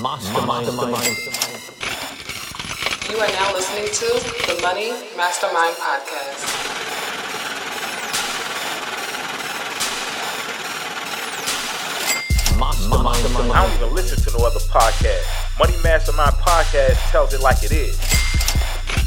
Mastermind. 0.00 0.66
Mastermind. 0.68 1.18
You 3.10 3.18
are 3.18 3.28
now 3.28 3.52
listening 3.52 3.84
to 3.92 4.06
the 4.46 4.58
Money 4.62 4.88
Mastermind 5.18 5.76
Podcast. 5.76 6.48
Mastermind. 12.58 13.52
I 13.52 13.66
don't 13.66 13.76
even 13.76 13.94
listen 13.94 14.18
to 14.24 14.38
no 14.38 14.46
other 14.46 14.60
podcast. 14.60 15.58
Money 15.58 15.76
Mastermind 15.82 16.32
Podcast 16.36 16.96
tells 17.10 17.34
it 17.34 17.42
like 17.42 17.62
it 17.62 17.72
is. 17.72 17.98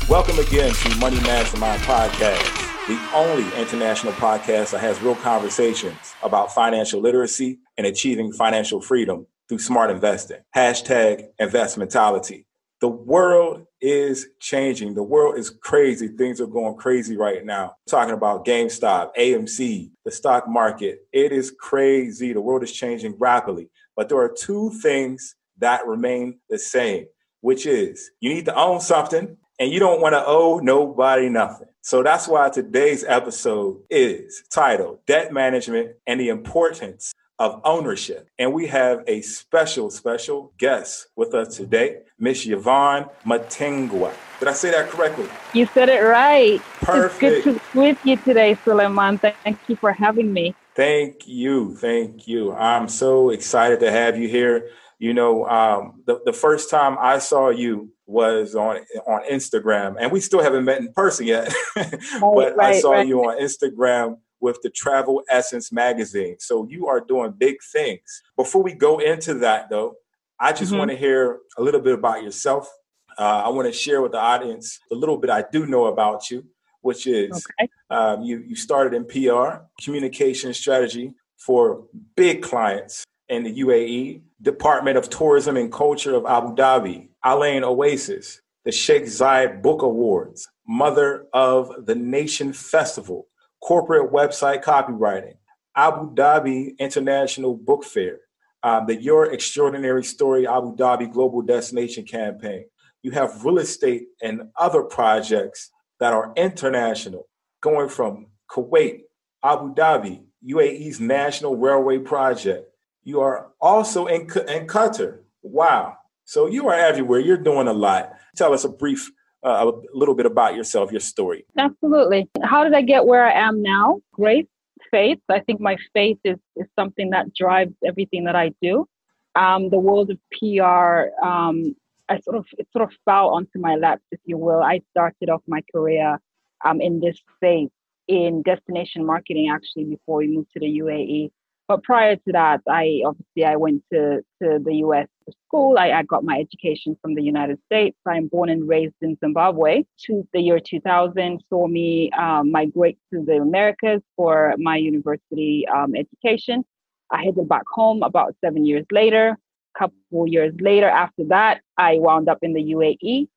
Welcome 0.07 0.37
again 0.37 0.71
to 0.71 0.95
Money 0.97 1.19
Mastermind 1.21 1.81
Podcast, 1.81 2.87
the 2.87 2.99
only 3.15 3.45
international 3.59 4.13
podcast 4.13 4.69
that 4.69 4.81
has 4.81 5.01
real 5.01 5.15
conversations 5.15 6.13
about 6.21 6.53
financial 6.53 7.01
literacy 7.01 7.57
and 7.75 7.87
achieving 7.87 8.31
financial 8.31 8.79
freedom 8.81 9.25
through 9.47 9.59
smart 9.59 9.91
investing. 9.91 10.39
Hashtag 10.55 11.27
investmentality. 11.39 12.45
The 12.81 12.89
world 12.89 13.65
is 13.81 14.27
changing. 14.39 14.95
The 14.95 15.03
world 15.03 15.37
is 15.37 15.49
crazy. 15.49 16.09
Things 16.09 16.41
are 16.41 16.47
going 16.47 16.75
crazy 16.75 17.15
right 17.15 17.43
now. 17.45 17.75
talking 17.89 18.13
about 18.13 18.45
GameStop, 18.45 19.15
AMC, 19.17 19.91
the 20.03 20.11
stock 20.11 20.47
market. 20.47 20.99
It 21.13 21.31
is 21.31 21.51
crazy. 21.51 22.33
The 22.33 22.41
world 22.41 22.63
is 22.63 22.71
changing 22.71 23.15
rapidly. 23.17 23.69
But 23.95 24.09
there 24.09 24.19
are 24.19 24.35
two 24.37 24.71
things 24.81 25.35
that 25.59 25.87
remain 25.87 26.39
the 26.49 26.59
same, 26.59 27.05
which 27.41 27.65
is 27.65 28.11
you 28.19 28.33
need 28.33 28.45
to 28.45 28.55
own 28.55 28.81
something 28.81 29.37
and 29.57 29.71
you 29.71 29.79
don't 29.79 30.01
want 30.01 30.13
to 30.13 30.23
owe 30.25 30.59
nobody 30.61 31.29
nothing. 31.29 31.67
So 31.81 32.03
that's 32.03 32.27
why 32.27 32.49
today's 32.49 33.03
episode 33.03 33.77
is 33.89 34.43
titled 34.51 34.99
Debt 35.07 35.31
Management 35.31 35.91
and 36.07 36.19
the 36.19 36.29
Importance 36.29 37.13
of 37.39 37.61
Ownership. 37.63 38.29
And 38.39 38.53
we 38.53 38.67
have 38.67 39.03
a 39.07 39.21
special, 39.21 39.89
special 39.89 40.53
guest 40.57 41.07
with 41.15 41.33
us 41.33 41.57
today, 41.57 41.99
Miss 42.17 42.45
Yvonne 42.45 43.05
Matengwa. 43.25 44.13
Did 44.39 44.47
I 44.47 44.53
say 44.53 44.71
that 44.71 44.89
correctly? 44.89 45.27
You 45.53 45.65
said 45.67 45.89
it 45.89 46.01
right. 46.01 46.61
Perfect. 46.81 47.23
It's 47.23 47.45
good 47.45 47.53
to 47.53 47.59
be 47.73 47.79
with 47.79 48.05
you 48.05 48.17
today, 48.17 48.57
Suleiman. 48.63 49.17
Thank 49.17 49.57
you 49.67 49.75
for 49.75 49.91
having 49.91 50.31
me. 50.31 50.55
Thank 50.75 51.27
you. 51.27 51.75
Thank 51.75 52.27
you. 52.27 52.53
I'm 52.53 52.89
so 52.89 53.29
excited 53.29 53.79
to 53.81 53.91
have 53.91 54.17
you 54.17 54.27
here. 54.27 54.69
You 54.99 55.13
know, 55.13 55.45
um, 55.45 56.03
the, 56.05 56.21
the 56.25 56.33
first 56.33 56.69
time 56.69 56.97
I 56.99 57.19
saw 57.19 57.49
you 57.49 57.91
was 58.05 58.55
on 58.55 58.77
on 59.07 59.21
Instagram, 59.29 59.95
and 59.99 60.11
we 60.11 60.19
still 60.21 60.41
haven't 60.41 60.63
met 60.63 60.79
in 60.79 60.93
person 60.93 61.27
yet. 61.27 61.53
but 61.75 62.55
right, 62.55 62.59
I 62.59 62.79
saw 62.79 62.91
right. 62.91 63.07
you 63.07 63.25
on 63.25 63.39
Instagram 63.39 64.17
with 64.39 64.59
the 64.61 64.69
Travel 64.69 65.23
Essence 65.29 65.71
magazine. 65.71 66.35
So 66.39 66.67
you 66.69 66.87
are 66.87 66.99
doing 66.99 67.31
big 67.37 67.57
things. 67.71 68.23
Before 68.35 68.61
we 68.63 68.73
go 68.73 68.99
into 68.99 69.33
that, 69.35 69.69
though, 69.69 69.95
I 70.39 70.51
just 70.53 70.73
Mhm. 70.73 70.77
want 70.79 70.91
to 70.91 70.97
hear 70.97 71.39
a 71.57 71.61
little 71.61 71.79
bit 71.81 71.93
about 71.93 72.23
yourself. 72.23 72.69
Uh, 73.17 73.43
I 73.45 73.49
want 73.49 73.67
to 73.67 73.71
share 73.73 74.01
with 74.01 74.11
the 74.11 74.19
audience 74.19 74.79
a 74.91 74.95
little 74.95 75.17
bit 75.17 75.29
I 75.29 75.45
do 75.51 75.65
know 75.65 75.85
about 75.85 76.29
you, 76.29 76.45
which 76.81 77.07
is 77.07 77.31
Okay. 77.59 77.69
um, 77.89 78.23
you 78.23 78.39
you 78.39 78.55
started 78.55 78.93
in 78.93 79.05
PR, 79.05 79.61
communication 79.83 80.53
strategy 80.53 81.13
for 81.37 81.87
big 82.15 82.41
clients 82.43 83.05
in 83.29 83.43
the 83.43 83.51
UAE, 83.51 84.21
Department 84.41 84.97
of 84.97 85.09
Tourism 85.09 85.55
and 85.55 85.71
Culture 85.71 86.13
of 86.15 86.25
Abu 86.25 86.53
Dhabi, 86.55 87.09
Al 87.23 87.43
Ain 87.43 87.63
Oasis, 87.63 88.41
the 88.65 88.71
Sheikh 88.71 89.03
Zayed 89.05 89.61
Book 89.61 89.81
Awards, 89.81 90.47
Mother 90.67 91.27
of 91.31 91.85
the 91.85 91.95
Nation 91.95 92.51
Festival, 92.53 93.27
corporate 93.65 94.11
website 94.11 94.63
copywriting, 94.63 95.33
Abu 95.75 96.13
Dhabi 96.13 96.77
International 96.77 97.55
Book 97.55 97.83
Fair, 97.83 98.19
um, 98.61 98.85
the 98.85 98.95
Your 98.95 99.33
Extraordinary 99.33 100.03
Story 100.03 100.47
Abu 100.47 100.75
Dhabi 100.75 101.11
Global 101.11 101.41
Destination 101.41 102.05
Campaign. 102.05 102.65
You 103.01 103.09
have 103.11 103.43
real 103.43 103.57
estate 103.57 104.03
and 104.21 104.51
other 104.55 104.83
projects 104.83 105.71
that 105.99 106.13
are 106.13 106.31
international, 106.37 107.27
going 107.61 107.89
from 107.89 108.27
Kuwait, 108.51 109.01
Abu 109.43 109.73
Dhabi, 109.73 110.25
UAE's 110.47 110.99
National 110.99 111.57
Railway 111.57 111.97
Project. 111.97 112.69
You 113.03 113.21
are 113.21 113.51
also 113.59 114.05
in, 114.05 114.21
in 114.47 114.67
Qatar. 114.67 115.21
Wow. 115.41 115.97
So 116.25 116.45
you 116.45 116.67
are 116.67 116.75
everywhere. 116.75 117.19
You're 117.19 117.37
doing 117.37 117.67
a 117.67 117.73
lot. 117.73 118.13
Tell 118.35 118.53
us 118.53 118.63
a 118.63 118.69
brief, 118.69 119.09
uh, 119.45 119.71
a 119.71 119.97
little 119.97 120.15
bit 120.15 120.25
about 120.25 120.55
yourself, 120.55 120.91
your 120.91 120.99
story. 120.99 121.45
Absolutely. 121.57 122.27
How 122.43 122.63
did 122.63 122.73
I 122.73 122.81
get 122.81 123.05
where 123.05 123.25
I 123.25 123.33
am 123.33 123.61
now? 123.61 124.01
Grace, 124.11 124.47
faith. 124.89 125.19
I 125.29 125.39
think 125.39 125.61
my 125.61 125.77
faith 125.93 126.17
is, 126.23 126.37
is 126.55 126.67
something 126.77 127.11
that 127.11 127.33
drives 127.33 127.73
everything 127.85 128.23
that 128.25 128.35
I 128.35 128.51
do. 128.61 128.87
Um, 129.35 129.69
the 129.69 129.77
world 129.77 130.09
of 130.09 130.17
PR, 130.31 131.25
um, 131.25 131.75
I 132.07 132.19
sort 132.21 132.37
of 132.37 132.45
it 132.57 132.67
sort 132.71 132.89
of 132.89 132.95
fell 133.05 133.29
onto 133.29 133.59
my 133.59 133.75
lap, 133.75 133.99
if 134.11 134.19
you 134.25 134.37
will. 134.37 134.61
I 134.61 134.81
started 134.91 135.29
off 135.29 135.41
my 135.47 135.61
career 135.73 136.19
um, 136.63 136.81
in 136.81 136.99
this 136.99 137.19
space 137.35 137.69
in 138.07 138.41
destination 138.43 139.05
marketing, 139.05 139.49
actually, 139.51 139.85
before 139.85 140.17
we 140.17 140.27
moved 140.27 140.51
to 140.53 140.59
the 140.59 140.79
UAE. 140.79 141.31
But 141.67 141.83
prior 141.83 142.15
to 142.15 142.31
that, 142.31 142.61
I 142.69 143.01
obviously 143.05 143.43
I 143.43 143.55
went 143.55 143.83
to, 143.91 144.21
to 144.41 144.59
the 144.63 144.75
US 144.85 145.07
for 145.25 145.31
school. 145.47 145.77
I, 145.79 145.91
I 145.91 146.03
got 146.03 146.23
my 146.23 146.37
education 146.37 146.95
from 147.01 147.15
the 147.15 147.23
United 147.23 147.59
States. 147.65 147.97
I'm 148.05 148.27
born 148.27 148.49
and 148.49 148.67
raised 148.67 148.95
in 149.01 149.17
Zimbabwe. 149.19 149.83
To 150.05 150.27
the 150.31 150.41
year 150.41 150.59
2000 150.59 151.43
saw 151.49 151.67
me 151.67 152.11
um, 152.11 152.51
migrate 152.51 152.99
to 153.11 153.23
the 153.25 153.37
Americas 153.37 154.01
for 154.15 154.53
my 154.59 154.77
university 154.77 155.65
um, 155.67 155.95
education. 155.95 156.63
I 157.11 157.23
headed 157.23 157.49
back 157.49 157.63
home 157.67 158.03
about 158.03 158.35
seven 158.43 158.65
years 158.65 158.85
later. 158.91 159.37
A 159.75 159.79
couple 159.79 160.27
years 160.27 160.53
later, 160.59 160.87
after 160.87 161.23
that, 161.29 161.61
I 161.77 161.97
wound 161.97 162.29
up 162.29 162.39
in 162.43 162.53
the 162.53 162.63
UAE. 162.63 163.27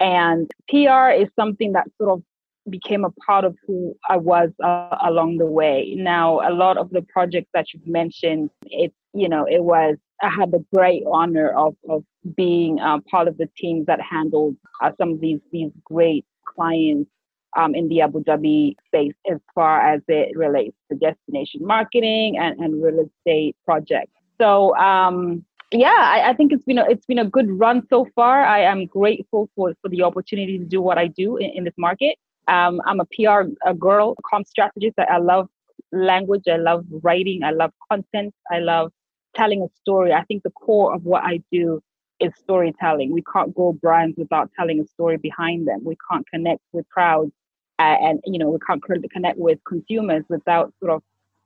And 0.00 0.50
PR 0.68 1.10
is 1.10 1.28
something 1.34 1.72
that 1.72 1.88
sort 1.98 2.10
of 2.10 2.22
became 2.70 3.04
a 3.04 3.10
part 3.26 3.44
of 3.44 3.56
who 3.66 3.94
I 4.08 4.16
was 4.16 4.50
uh, 4.62 4.96
along 5.04 5.38
the 5.38 5.46
way. 5.46 5.94
Now, 5.96 6.40
a 6.48 6.52
lot 6.52 6.76
of 6.76 6.90
the 6.90 7.02
projects 7.02 7.50
that 7.54 7.72
you've 7.72 7.86
mentioned, 7.86 8.50
it 8.64 8.92
you 9.14 9.28
know, 9.28 9.46
it 9.46 9.62
was 9.62 9.96
I 10.22 10.30
had 10.30 10.50
the 10.50 10.64
great 10.74 11.02
honor 11.10 11.50
of 11.50 11.74
of 11.88 12.04
being 12.36 12.80
uh, 12.80 12.98
part 13.10 13.28
of 13.28 13.38
the 13.38 13.48
teams 13.56 13.86
that 13.86 14.00
handled 14.00 14.56
uh, 14.82 14.92
some 14.98 15.12
of 15.12 15.20
these 15.20 15.40
these 15.52 15.70
great 15.84 16.24
clients 16.44 17.10
um, 17.56 17.74
in 17.74 17.88
the 17.88 18.00
Abu 18.02 18.22
Dhabi 18.22 18.76
space 18.86 19.14
as 19.30 19.38
far 19.54 19.80
as 19.80 20.02
it 20.08 20.36
relates 20.36 20.76
to 20.90 20.98
destination 20.98 21.64
marketing 21.64 22.38
and, 22.38 22.58
and 22.60 22.82
real 22.82 23.06
estate 23.06 23.56
projects. 23.64 24.12
So 24.40 24.76
um, 24.76 25.44
yeah, 25.72 25.88
I, 25.88 26.30
I 26.30 26.34
think 26.34 26.52
it's 26.52 26.64
been 26.64 26.78
a, 26.78 26.84
it's 26.88 27.04
been 27.06 27.18
a 27.18 27.28
good 27.28 27.50
run 27.50 27.86
so 27.90 28.06
far. 28.14 28.42
I 28.44 28.60
am 28.62 28.86
grateful 28.86 29.50
for, 29.54 29.74
for 29.82 29.88
the 29.88 30.02
opportunity 30.02 30.58
to 30.58 30.64
do 30.64 30.80
what 30.80 30.98
I 30.98 31.08
do 31.08 31.36
in, 31.36 31.50
in 31.50 31.64
this 31.64 31.74
market. 31.76 32.16
Um, 32.48 32.80
I'm 32.86 33.00
a 33.00 33.04
PR 33.04 33.50
a 33.64 33.74
girl, 33.74 34.16
com 34.28 34.44
strategist. 34.44 34.98
I, 34.98 35.18
love 35.18 35.48
language. 35.92 36.44
I 36.48 36.56
love 36.56 36.84
writing. 37.02 37.42
I 37.44 37.50
love 37.50 37.72
content. 37.90 38.34
I 38.50 38.58
love 38.58 38.90
telling 39.36 39.62
a 39.62 39.68
story. 39.80 40.12
I 40.12 40.24
think 40.24 40.42
the 40.42 40.50
core 40.50 40.94
of 40.94 41.04
what 41.04 41.22
I 41.24 41.42
do 41.52 41.82
is 42.20 42.32
storytelling. 42.36 43.12
We 43.12 43.22
can't 43.32 43.54
grow 43.54 43.72
brands 43.72 44.16
without 44.16 44.50
telling 44.58 44.80
a 44.80 44.86
story 44.86 45.18
behind 45.18 45.68
them. 45.68 45.80
We 45.84 45.96
can't 46.10 46.26
connect 46.28 46.62
with 46.72 46.88
crowds, 46.88 47.32
uh, 47.78 47.96
and 48.00 48.20
you 48.24 48.38
know 48.38 48.48
we 48.48 48.58
can't 48.66 48.82
connect 48.82 49.38
with 49.38 49.58
consumers 49.66 50.24
without 50.28 50.72
sort 50.80 50.92
of 50.92 51.02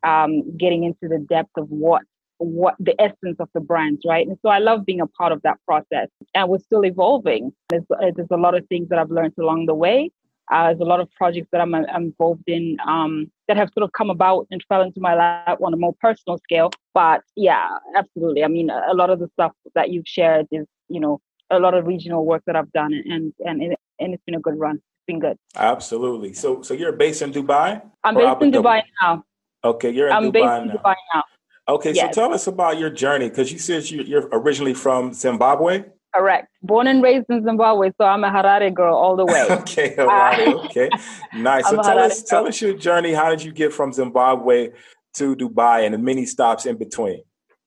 um, 0.08 0.56
getting 0.56 0.84
into 0.84 1.08
the 1.08 1.18
depth 1.18 1.50
of 1.56 1.68
what 1.68 2.02
what 2.38 2.74
the 2.80 3.00
essence 3.00 3.36
of 3.38 3.48
the 3.54 3.60
brands, 3.60 4.02
right? 4.06 4.26
And 4.26 4.36
so 4.42 4.48
I 4.48 4.58
love 4.58 4.84
being 4.84 5.00
a 5.00 5.06
part 5.06 5.32
of 5.32 5.42
that 5.42 5.58
process. 5.66 6.08
And 6.34 6.48
we're 6.48 6.58
still 6.58 6.84
evolving. 6.84 7.52
There's, 7.68 7.84
there's 8.16 8.30
a 8.30 8.36
lot 8.36 8.56
of 8.56 8.66
things 8.66 8.88
that 8.88 8.98
I've 8.98 9.10
learned 9.10 9.34
along 9.38 9.66
the 9.66 9.74
way. 9.74 10.10
Uh, 10.52 10.66
there's 10.66 10.80
a 10.80 10.84
lot 10.84 11.00
of 11.00 11.10
projects 11.12 11.48
that 11.50 11.60
I'm, 11.62 11.74
I'm 11.74 12.04
involved 12.12 12.46
in 12.46 12.76
um, 12.86 13.30
that 13.48 13.56
have 13.56 13.70
sort 13.72 13.84
of 13.84 13.92
come 13.92 14.10
about 14.10 14.46
and 14.50 14.62
fell 14.68 14.82
into 14.82 15.00
my 15.00 15.14
lap 15.14 15.58
on 15.64 15.72
a 15.72 15.78
more 15.78 15.94
personal 15.98 16.36
scale. 16.38 16.70
But 16.92 17.22
yeah, 17.36 17.68
absolutely. 17.96 18.44
I 18.44 18.48
mean, 18.48 18.68
a 18.68 18.92
lot 18.92 19.08
of 19.08 19.18
the 19.18 19.28
stuff 19.32 19.52
that 19.74 19.90
you've 19.90 20.06
shared 20.06 20.46
is, 20.50 20.66
you 20.88 21.00
know, 21.00 21.20
a 21.50 21.58
lot 21.58 21.72
of 21.72 21.86
regional 21.86 22.26
work 22.26 22.42
that 22.46 22.56
I've 22.56 22.72
done, 22.72 22.92
and 22.92 23.32
and 23.40 23.62
and, 23.62 23.76
and 24.00 24.14
it's 24.14 24.22
been 24.26 24.34
a 24.34 24.40
good 24.40 24.58
run. 24.58 24.76
It's 24.76 25.06
been 25.06 25.20
good. 25.20 25.38
Absolutely. 25.56 26.32
So, 26.34 26.62
so 26.62 26.74
you're 26.74 26.92
based 26.92 27.22
in 27.22 27.32
Dubai? 27.32 27.82
I'm 28.04 28.14
based 28.14 28.26
Abu 28.26 28.44
in? 28.46 28.52
Dubai 28.52 28.82
now. 29.00 29.24
Okay, 29.64 29.90
you're 29.90 30.08
in 30.08 30.12
I'm 30.12 30.24
Dubai 30.24 30.32
based 30.32 30.62
in 30.62 30.68
now. 30.68 30.74
Dubai 30.74 30.94
now. 31.14 31.24
Okay, 31.68 31.92
Yes. 31.92 32.14
so 32.14 32.20
tell 32.20 32.34
us 32.34 32.46
about 32.46 32.78
your 32.78 32.90
journey 32.90 33.28
because 33.28 33.52
you 33.52 33.58
said 33.58 33.88
you're 33.90 34.28
originally 34.32 34.74
from 34.74 35.12
Zimbabwe. 35.12 35.84
Correct. 36.14 36.48
Born 36.62 36.86
and 36.86 37.02
raised 37.02 37.26
in 37.30 37.42
Zimbabwe, 37.42 37.90
so 37.98 38.04
I'm 38.04 38.22
a 38.22 38.30
Harare 38.30 38.72
girl 38.72 38.94
all 38.94 39.16
the 39.16 39.24
way. 39.24 39.46
okay, 39.50 39.96
all 39.96 40.06
right, 40.06 40.54
okay, 40.66 40.90
nice. 41.34 41.64
So 41.70 41.78
I'm 41.78 41.84
tell 41.84 41.98
us, 41.98 42.22
tell 42.22 42.46
us 42.46 42.60
your 42.60 42.74
journey. 42.74 43.12
How 43.14 43.30
did 43.30 43.42
you 43.42 43.52
get 43.52 43.72
from 43.72 43.92
Zimbabwe 43.92 44.70
to 45.14 45.36
Dubai 45.36 45.84
and 45.84 45.94
the 45.94 45.98
many 45.98 46.26
stops 46.26 46.66
in 46.66 46.76
between? 46.76 47.22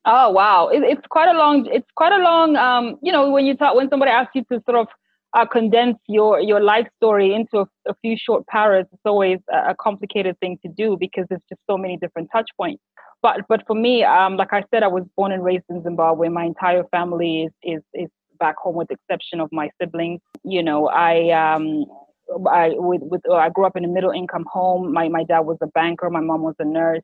Oh 0.06 0.30
wow, 0.30 0.68
it, 0.68 0.84
it's 0.84 1.08
quite 1.10 1.30
a 1.30 1.38
long. 1.38 1.66
It's 1.72 1.90
quite 1.96 2.12
a 2.14 2.22
long. 2.22 2.56
Um, 2.56 2.98
you 3.02 3.12
know, 3.12 3.32
when 3.32 3.46
you 3.46 3.56
talk, 3.56 3.76
when 3.76 3.90
somebody 3.90 4.12
asks 4.12 4.34
you 4.36 4.44
to 4.52 4.62
sort 4.66 4.78
of 4.78 4.88
uh, 5.36 5.48
condense 5.48 5.98
your 6.08 6.40
your 6.40 6.62
life 6.62 6.88
story 6.98 7.34
into 7.34 7.58
a, 7.58 7.68
a 7.88 7.96
few 8.04 8.16
short 8.16 8.46
paras, 8.46 8.86
it's 8.92 9.02
always 9.06 9.40
a, 9.52 9.72
a 9.72 9.76
complicated 9.76 10.40
thing 10.40 10.60
to 10.64 10.72
do 10.72 10.98
because 11.00 11.26
there's 11.30 11.42
just 11.50 11.62
so 11.68 11.78
many 11.78 11.98
different 11.98 12.30
touch 12.32 12.50
points. 12.56 12.84
but 13.24 13.42
but 13.50 13.64
for 13.66 13.76
me, 13.76 14.04
um, 14.04 14.38
like 14.38 14.54
I 14.54 14.64
said, 14.70 14.84
I 14.84 14.88
was 14.88 15.04
born 15.18 15.32
and 15.32 15.44
raised 15.44 15.66
in 15.70 15.82
Zimbabwe. 15.82 16.30
My 16.30 16.46
entire 16.46 16.84
family 16.92 17.46
is 17.46 17.52
is 17.64 17.82
is 17.96 18.10
back 18.40 18.58
home, 18.58 18.76
with 18.76 18.88
the 18.88 18.96
exception 18.96 19.40
of 19.40 19.50
my 19.52 19.70
siblings. 19.80 20.22
You 20.44 20.64
know, 20.64 20.88
I 20.88 21.30
um, 21.32 21.86
I 22.48 22.70
with, 22.76 23.02
with 23.04 23.22
uh, 23.30 23.36
I 23.36 23.50
grew 23.50 23.66
up 23.66 23.76
in 23.76 23.86
a 23.86 23.88
middle 23.88 24.12
income 24.12 24.46
home. 24.52 24.94
My 24.94 25.10
my 25.10 25.24
dad 25.24 25.42
was 25.42 25.58
a 25.62 25.68
banker. 25.68 26.10
My 26.10 26.22
mom 26.22 26.42
was 26.42 26.56
a 26.60 26.66
nurse. 26.66 27.04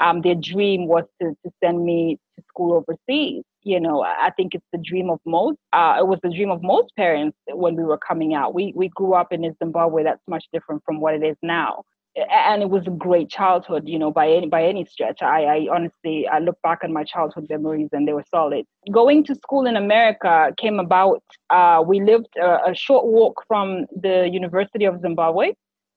Um, 0.00 0.22
their 0.22 0.34
dream 0.34 0.86
was 0.86 1.04
to 1.20 1.30
to 1.44 1.52
send 1.62 1.84
me 1.84 2.18
to 2.36 2.42
school 2.48 2.72
overseas. 2.74 3.44
You 3.64 3.78
know, 3.78 4.02
I 4.02 4.30
think 4.36 4.54
it's 4.54 4.66
the 4.72 4.78
dream 4.78 5.08
of 5.10 5.20
most. 5.24 5.58
Uh, 5.72 5.96
it 6.00 6.06
was 6.06 6.18
the 6.22 6.30
dream 6.30 6.50
of 6.50 6.62
most 6.62 6.94
parents 6.96 7.36
when 7.48 7.76
we 7.76 7.84
were 7.84 7.98
coming 7.98 8.34
out. 8.34 8.54
We 8.54 8.72
we 8.74 8.88
grew 8.88 9.14
up 9.14 9.32
in 9.32 9.44
Zimbabwe 9.62 10.04
that's 10.04 10.22
much 10.26 10.44
different 10.52 10.82
from 10.84 11.00
what 11.00 11.14
it 11.14 11.22
is 11.22 11.36
now 11.42 11.84
and 12.16 12.62
it 12.62 12.68
was 12.68 12.86
a 12.86 12.90
great 12.90 13.30
childhood, 13.30 13.84
you 13.86 13.98
know, 13.98 14.10
by 14.10 14.30
any 14.30 14.46
by 14.46 14.64
any 14.64 14.84
stretch. 14.84 15.22
I, 15.22 15.44
I 15.44 15.66
honestly 15.70 16.28
I 16.28 16.40
look 16.40 16.60
back 16.62 16.80
on 16.84 16.92
my 16.92 17.04
childhood 17.04 17.46
memories 17.48 17.88
and 17.92 18.06
they 18.06 18.12
were 18.12 18.24
solid. 18.30 18.66
Going 18.90 19.24
to 19.24 19.34
school 19.34 19.66
in 19.66 19.76
America 19.76 20.52
came 20.58 20.78
about. 20.78 21.22
Uh, 21.50 21.82
we 21.86 22.00
lived 22.00 22.28
a, 22.36 22.70
a, 22.70 22.74
short 22.74 23.06
walk 23.06 23.42
from 23.48 23.86
the 23.98 24.28
University 24.30 24.84
of 24.84 25.00
Zimbabwe, 25.00 25.52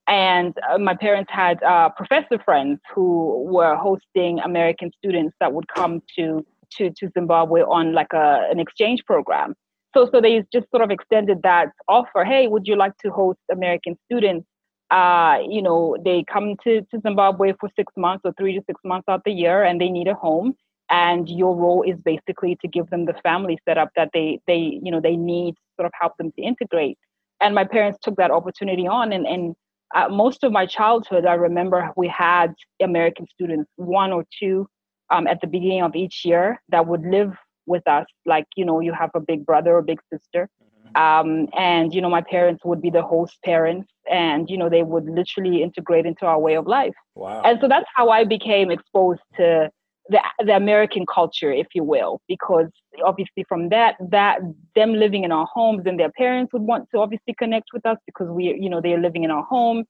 and 0.07 0.53
uh, 0.69 0.77
my 0.77 0.95
parents 0.95 1.31
had 1.33 1.61
uh, 1.63 1.89
professor 1.89 2.39
friends 2.39 2.79
who 2.93 3.43
were 3.51 3.75
hosting 3.75 4.39
American 4.39 4.91
students 4.97 5.35
that 5.41 5.51
would 5.51 5.67
come 5.67 6.01
to 6.17 6.45
to 6.77 6.91
to 6.91 7.09
Zimbabwe 7.13 7.61
on 7.61 7.93
like 7.93 8.13
a 8.13 8.47
an 8.49 8.59
exchange 8.59 9.03
program. 9.05 9.53
So 9.93 10.09
so 10.09 10.21
they 10.21 10.43
just 10.53 10.69
sort 10.71 10.81
of 10.81 10.91
extended 10.91 11.41
that 11.43 11.67
offer. 11.89 12.23
Hey, 12.23 12.47
would 12.47 12.67
you 12.67 12.77
like 12.77 12.95
to 13.03 13.11
host 13.11 13.39
American 13.51 13.97
students? 14.05 14.47
Uh, 14.91 15.39
you 15.47 15.61
know, 15.61 15.97
they 16.03 16.23
come 16.31 16.55
to, 16.63 16.81
to 16.81 16.99
Zimbabwe 17.01 17.53
for 17.59 17.69
six 17.75 17.91
months 17.97 18.21
or 18.23 18.33
three 18.37 18.53
to 18.53 18.63
six 18.67 18.79
months 18.83 19.07
out 19.09 19.23
the 19.25 19.31
year 19.31 19.63
and 19.63 19.81
they 19.81 19.89
need 19.89 20.07
a 20.07 20.13
home. 20.13 20.55
And 20.89 21.27
your 21.27 21.55
role 21.55 21.81
is 21.81 21.97
basically 22.05 22.57
to 22.61 22.67
give 22.67 22.89
them 22.91 23.05
the 23.05 23.15
family 23.23 23.57
setup 23.67 23.89
that 23.95 24.11
they, 24.13 24.39
they, 24.45 24.79
you 24.83 24.91
know, 24.91 25.01
they 25.01 25.15
need 25.15 25.55
sort 25.75 25.87
of 25.87 25.91
help 25.99 26.15
them 26.17 26.31
to 26.33 26.41
integrate. 26.41 26.99
And 27.41 27.55
my 27.55 27.63
parents 27.63 27.97
took 28.01 28.15
that 28.17 28.31
opportunity 28.31 28.87
on 28.87 29.11
and, 29.11 29.25
and 29.25 29.55
uh, 29.93 30.09
most 30.09 30.43
of 30.43 30.51
my 30.51 30.65
childhood, 30.65 31.25
I 31.25 31.33
remember 31.35 31.91
we 31.95 32.07
had 32.07 32.53
American 32.81 33.27
students, 33.27 33.71
one 33.77 34.11
or 34.11 34.25
two 34.39 34.67
um, 35.09 35.27
at 35.27 35.41
the 35.41 35.47
beginning 35.47 35.83
of 35.83 35.95
each 35.95 36.25
year 36.25 36.61
that 36.69 36.85
would 36.85 37.03
live 37.03 37.33
with 37.65 37.87
us. 37.87 38.05
Like, 38.25 38.45
you 38.55 38.65
know, 38.65 38.79
you 38.79 38.93
have 38.93 39.11
a 39.15 39.19
big 39.19 39.45
brother 39.45 39.75
or 39.75 39.81
big 39.81 39.99
sister. 40.11 40.49
Mm-hmm. 40.95 41.01
Um, 41.01 41.47
and, 41.57 41.93
you 41.93 42.01
know, 42.01 42.09
my 42.09 42.21
parents 42.21 42.65
would 42.65 42.81
be 42.81 42.89
the 42.89 43.03
host 43.03 43.37
parents 43.43 43.87
and 44.11 44.49
you 44.49 44.57
know 44.57 44.69
they 44.69 44.83
would 44.83 45.05
literally 45.05 45.61
integrate 45.61 46.05
into 46.05 46.25
our 46.25 46.39
way 46.39 46.55
of 46.55 46.67
life 46.67 46.93
wow. 47.15 47.41
and 47.43 47.59
so 47.61 47.67
that's 47.67 47.87
how 47.95 48.09
i 48.09 48.23
became 48.23 48.71
exposed 48.71 49.21
to 49.35 49.69
the, 50.09 50.19
the 50.39 50.55
american 50.55 51.05
culture 51.11 51.51
if 51.51 51.67
you 51.73 51.83
will 51.83 52.21
because 52.27 52.67
obviously 53.03 53.43
from 53.47 53.69
that 53.69 53.95
that 53.99 54.39
them 54.75 54.93
living 54.93 55.23
in 55.23 55.31
our 55.31 55.47
homes 55.51 55.83
and 55.85 55.99
their 55.99 56.11
parents 56.11 56.53
would 56.53 56.61
want 56.61 56.87
to 56.91 56.99
obviously 56.99 57.33
connect 57.37 57.69
with 57.73 57.85
us 57.85 57.97
because 58.05 58.29
we 58.29 58.55
you 58.59 58.69
know 58.69 58.81
they're 58.81 58.99
living 58.99 59.23
in 59.23 59.31
our 59.31 59.43
home 59.43 59.83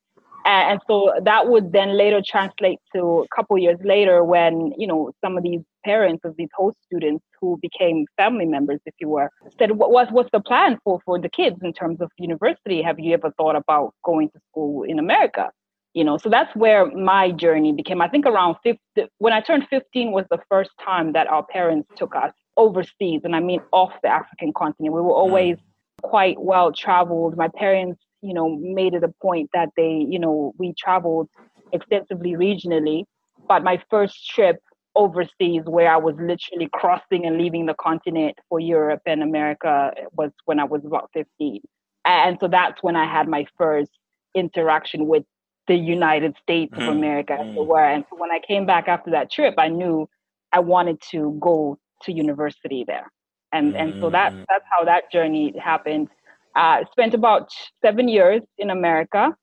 and, 0.46 0.72
and 0.72 0.80
so 0.86 1.12
that 1.22 1.48
would 1.48 1.72
then 1.72 1.96
later 1.96 2.22
translate 2.26 2.78
to 2.94 3.24
a 3.24 3.36
couple 3.36 3.58
years 3.58 3.78
later 3.84 4.24
when 4.24 4.72
you 4.78 4.86
know 4.86 5.12
some 5.22 5.36
of 5.36 5.42
these 5.42 5.60
parents 5.86 6.24
of 6.24 6.34
these 6.36 6.48
host 6.60 6.76
students 6.84 7.24
who 7.40 7.58
became 7.62 8.06
family 8.16 8.44
members, 8.44 8.80
if 8.86 8.94
you 8.98 9.08
were, 9.08 9.30
said, 9.58 9.70
what, 9.72 9.90
was 9.92 10.08
what's 10.10 10.30
the 10.32 10.40
plan 10.40 10.78
for, 10.82 11.00
for 11.04 11.18
the 11.18 11.28
kids 11.28 11.58
in 11.62 11.72
terms 11.72 12.00
of 12.00 12.10
university? 12.18 12.82
Have 12.82 12.98
you 12.98 13.14
ever 13.14 13.30
thought 13.38 13.56
about 13.56 13.94
going 14.04 14.28
to 14.30 14.38
school 14.50 14.82
in 14.82 14.98
America? 14.98 15.50
You 15.94 16.04
know, 16.04 16.18
so 16.18 16.28
that's 16.28 16.54
where 16.56 16.82
my 16.86 17.30
journey 17.30 17.72
became. 17.72 18.02
I 18.02 18.08
think 18.08 18.26
around 18.26 18.56
50, 18.62 18.80
when 19.18 19.32
I 19.32 19.40
turned 19.40 19.66
15 19.70 20.12
was 20.12 20.26
the 20.30 20.40
first 20.50 20.72
time 20.84 21.12
that 21.12 21.26
our 21.28 21.44
parents 21.46 21.88
took 21.96 22.14
us 22.14 22.32
overseas, 22.56 23.20
and 23.24 23.34
I 23.34 23.40
mean 23.40 23.60
off 23.72 23.92
the 24.02 24.08
African 24.08 24.52
continent. 24.52 24.92
We 24.94 25.00
were 25.00 25.18
mm. 25.20 25.24
always 25.24 25.56
quite 26.02 26.36
well 26.38 26.72
traveled. 26.72 27.36
My 27.36 27.48
parents, 27.48 28.00
you 28.20 28.34
know, 28.34 28.48
made 28.80 28.92
it 28.94 29.04
a 29.04 29.12
point 29.22 29.50
that 29.54 29.70
they, 29.76 30.04
you 30.12 30.18
know, 30.18 30.52
we 30.58 30.74
traveled 30.76 31.28
extensively 31.72 32.32
regionally. 32.32 33.04
But 33.48 33.62
my 33.62 33.80
first 33.90 34.28
trip 34.34 34.58
overseas 34.96 35.62
where 35.66 35.92
I 35.92 35.98
was 35.98 36.14
literally 36.18 36.68
crossing 36.72 37.26
and 37.26 37.38
leaving 37.38 37.66
the 37.66 37.74
continent 37.74 38.38
for 38.48 38.58
Europe 38.58 39.02
and 39.06 39.22
America 39.22 39.92
was 40.12 40.32
when 40.46 40.58
I 40.58 40.64
was 40.64 40.84
about 40.84 41.10
15. 41.12 41.60
And 42.06 42.38
so 42.40 42.48
that's 42.48 42.82
when 42.82 42.96
I 42.96 43.04
had 43.04 43.28
my 43.28 43.46
first 43.58 43.90
interaction 44.34 45.06
with 45.06 45.24
the 45.68 45.76
United 45.76 46.36
States 46.42 46.72
mm. 46.72 46.78
of 46.78 46.82
mm-hmm. 46.84 46.98
America 46.98 47.32
mm. 47.40 47.66
where 47.66 47.90
and 47.90 48.04
so 48.08 48.16
when 48.16 48.30
I 48.30 48.38
came 48.46 48.66
back 48.66 48.86
after 48.86 49.10
that 49.10 49.30
trip 49.32 49.54
I 49.58 49.68
knew 49.68 50.08
I 50.52 50.60
wanted 50.60 51.00
to 51.10 51.36
go 51.40 51.78
to 52.02 52.12
university 52.12 52.84
there. 52.86 53.10
And 53.52 53.74
mm. 53.74 53.80
and 53.80 54.00
so 54.00 54.10
that 54.10 54.32
mm-hmm. 54.32 54.44
that's 54.48 54.64
how 54.70 54.84
that 54.84 55.10
journey 55.12 55.54
happened. 55.58 56.08
Uh, 56.54 56.84
spent 56.90 57.12
about 57.12 57.50
seven 57.82 58.08
years 58.08 58.42
in 58.56 58.70
America. 58.70 59.36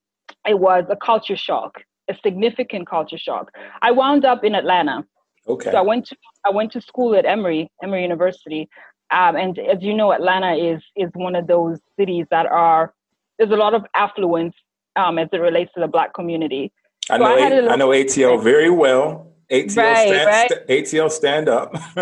It 0.48 0.60
was 0.60 0.86
a 0.90 0.96
culture 0.96 1.38
shock, 1.38 1.84
a 2.10 2.16
significant 2.24 2.88
culture 2.88 3.20
shock. 3.20 3.52
I 3.82 3.92
wound 3.92 4.26
up 4.26 4.44
in 4.44 4.56
Atlanta 4.56 5.06
Okay. 5.48 5.72
So 5.72 5.78
I 5.78 5.82
went 5.82 6.08
to 6.08 6.16
I 6.46 6.52
went 6.52 6.72
to 6.74 6.82
school 6.82 7.16
at 7.16 7.26
Emory 7.26 7.70
Emory 7.82 8.02
University, 8.02 8.70
um, 9.12 9.36
and 9.36 9.58
as 9.60 9.82
you 9.82 9.94
know, 9.94 10.12
Atlanta 10.12 10.56
is 10.56 10.82
is 10.96 11.10
one 11.14 11.36
of 11.36 11.48
those 11.48 11.80
cities 12.00 12.26
that 12.32 12.46
are 12.46 12.94
there's 13.38 13.52
a 13.52 13.56
lot 13.56 13.74
of 13.74 13.86
affluence 13.96 14.56
um, 14.96 15.18
as 15.18 15.28
it 15.32 15.38
relates 15.38 15.74
to 15.74 15.82
the 15.82 15.88
Black 15.88 16.14
community. 16.14 16.72
I 17.10 17.18
know 17.18 17.26
so 17.26 17.44
I, 17.44 17.50
little, 17.50 17.72
I, 17.72 17.76
know 17.76 17.90
ATL 17.90 18.42
very 18.42 18.70
well. 18.70 19.28
ATL 19.52 19.78
right, 19.78 20.08
stand, 20.08 20.28
right. 20.28 20.50
St- 20.50 20.86
ATL 20.86 21.12
stand 21.12 21.50
up. 21.50 21.74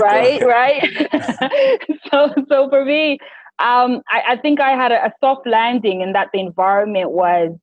right, 0.00 0.42
right. 0.44 1.80
so 2.10 2.34
so 2.48 2.68
for 2.68 2.84
me, 2.84 3.18
um, 3.60 4.02
I, 4.10 4.22
I, 4.30 4.36
think 4.36 4.60
I 4.60 4.70
had 4.70 4.92
a, 4.92 5.06
a 5.06 5.12
soft 5.20 5.46
landing 5.46 6.00
in 6.00 6.12
that 6.12 6.28
the 6.32 6.40
environment 6.40 7.12
was 7.12 7.56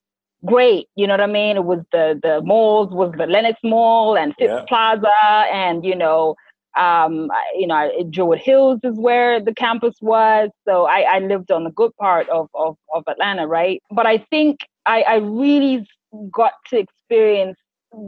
great. 0.46 0.88
You 0.96 1.08
know 1.08 1.14
what 1.14 1.22
I 1.22 1.28
mean? 1.28 1.58
It 1.58 1.66
was 1.66 1.80
the 1.92 2.20
the 2.22 2.42
malls 2.42 2.94
was 2.94 3.12
the 3.18 3.26
Lenox 3.28 3.60
Mall 3.64 4.18
and 4.18 4.34
Phipps 4.38 4.52
yeah. 4.52 4.66
Plaza, 4.68 5.10
and 5.52 5.84
you 5.84 5.96
know, 5.96 6.36
um, 6.78 7.30
you 7.56 7.68
know, 7.68 7.90
Druid 8.10 8.40
Hills 8.40 8.80
is 8.84 8.98
where 8.98 9.42
the 9.42 9.54
campus 9.54 9.96
was. 10.02 10.50
So 10.68 10.86
I, 10.86 11.02
I 11.02 11.20
lived 11.20 11.52
on 11.52 11.64
the 11.64 11.72
good 11.72 11.96
part 11.98 12.30
of, 12.30 12.50
of 12.54 12.78
of 12.94 13.04
Atlanta, 13.08 13.48
right? 13.48 13.82
But 13.92 14.06
I 14.06 14.20
think 14.30 14.60
I, 14.86 15.02
I 15.02 15.16
really 15.16 15.88
got 16.32 16.54
to 16.70 16.78
experience 16.78 17.58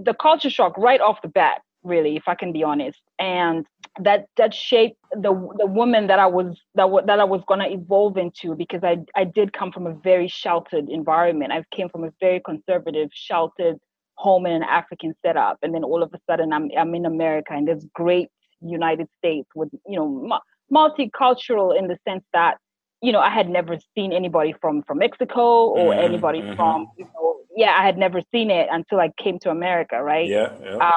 the 0.03 0.13
culture 0.13 0.49
shock 0.49 0.77
right 0.77 1.01
off 1.01 1.21
the 1.21 1.27
bat 1.27 1.61
really 1.83 2.15
if 2.15 2.23
i 2.27 2.35
can 2.35 2.51
be 2.51 2.63
honest 2.63 2.99
and 3.19 3.65
that 4.03 4.25
that 4.37 4.53
shaped 4.53 4.97
the 5.11 5.31
the 5.57 5.65
woman 5.65 6.07
that 6.07 6.19
i 6.19 6.25
was 6.25 6.59
that, 6.75 6.87
that 7.05 7.19
i 7.19 7.23
was 7.23 7.41
going 7.47 7.59
to 7.59 7.71
evolve 7.71 8.17
into 8.17 8.55
because 8.55 8.83
i 8.83 8.97
i 9.15 9.23
did 9.23 9.53
come 9.53 9.71
from 9.71 9.87
a 9.87 9.93
very 9.93 10.27
sheltered 10.27 10.89
environment 10.89 11.51
i 11.51 11.63
came 11.75 11.89
from 11.89 12.03
a 12.03 12.11
very 12.19 12.41
conservative 12.45 13.09
sheltered 13.13 13.77
home 14.15 14.45
in 14.45 14.53
an 14.53 14.63
african 14.63 15.13
setup 15.25 15.57
and 15.61 15.73
then 15.73 15.83
all 15.83 16.03
of 16.03 16.13
a 16.13 16.19
sudden 16.29 16.53
i'm 16.53 16.69
i'm 16.77 16.93
in 16.95 17.05
america 17.05 17.53
in 17.53 17.65
this 17.65 17.85
great 17.93 18.29
united 18.61 19.07
states 19.17 19.47
with 19.55 19.69
you 19.87 19.97
know 19.97 20.39
multicultural 20.73 21.77
in 21.77 21.87
the 21.87 21.97
sense 22.05 22.23
that 22.33 22.57
you 23.01 23.11
know, 23.11 23.19
I 23.19 23.29
had 23.29 23.49
never 23.49 23.77
seen 23.95 24.11
anybody 24.11 24.55
from 24.59 24.83
from 24.83 24.99
Mexico 24.99 25.67
or 25.67 25.91
mm-hmm, 25.91 26.03
anybody 26.03 26.41
mm-hmm. 26.41 26.55
from, 26.55 26.87
you 26.97 27.05
know, 27.05 27.36
yeah, 27.57 27.75
I 27.75 27.83
had 27.83 27.97
never 27.97 28.21
seen 28.31 28.51
it 28.51 28.67
until 28.71 28.99
I 28.99 29.11
came 29.17 29.39
to 29.39 29.49
America, 29.49 30.01
right? 30.01 30.27
Yeah, 30.27 30.53
yeah. 30.61 30.77
Uh, 30.77 30.91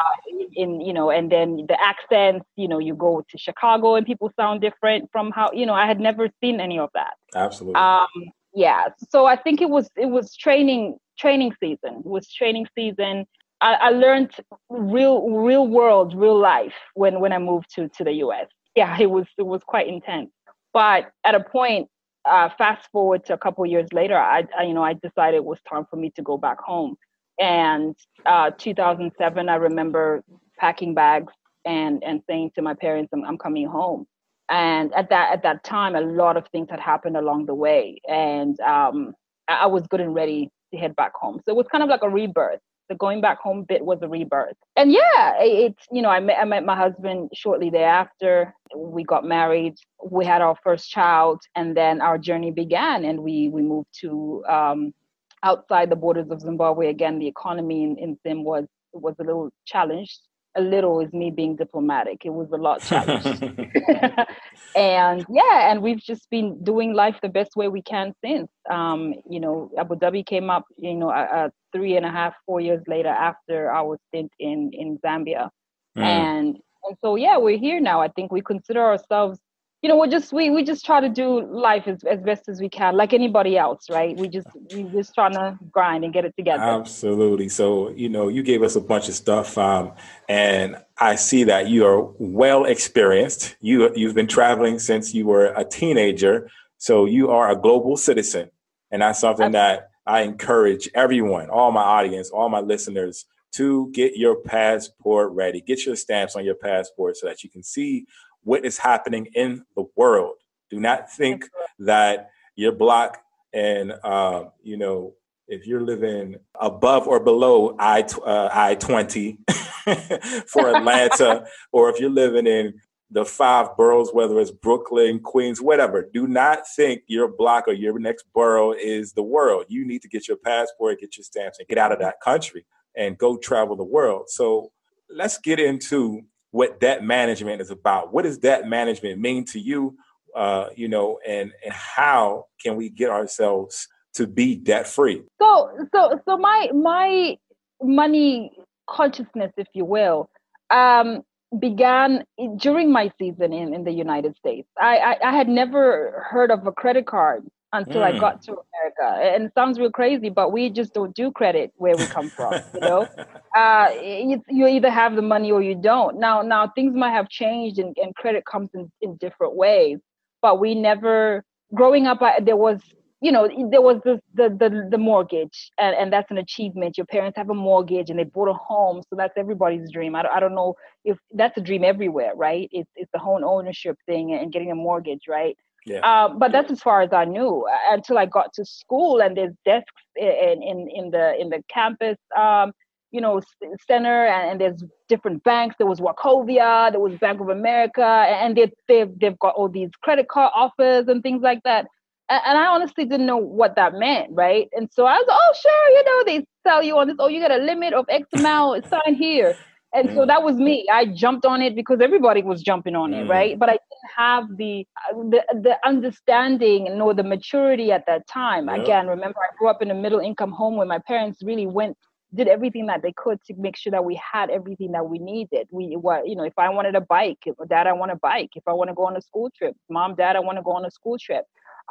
in 0.55 0.83
you 0.83 0.93
know, 0.93 1.11
and 1.11 1.33
then 1.33 1.65
the 1.67 1.77
accents, 1.83 2.45
you 2.55 2.69
know, 2.69 2.79
you 2.79 2.95
go 2.95 3.25
to 3.31 3.39
Chicago 3.39 3.95
and 3.95 4.05
people 4.05 4.31
sound 4.39 4.61
different 4.61 5.09
from 5.11 5.31
how, 5.31 5.51
you 5.55 5.65
know, 5.65 5.73
I 5.73 5.87
had 5.87 5.99
never 5.99 6.29
seen 6.43 6.61
any 6.61 6.79
of 6.79 6.91
that. 6.93 7.15
Absolutely. 7.35 7.81
Um, 7.81 8.09
yeah. 8.53 8.89
So 9.09 9.25
I 9.25 9.37
think 9.37 9.63
it 9.63 9.71
was 9.71 9.89
it 9.97 10.11
was 10.11 10.37
training 10.37 10.99
training 11.19 11.55
season. 11.61 12.03
It 12.05 12.07
was 12.07 12.31
training 12.31 12.67
season. 12.75 13.27
I, 13.63 13.75
I 13.75 13.91
learned 13.91 14.33
real 14.69 15.31
real 15.31 15.67
world, 15.67 16.15
real 16.15 16.39
life 16.39 16.75
when 16.93 17.21
when 17.21 17.33
I 17.33 17.39
moved 17.39 17.75
to 17.77 17.89
to 17.89 18.05
the 18.05 18.13
US. 18.25 18.49
Yeah, 18.77 19.01
it 19.01 19.11
was 19.11 19.27
it 19.39 19.47
was 19.47 19.63
quite 19.65 19.89
intense. 19.89 20.31
But 20.75 21.11
at 21.25 21.35
a 21.35 21.41
point, 21.41 21.89
uh, 22.25 22.49
fast 22.59 22.89
forward 22.93 23.25
to 23.27 23.35
a 23.35 23.39
couple 23.39 23.65
years 23.67 23.89
later, 23.93 24.17
I, 24.17 24.47
I, 24.59 24.65
you 24.65 24.75
know 24.75 24.83
I 24.83 24.95
decided 24.95 25.37
it 25.37 25.45
was 25.45 25.59
time 25.69 25.87
for 25.89 25.97
me 25.97 26.11
to 26.17 26.23
go 26.23 26.37
back 26.37 26.61
home. 26.61 26.97
And 27.39 27.97
uh, 28.27 28.51
2007, 28.59 29.49
I 29.49 29.55
remember 29.55 30.23
packing 30.59 30.95
bags 30.95 31.33
and 31.65 32.03
and 32.05 32.23
saying 32.29 32.53
to 32.57 32.63
my 32.63 32.75
parents, 32.75 33.11
"I'm, 33.13 33.25
I'm 33.25 33.39
coming 33.39 33.67
home." 33.67 34.07
And 34.51 34.93
at 34.95 35.11
that 35.11 35.33
at 35.33 35.43
that 35.45 35.65
time, 35.65 35.95
a 35.95 36.01
lot 36.01 36.37
of 36.37 36.47
things 36.49 36.69
had 36.71 36.81
happened 36.81 37.17
along 37.17 37.47
the 37.47 37.55
way, 37.55 38.01
and 38.09 38.59
um, 38.61 39.15
I 39.49 39.67
was 39.67 39.87
good 39.87 40.01
and 40.01 40.15
ready 40.15 40.51
to 40.73 40.79
head 40.79 40.95
back 40.97 41.13
home. 41.15 41.41
So 41.45 41.53
it 41.53 41.57
was 41.57 41.67
kind 41.71 41.83
of 41.83 41.89
like 41.89 42.03
a 42.03 42.09
rebirth 42.09 42.61
the 42.91 42.97
going 42.97 43.23
back 43.23 43.39
home 43.39 43.65
bit 43.67 43.83
was 43.83 44.01
a 44.03 44.09
rebirth. 44.09 44.57
And 44.77 44.93
yeah, 44.93 45.35
it's 45.39 45.83
you 45.91 46.03
know 46.03 46.11
I 46.11 46.21
met 46.21 46.37
I 46.39 46.45
met 46.45 46.67
my 46.67 46.77
husband 46.77 47.31
shortly 47.33 47.71
thereafter. 47.71 48.55
We 48.77 49.05
got 49.05 49.25
married. 49.25 49.75
We 50.05 50.25
had 50.25 50.43
our 50.43 50.57
first 50.63 50.91
child, 50.91 51.43
and 51.57 51.77
then 51.77 52.01
our 52.01 52.19
journey 52.19 52.51
began. 52.51 53.05
And 53.05 53.21
we 53.21 53.49
we 53.49 53.63
moved 53.63 53.89
to 54.01 54.45
um, 54.49 54.95
outside 55.43 55.91
the 55.91 55.97
borders 55.97 56.31
of 56.31 56.41
Zimbabwe. 56.41 56.89
Again, 56.89 57.19
the 57.19 57.27
economy 57.27 57.83
in, 57.85 57.97
in 57.99 58.19
Zim 58.27 58.45
was 58.45 58.67
was 58.93 59.15
a 59.19 59.25
little 59.25 59.51
challenged 59.67 60.21
a 60.57 60.61
little 60.61 61.01
is 61.01 61.13
me 61.13 61.31
being 61.31 61.57
diplomatic. 61.57 62.25
It 62.25 62.31
was 62.31 62.49
a 62.53 62.57
lot 62.57 62.83
challenged. 62.83 63.43
and 64.77 65.25
yeah, 65.29 65.71
and 65.71 65.83
we've 65.83 66.01
just 66.01 66.29
been 66.31 66.63
doing 66.65 66.93
life 66.93 67.17
the 67.23 67.29
best 67.29 67.55
way 67.57 67.69
we 67.69 67.83
can 67.83 68.15
since. 68.25 68.49
Um, 68.69 69.15
you 69.29 69.41
know, 69.41 69.71
Abu 69.79 69.95
Dhabi 69.95 70.27
came 70.27 70.51
up, 70.51 70.65
you 70.77 70.95
know, 70.95 71.11
uh, 71.11 71.51
three 71.73 71.97
and 71.97 72.05
a 72.05 72.11
half, 72.11 72.35
four 72.47 72.61
years 72.61 72.83
later 72.89 73.09
after 73.09 73.71
our 73.71 73.99
stint 74.09 74.33
in 74.39 74.71
in 74.73 74.99
Zambia, 74.99 75.51
mm. 75.97 76.03
and 76.03 76.59
and 76.85 76.97
so 77.03 77.17
yeah, 77.17 77.37
we're 77.37 77.59
here 77.59 77.81
now. 77.81 78.01
I 78.01 78.09
think 78.09 78.33
we 78.33 78.41
consider 78.41 78.83
ourselves 78.83 79.39
you 79.83 79.89
know, 79.89 79.97
we're 79.97 80.09
just 80.09 80.33
we 80.33 80.51
we 80.51 80.63
just 80.63 80.85
try 80.85 81.01
to 81.01 81.09
do 81.09 81.41
life 81.41 81.89
as, 81.89 82.05
as 82.05 82.21
best 82.21 82.51
as 82.51 82.61
we 82.61 82.69
can, 82.69 82.97
like 82.97 83.15
anybody 83.15 83.57
else, 83.57 83.89
right? 83.89 84.15
We 84.15 84.29
just 84.29 84.49
we 84.75 84.83
just 84.85 85.15
trying 85.15 85.33
to 85.33 85.59
grind 85.71 86.05
and 86.05 86.13
get 86.13 86.27
it 86.27 86.35
together. 86.37 86.63
Absolutely. 86.63 87.49
So 87.49 87.89
you 87.91 88.11
know, 88.11 88.29
you 88.29 88.43
gave 88.43 88.63
us 88.63 88.77
a 88.77 88.81
bunch 88.81 89.09
of 89.09 89.15
stuff, 89.15 89.57
um, 89.57 89.93
and 90.29 90.77
I 90.99 91.17
see 91.17 91.45
that 91.45 91.69
you 91.69 91.87
are 91.87 92.03
well 92.19 92.67
experienced. 92.67 93.57
You 93.61 93.91
you've 93.97 94.15
been 94.15 94.27
traveling 94.27 94.79
since 94.79 95.15
you 95.15 95.27
were 95.27 95.55
a 95.57 95.65
teenager, 95.65 96.51
so 96.77 97.07
you 97.07 97.31
are 97.31 97.51
a 97.51 97.57
global 97.57 97.97
citizen, 97.97 98.51
and 98.91 99.01
that's 99.01 99.21
something 99.21 99.47
Absolutely. 99.47 99.77
that 99.77 99.91
I 100.07 100.23
encourage 100.23 100.91
everyone, 100.95 101.49
all 101.49 101.73
my 101.73 101.83
audience, 101.83 102.29
all 102.29 102.51
my 102.51 102.61
listeners, 102.61 103.25
to 103.53 103.91
get 103.93 104.17
your 104.17 104.37
passport 104.37 105.33
ready. 105.33 105.61
Get 105.61 105.85
your 105.87 105.97
stamps 105.97 106.37
on 106.37 106.45
your 106.45 106.55
passport 106.55 107.17
so 107.17 107.27
that 107.27 107.43
you 107.43 107.51
can 107.51 107.63
see 107.63 108.07
what 108.43 108.65
is 108.65 108.79
happening 108.79 109.27
in 109.35 109.65
the 109.77 109.85
world. 109.97 110.37
Do 110.71 110.81
not 110.81 111.11
think 111.13 111.49
that 111.81 112.31
your 112.57 112.73
block 112.73 113.19
and 113.53 113.93
uh, 114.05 114.45
you 114.63 114.77
know 114.77 115.15
if 115.49 115.67
you're 115.67 115.81
living 115.81 116.37
above 116.61 117.09
or 117.09 117.19
below 117.19 117.75
I 117.79 118.03
uh, 118.25 118.49
I 118.53 118.77
twenty 118.77 119.39
for 120.47 120.75
Atlanta, 120.75 121.45
or 121.73 121.91
if 121.91 121.99
you're 121.99 122.11
living 122.11 122.47
in 122.47 122.75
the 123.13 123.25
five 123.25 123.77
boroughs, 123.77 124.11
whether 124.13 124.39
it's 124.39 124.53
Brooklyn, 124.53 125.19
Queens, 125.19 125.61
whatever. 125.61 126.09
Do 126.15 126.29
not 126.29 126.61
think 126.77 127.03
your 127.09 127.27
block 127.27 127.65
or 127.67 127.73
your 127.73 127.99
next 127.99 128.25
borough 128.33 128.73
is 128.73 129.13
the 129.13 129.23
world. 129.25 129.65
You 129.69 129.85
need 129.85 130.03
to 130.03 130.09
get 130.09 130.29
your 130.29 130.37
passport, 130.37 131.01
get 131.01 131.17
your 131.17 131.25
stamps, 131.25 131.59
and 131.59 131.67
get 131.67 131.79
out 131.79 131.91
of 131.91 131.99
that 131.99 132.21
country 132.21 132.65
and 132.97 133.19
go 133.19 133.37
travel 133.37 133.77
the 133.77 133.85
world. 133.85 134.29
So 134.29 134.73
let's 135.09 135.39
get 135.39 135.59
into 135.59 136.23
what 136.51 136.81
debt 136.81 137.05
management 137.05 137.61
is 137.61 137.71
about. 137.71 138.13
What 138.13 138.25
does 138.25 138.39
debt 138.39 138.69
management 138.69 139.21
mean 139.21 139.45
to 139.47 139.61
you? 139.61 139.97
Uh, 140.35 140.69
you 140.77 140.89
know, 140.89 141.19
and 141.27 141.53
and 141.65 141.73
how 141.73 142.47
can 142.63 142.77
we 142.77 142.89
get 142.89 143.11
ourselves 143.11 143.89
to 144.15 144.27
be 144.27 144.57
debt 144.57 144.87
free? 144.87 145.23
So, 145.41 145.71
so, 145.93 146.21
so 146.25 146.37
my 146.37 146.69
my 146.73 147.37
money 147.83 148.53
consciousness, 148.89 149.53
if 149.57 149.67
you 149.75 149.85
will, 149.85 150.31
um, 150.71 151.23
began 151.59 152.25
during 152.59 152.93
my 152.93 153.11
season 153.19 153.53
in, 153.53 153.75
in 153.75 153.85
the 153.85 153.93
United 153.93 154.37
States. 154.37 154.69
I, 154.81 154.99
I, 154.99 155.29
I 155.31 155.37
had 155.37 155.49
never 155.49 156.25
heard 156.31 156.51
of 156.51 156.67
a 156.67 156.73
credit 156.73 157.07
card 157.07 157.45
until 157.73 158.03
mm. 158.03 158.15
I 158.15 158.19
got 158.19 158.43
to 158.43 158.53
America. 158.53 159.35
And 159.35 159.45
it 159.45 159.53
sounds 159.55 159.79
real 159.79 159.91
crazy, 159.91 160.29
but 160.29 160.53
we 160.53 160.71
just 160.71 160.93
don't 160.93 161.15
do 161.15 161.31
credit 161.31 161.73
where 161.77 161.97
we 161.97 162.07
come 162.07 162.29
from. 162.29 162.55
You 162.75 162.81
know, 162.81 163.09
uh, 163.57 163.91
you, 164.03 164.43
you, 164.49 164.67
either 164.67 164.91
have 164.91 165.17
the 165.17 165.23
money 165.23 165.51
or 165.53 165.63
you 165.63 165.75
don't. 165.75 166.19
Now, 166.19 166.43
now 166.43 166.69
things 166.69 166.95
might 166.95 167.13
have 167.13 167.29
changed, 167.29 167.79
and, 167.79 167.97
and 168.03 168.15
credit 168.15 168.45
comes 168.45 168.71
in, 168.75 168.91
in 169.01 169.17
different 169.17 169.55
ways. 169.55 169.99
But 170.43 170.59
we 170.59 170.75
never, 170.75 171.45
growing 171.75 172.07
up, 172.07 172.23
I, 172.23 172.41
there 172.41 172.57
was, 172.57 172.81
you 173.21 173.31
know, 173.31 173.49
there 173.71 173.83
was 173.83 174.01
this, 174.03 174.19
the 174.33 174.49
the 174.49 174.89
the 174.91 174.97
mortgage, 174.97 175.71
and, 175.79 175.95
and 175.95 176.11
that's 176.11 176.31
an 176.31 176.39
achievement. 176.39 176.97
Your 176.97 177.05
parents 177.05 177.37
have 177.37 177.51
a 177.51 177.55
mortgage, 177.55 178.09
and 178.09 178.19
they 178.19 178.25
bought 178.25 178.49
a 178.49 178.55
home, 178.55 179.03
so 179.11 179.17
that's 179.17 179.35
everybody's 179.37 179.93
dream. 179.93 180.15
I 180.15 180.23
don't, 180.23 180.35
I 180.35 180.41
don't 180.41 180.55
know 180.55 180.75
if 181.05 181.19
that's 181.33 181.57
a 181.59 181.61
dream 181.61 181.85
everywhere, 181.85 182.33
right? 182.35 182.71
It's 182.73 182.91
it's 182.97 183.11
the 183.13 183.19
home 183.19 183.45
ownership 183.45 183.99
thing 184.07 184.33
and 184.33 184.51
getting 184.51 184.71
a 184.71 184.75
mortgage, 184.75 185.25
right? 185.29 185.55
Yeah. 185.87 186.01
Uh, 186.01 186.29
but 186.29 186.53
that's 186.53 186.71
as 186.71 186.81
far 186.81 187.03
as 187.03 187.13
I 187.13 187.25
knew 187.25 187.67
uh, 187.67 187.95
until 187.95 188.19
I 188.19 188.27
got 188.27 188.53
to 188.55 188.65
school 188.65 189.21
and 189.21 189.37
there's 189.37 189.55
desks 189.65 190.03
in 190.17 190.63
in, 190.63 190.89
in 190.95 191.11
the 191.11 191.41
in 191.41 191.49
the 191.49 191.63
campus 191.69 192.19
um, 192.37 192.73
you 193.11 193.21
know 193.21 193.41
center 193.87 194.27
and, 194.27 194.51
and, 194.51 194.61
there's 194.61 194.85
different 195.09 195.43
banks. 195.43 195.77
There 195.79 195.87
was 195.87 196.01
Wachovia, 196.01 196.91
there 196.91 197.01
was 197.01 197.15
Bank 197.19 197.41
of 197.41 197.49
America, 197.49 198.05
and 198.05 198.57
they 198.57 198.71
they've 198.89 199.11
they've 199.19 199.39
got 199.39 199.55
all 199.55 199.69
these 199.69 199.91
credit 200.03 200.29
card 200.29 200.53
offers 200.55 201.09
and 201.09 201.23
things 201.23 201.43
like 201.43 201.63
that. 201.65 201.87
And, 202.29 202.41
and 202.47 202.59
I 202.59 202.67
honestly 202.67 203.05
didn't 203.05 203.27
know 203.27 203.39
what 203.39 203.75
that 203.77 203.95
meant, 203.95 204.29
right? 204.33 204.69
And 204.73 204.89
so 204.93 205.07
I 205.07 205.15
was, 205.15 205.27
oh 205.29 205.55
sure, 205.61 205.91
you 205.91 206.05
know, 206.05 206.25
they 206.27 206.47
sell 206.67 206.83
you 206.83 206.99
on 206.99 207.09
this. 207.09 207.17
Oh, 207.19 207.29
you 207.29 207.41
got 207.41 207.59
a 207.59 207.63
limit 207.63 207.95
of 207.95 208.07
X 208.09 208.27
amount. 208.35 208.87
Sign 208.87 209.15
here. 209.15 209.57
And 209.93 210.09
mm. 210.09 210.15
so 210.15 210.27
that 210.27 210.43
was 210.43 210.57
me. 210.57 210.87
I 210.93 211.07
jumped 211.07 211.45
on 211.45 211.63
it 211.63 211.75
because 211.75 212.01
everybody 212.01 212.43
was 212.43 212.63
jumping 212.63 212.95
on 212.95 213.13
it, 213.13 213.27
mm. 213.27 213.29
right? 213.29 213.59
But 213.59 213.71
I 213.71 213.73
didn't 213.73 214.11
have 214.17 214.57
the, 214.57 214.87
the 215.13 215.43
the 215.63 215.77
understanding 215.85 216.97
nor 216.97 217.13
the 217.15 217.25
maturity 217.25 217.91
at 217.91 218.05
that 218.07 218.27
time. 218.29 218.69
Yep. 218.69 218.81
Again, 218.81 219.07
remember 219.09 219.39
I 219.41 219.55
grew 219.59 219.69
up 219.69 219.83
in 219.83 219.91
a 219.91 219.95
middle 219.95 220.21
income 220.21 220.53
home 220.53 220.77
where 220.77 220.87
my 220.87 221.01
parents 221.07 221.43
really 221.43 221.67
went 221.67 221.97
did 222.35 222.47
everything 222.47 222.87
that 222.87 223.03
they 223.03 223.13
could 223.17 223.43
to 223.45 223.55
make 223.55 223.77
sure 223.77 223.91
that 223.91 224.05
we 224.05 224.21
had 224.33 224.51
everything 224.51 224.93
that 224.93 225.09
we 225.09 225.19
needed. 225.19 225.67
We 225.71 225.97
what 225.97 226.29
you 226.29 226.37
know, 226.37 226.45
if 226.45 226.59
I 226.59 226.69
wanted 226.71 226.95
a 226.95 227.01
bike, 227.01 227.43
dad, 227.69 227.87
I 227.87 227.93
want 227.93 228.13
a 228.13 228.17
bike. 228.17 228.51
If 228.55 228.63
I 228.69 228.73
want 228.73 228.89
to 228.89 228.95
go 228.95 229.07
on 229.07 229.17
a 229.17 229.21
school 229.21 229.51
trip, 229.57 229.75
mom, 229.89 230.15
dad, 230.15 230.37
I 230.37 230.41
want 230.41 230.59
to 230.59 230.63
go 230.63 230.73
on 230.73 230.85
a 230.85 230.91
school 230.91 231.19
trip. 231.19 231.45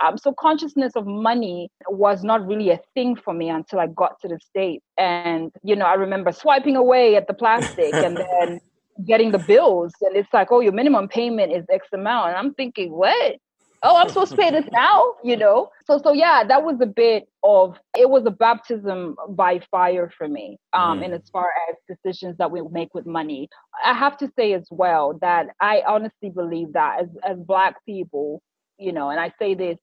Um, 0.04 0.18
so 0.18 0.34
consciousness 0.34 0.94
of 0.96 1.06
money 1.06 1.70
was 1.88 2.24
not 2.24 2.46
really 2.46 2.70
a 2.70 2.80
thing 2.94 3.16
for 3.16 3.34
me 3.34 3.50
until 3.50 3.80
I 3.80 3.88
got 3.88 4.20
to 4.22 4.28
the 4.28 4.40
States. 4.40 4.86
And, 4.98 5.52
you 5.64 5.76
know, 5.76 5.86
I 5.86 5.96
remember 5.96 6.32
swiping 6.32 6.76
away 6.76 7.16
at 7.16 7.28
the 7.28 7.34
plastic 7.34 7.94
and 7.94 8.18
then 8.40 8.62
getting 9.06 9.32
the 9.32 9.40
bills. 9.40 9.94
And 10.02 10.16
it's 10.16 10.32
like, 10.34 10.52
oh, 10.52 10.62
your 10.62 10.74
minimum 10.74 11.08
payment 11.08 11.52
is 11.52 11.66
X 11.72 11.88
amount. 11.94 12.30
And 12.30 12.38
I'm 12.38 12.54
thinking, 12.54 12.92
what? 12.92 13.36
Oh, 13.82 13.96
I'm 13.96 14.10
supposed 14.10 14.32
to 14.32 14.38
pay 14.38 14.52
this 14.52 14.66
now, 14.74 15.14
you 15.24 15.38
know? 15.38 15.70
So, 15.86 16.02
so 16.04 16.12
yeah, 16.12 16.44
that 16.44 16.64
was 16.64 16.82
a 16.82 16.86
bit 16.86 17.30
of, 17.44 17.78
it 17.98 18.10
was 18.10 18.26
a 18.26 18.32
baptism 18.32 19.16
by 19.30 19.62
fire 19.72 20.12
for 20.18 20.28
me. 20.28 20.58
Um, 20.74 21.00
mm. 21.00 21.06
And 21.06 21.14
as 21.14 21.30
far 21.32 21.50
as 21.70 21.76
decisions 21.88 22.36
that 22.40 22.52
we 22.52 22.62
make 22.72 22.94
with 22.94 23.06
money, 23.06 23.48
I 23.84 23.94
have 23.94 24.18
to 24.18 24.30
say 24.38 24.52
as 24.52 24.68
well 24.70 25.18
that 25.22 25.48
I 25.62 25.82
honestly 25.88 26.30
believe 26.30 26.74
that 26.74 27.04
as, 27.04 27.08
as 27.24 27.38
Black 27.38 27.76
people, 27.86 28.42
you 28.78 28.92
know, 28.92 29.12
and 29.12 29.20
I 29.20 29.32
say 29.40 29.54
this 29.54 29.78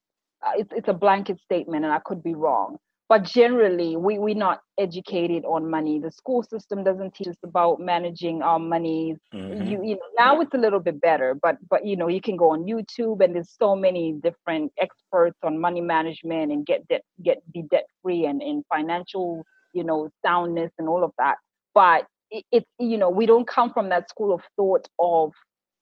it's, 0.56 0.72
it's 0.72 0.88
a 0.88 0.94
blanket 0.94 1.40
statement 1.40 1.84
and 1.84 1.92
I 1.92 2.00
could 2.04 2.22
be 2.22 2.34
wrong. 2.34 2.78
But 3.08 3.22
generally, 3.22 3.96
we, 3.96 4.18
we're 4.18 4.34
not 4.34 4.62
educated 4.78 5.44
on 5.44 5.70
money. 5.70 6.00
The 6.00 6.10
school 6.10 6.42
system 6.42 6.82
doesn't 6.82 7.14
teach 7.14 7.28
us 7.28 7.36
about 7.44 7.78
managing 7.80 8.42
our 8.42 8.58
money 8.58 9.16
Mm-hmm. 9.34 9.66
You, 9.66 9.84
you 9.84 9.94
know, 9.96 10.00
now 10.18 10.40
it's 10.40 10.54
a 10.54 10.58
little 10.58 10.80
bit 10.80 11.00
better, 11.00 11.34
but 11.34 11.58
but 11.70 11.86
you 11.86 11.96
know, 11.96 12.08
you 12.08 12.20
can 12.20 12.36
go 12.36 12.50
on 12.52 12.64
YouTube 12.64 13.22
and 13.24 13.34
there's 13.34 13.54
so 13.58 13.76
many 13.76 14.12
different 14.12 14.72
experts 14.80 15.38
on 15.42 15.60
money 15.60 15.80
management 15.80 16.52
and 16.52 16.66
get 16.66 16.88
debt 16.88 17.02
get 17.22 17.42
be 17.52 17.62
debt 17.70 17.86
free 18.02 18.26
and 18.26 18.42
in 18.42 18.64
financial, 18.72 19.44
you 19.74 19.84
know, 19.84 20.10
soundness 20.24 20.72
and 20.78 20.88
all 20.88 21.04
of 21.04 21.12
that. 21.18 21.36
But 21.74 22.06
it, 22.30 22.44
it's 22.52 22.70
you 22.78 22.98
know, 22.98 23.10
we 23.10 23.26
don't 23.26 23.46
come 23.46 23.72
from 23.72 23.90
that 23.90 24.08
school 24.10 24.32
of 24.34 24.42
thought 24.56 24.88
of 24.98 25.32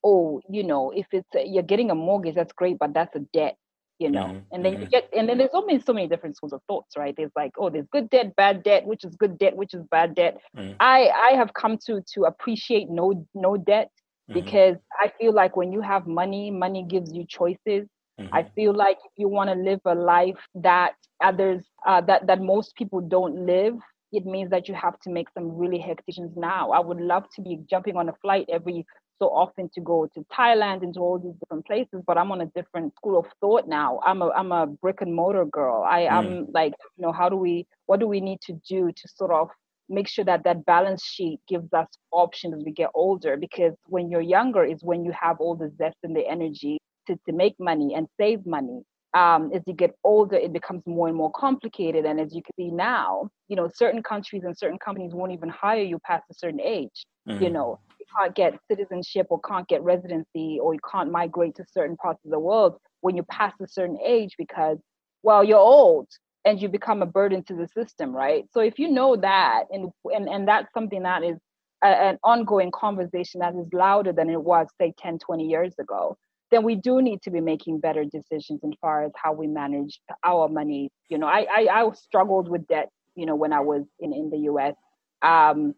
oh, 0.05 0.41
you 0.51 0.65
know, 0.65 0.91
if 0.91 1.07
it's 1.13 1.35
a, 1.35 1.47
you're 1.47 1.63
getting 1.63 1.91
a 1.91 1.95
mortgage, 1.95 2.35
that's 2.35 2.53
great, 2.53 2.79
but 2.79 2.93
that's 2.95 3.15
a 3.17 3.21
debt 3.33 3.57
you 3.99 4.11
know 4.11 4.25
mm-hmm. 4.25 4.39
and 4.53 4.65
then 4.65 4.73
you 4.73 4.79
mm-hmm. 4.81 4.89
get 4.89 5.09
and 5.17 5.29
then 5.29 5.39
there's 5.39 5.53
so 5.53 5.65
many 5.65 5.81
so 5.81 5.93
many 5.93 6.09
different 6.09 6.37
schools 6.37 6.53
of 6.53 6.61
thoughts 6.67 6.97
right 6.97 7.15
there's 7.17 7.31
like 7.37 7.53
oh 7.59 7.71
there's 7.71 7.87
good 7.93 8.11
debt 8.11 8.35
bad 8.37 8.63
debt 8.63 8.85
which 8.85 9.05
is 9.05 9.15
good 9.17 9.39
debt 9.39 9.57
which 9.57 9.73
is 9.75 9.83
bad 9.91 10.15
debt 10.15 10.39
mm-hmm. 10.57 10.73
i 10.81 11.09
i 11.09 11.31
have 11.31 11.53
come 11.55 11.79
to 11.79 12.03
to 12.13 12.25
appreciate 12.25 12.91
no 12.91 13.27
no 13.35 13.57
debt 13.57 13.91
mm-hmm. 14.29 14.41
because 14.41 14.77
i 15.01 15.11
feel 15.19 15.33
like 15.33 15.57
when 15.57 15.73
you 15.73 15.81
have 15.81 16.07
money 16.07 16.51
money 16.51 16.85
gives 16.89 17.13
you 17.13 17.25
choices 17.29 17.87
i 18.19 18.23
mm-hmm. 18.23 18.55
feel 18.55 18.75
like 18.75 18.99
if 19.05 19.13
you 19.17 19.29
want 19.29 19.49
to 19.49 19.57
live 19.57 19.81
a 19.85 19.95
life 19.95 20.39
that 20.55 20.95
others 21.23 21.65
uh, 21.87 22.01
that 22.01 22.27
that 22.27 22.41
most 22.41 22.75
people 22.75 23.01
don't 23.01 23.47
live 23.47 23.75
it 24.15 24.25
means 24.25 24.51
that 24.51 24.69
you 24.69 24.75
have 24.75 24.99
to 25.01 25.11
make 25.11 25.29
some 25.35 25.57
really 25.57 25.79
hectic 25.79 26.07
decisions 26.07 26.37
now. 26.37 26.71
I 26.71 26.79
would 26.79 27.01
love 27.01 27.25
to 27.35 27.43
be 27.43 27.59
jumping 27.69 27.97
on 27.97 28.09
a 28.09 28.13
flight 28.23 28.47
every 28.49 28.87
so 29.19 29.27
often 29.27 29.71
to 29.75 29.81
go 29.81 30.09
to 30.15 30.25
Thailand 30.33 30.83
and 30.83 30.95
to 30.95 31.01
all 31.01 31.19
these 31.19 31.35
different 31.41 31.67
places, 31.67 32.03
but 32.07 32.19
I'm 32.19 32.33
on 32.33 32.41
a 32.41 32.47
different 32.47 32.95
school 32.97 33.19
of 33.19 33.27
thought 33.41 33.69
now. 33.69 34.01
I'm 34.05 34.23
a 34.23 34.31
I'm 34.31 34.53
a 34.53 34.67
brick 34.67 35.01
and 35.01 35.15
mortar 35.15 35.45
girl. 35.45 35.85
I 35.89 36.01
am 36.03 36.25
mm. 36.25 36.47
like, 36.53 36.75
you 36.97 37.03
know, 37.03 37.13
how 37.13 37.29
do 37.29 37.37
we 37.37 37.67
what 37.87 38.01
do 38.01 38.07
we 38.07 38.21
need 38.21 38.41
to 38.43 38.55
do 38.69 38.91
to 38.91 39.09
sort 39.09 39.31
of 39.31 39.49
make 39.89 40.09
sure 40.09 40.25
that 40.25 40.45
that 40.45 40.65
balance 40.65 41.05
sheet 41.05 41.41
gives 41.49 41.73
us 41.73 41.89
options 42.11 42.55
as 42.55 42.65
we 42.65 42.73
get 42.73 42.91
older 42.95 43.37
because 43.37 43.75
when 43.87 44.11
you're 44.11 44.21
younger 44.21 44.65
is 44.65 44.79
when 44.83 45.05
you 45.05 45.13
have 45.13 45.37
all 45.41 45.55
the 45.55 45.71
zest 45.77 45.97
and 46.03 46.17
the 46.17 46.27
energy 46.27 46.79
to, 47.07 47.19
to 47.27 47.33
make 47.33 47.55
money 47.59 47.95
and 47.95 48.09
save 48.19 48.47
money 48.47 48.83
um, 49.15 49.53
as 49.55 49.63
you 49.67 49.75
get 49.75 49.95
older, 50.03 50.37
it 50.37 50.53
becomes 50.53 50.83
more 50.87 51.07
and 51.07 51.17
more 51.17 51.31
complicated. 51.31 52.05
And 52.05 52.21
as 52.21 52.35
you 52.35 52.43
can 52.43 52.53
see 52.57 52.71
now, 52.71 53.31
you 53.49 53.55
know, 53.55 53.71
certain 53.73 54.03
countries 54.03 54.43
and 54.45 54.59
certain 54.59 54.79
companies 54.79 55.15
won't 55.15 55.33
even 55.33 55.49
hire 55.49 55.83
you 55.83 55.99
past 56.01 56.25
a 56.31 56.35
certain 56.35 56.61
age. 56.61 57.05
Mm-hmm. 57.29 57.43
You 57.43 57.51
know, 57.51 57.79
you 57.99 58.07
can't 58.17 58.35
get 58.35 58.59
citizenship 58.71 59.27
or 59.31 59.41
can't 59.41 59.67
get 59.69 59.83
residency 59.83 60.59
or 60.61 60.75
you 60.75 60.81
can't 60.91 61.11
migrate 61.11 61.57
to 61.57 61.65
certain 61.73 61.97
parts 61.97 62.21
of 62.25 62.31
the 62.31 62.39
world 62.39 62.77
when 63.01 63.17
you 63.17 63.23
pass 63.25 63.53
a 63.63 63.69
certain 63.69 63.99
age 64.05 64.35
because, 64.39 64.79
well, 65.23 65.43
you're 65.43 65.59
old 65.59 66.09
and 66.45 66.61
you 66.61 66.69
become 66.69 67.03
a 67.03 67.07
burden 67.07 67.43
to 67.45 67.55
the 67.55 67.69
system, 67.69 68.15
right? 68.15 68.45
So 68.53 68.61
if 68.61 68.79
you 68.79 68.89
know 68.89 69.17
that, 69.17 69.65
and 69.71 69.91
and 70.07 70.29
and 70.29 70.47
that's 70.47 70.73
something 70.75 71.03
that 71.03 71.23
is 71.23 71.39
a, 71.83 71.89
an 71.89 72.19
ongoing 72.23 72.71
conversation 72.71 73.41
that 73.41 73.55
is 73.55 73.67
louder 73.73 74.13
than 74.13 74.31
it 74.31 74.43
was, 74.43 74.67
say, 74.81 74.93
10, 74.99 75.19
20 75.19 75.45
years 75.45 75.75
ago, 75.79 76.17
then 76.51 76.63
we 76.63 76.75
do 76.75 77.01
need 77.03 77.23
to 77.23 77.31
be 77.31 77.41
making 77.41 77.81
better 77.81 78.05
decisions 78.05 78.61
as 78.65 78.71
far 78.81 79.05
as 79.05 79.13
how 79.17 79.33
we 79.33 79.47
manage 79.47 80.01
our 80.25 80.49
money. 80.49 80.91
You 81.09 81.19
know, 81.19 81.27
I, 81.27 81.47
I, 81.51 81.69
I 81.71 81.91
struggled 81.93 82.49
with 82.49 82.67
debt, 82.67 82.91
you 83.17 83.27
know, 83.27 83.35
when 83.35 83.53
I 83.53 83.61
was 83.61 83.85
in, 84.01 84.13
in 84.13 84.31
the 84.31 84.39
US. 84.51 84.75
Um, 85.23 85.75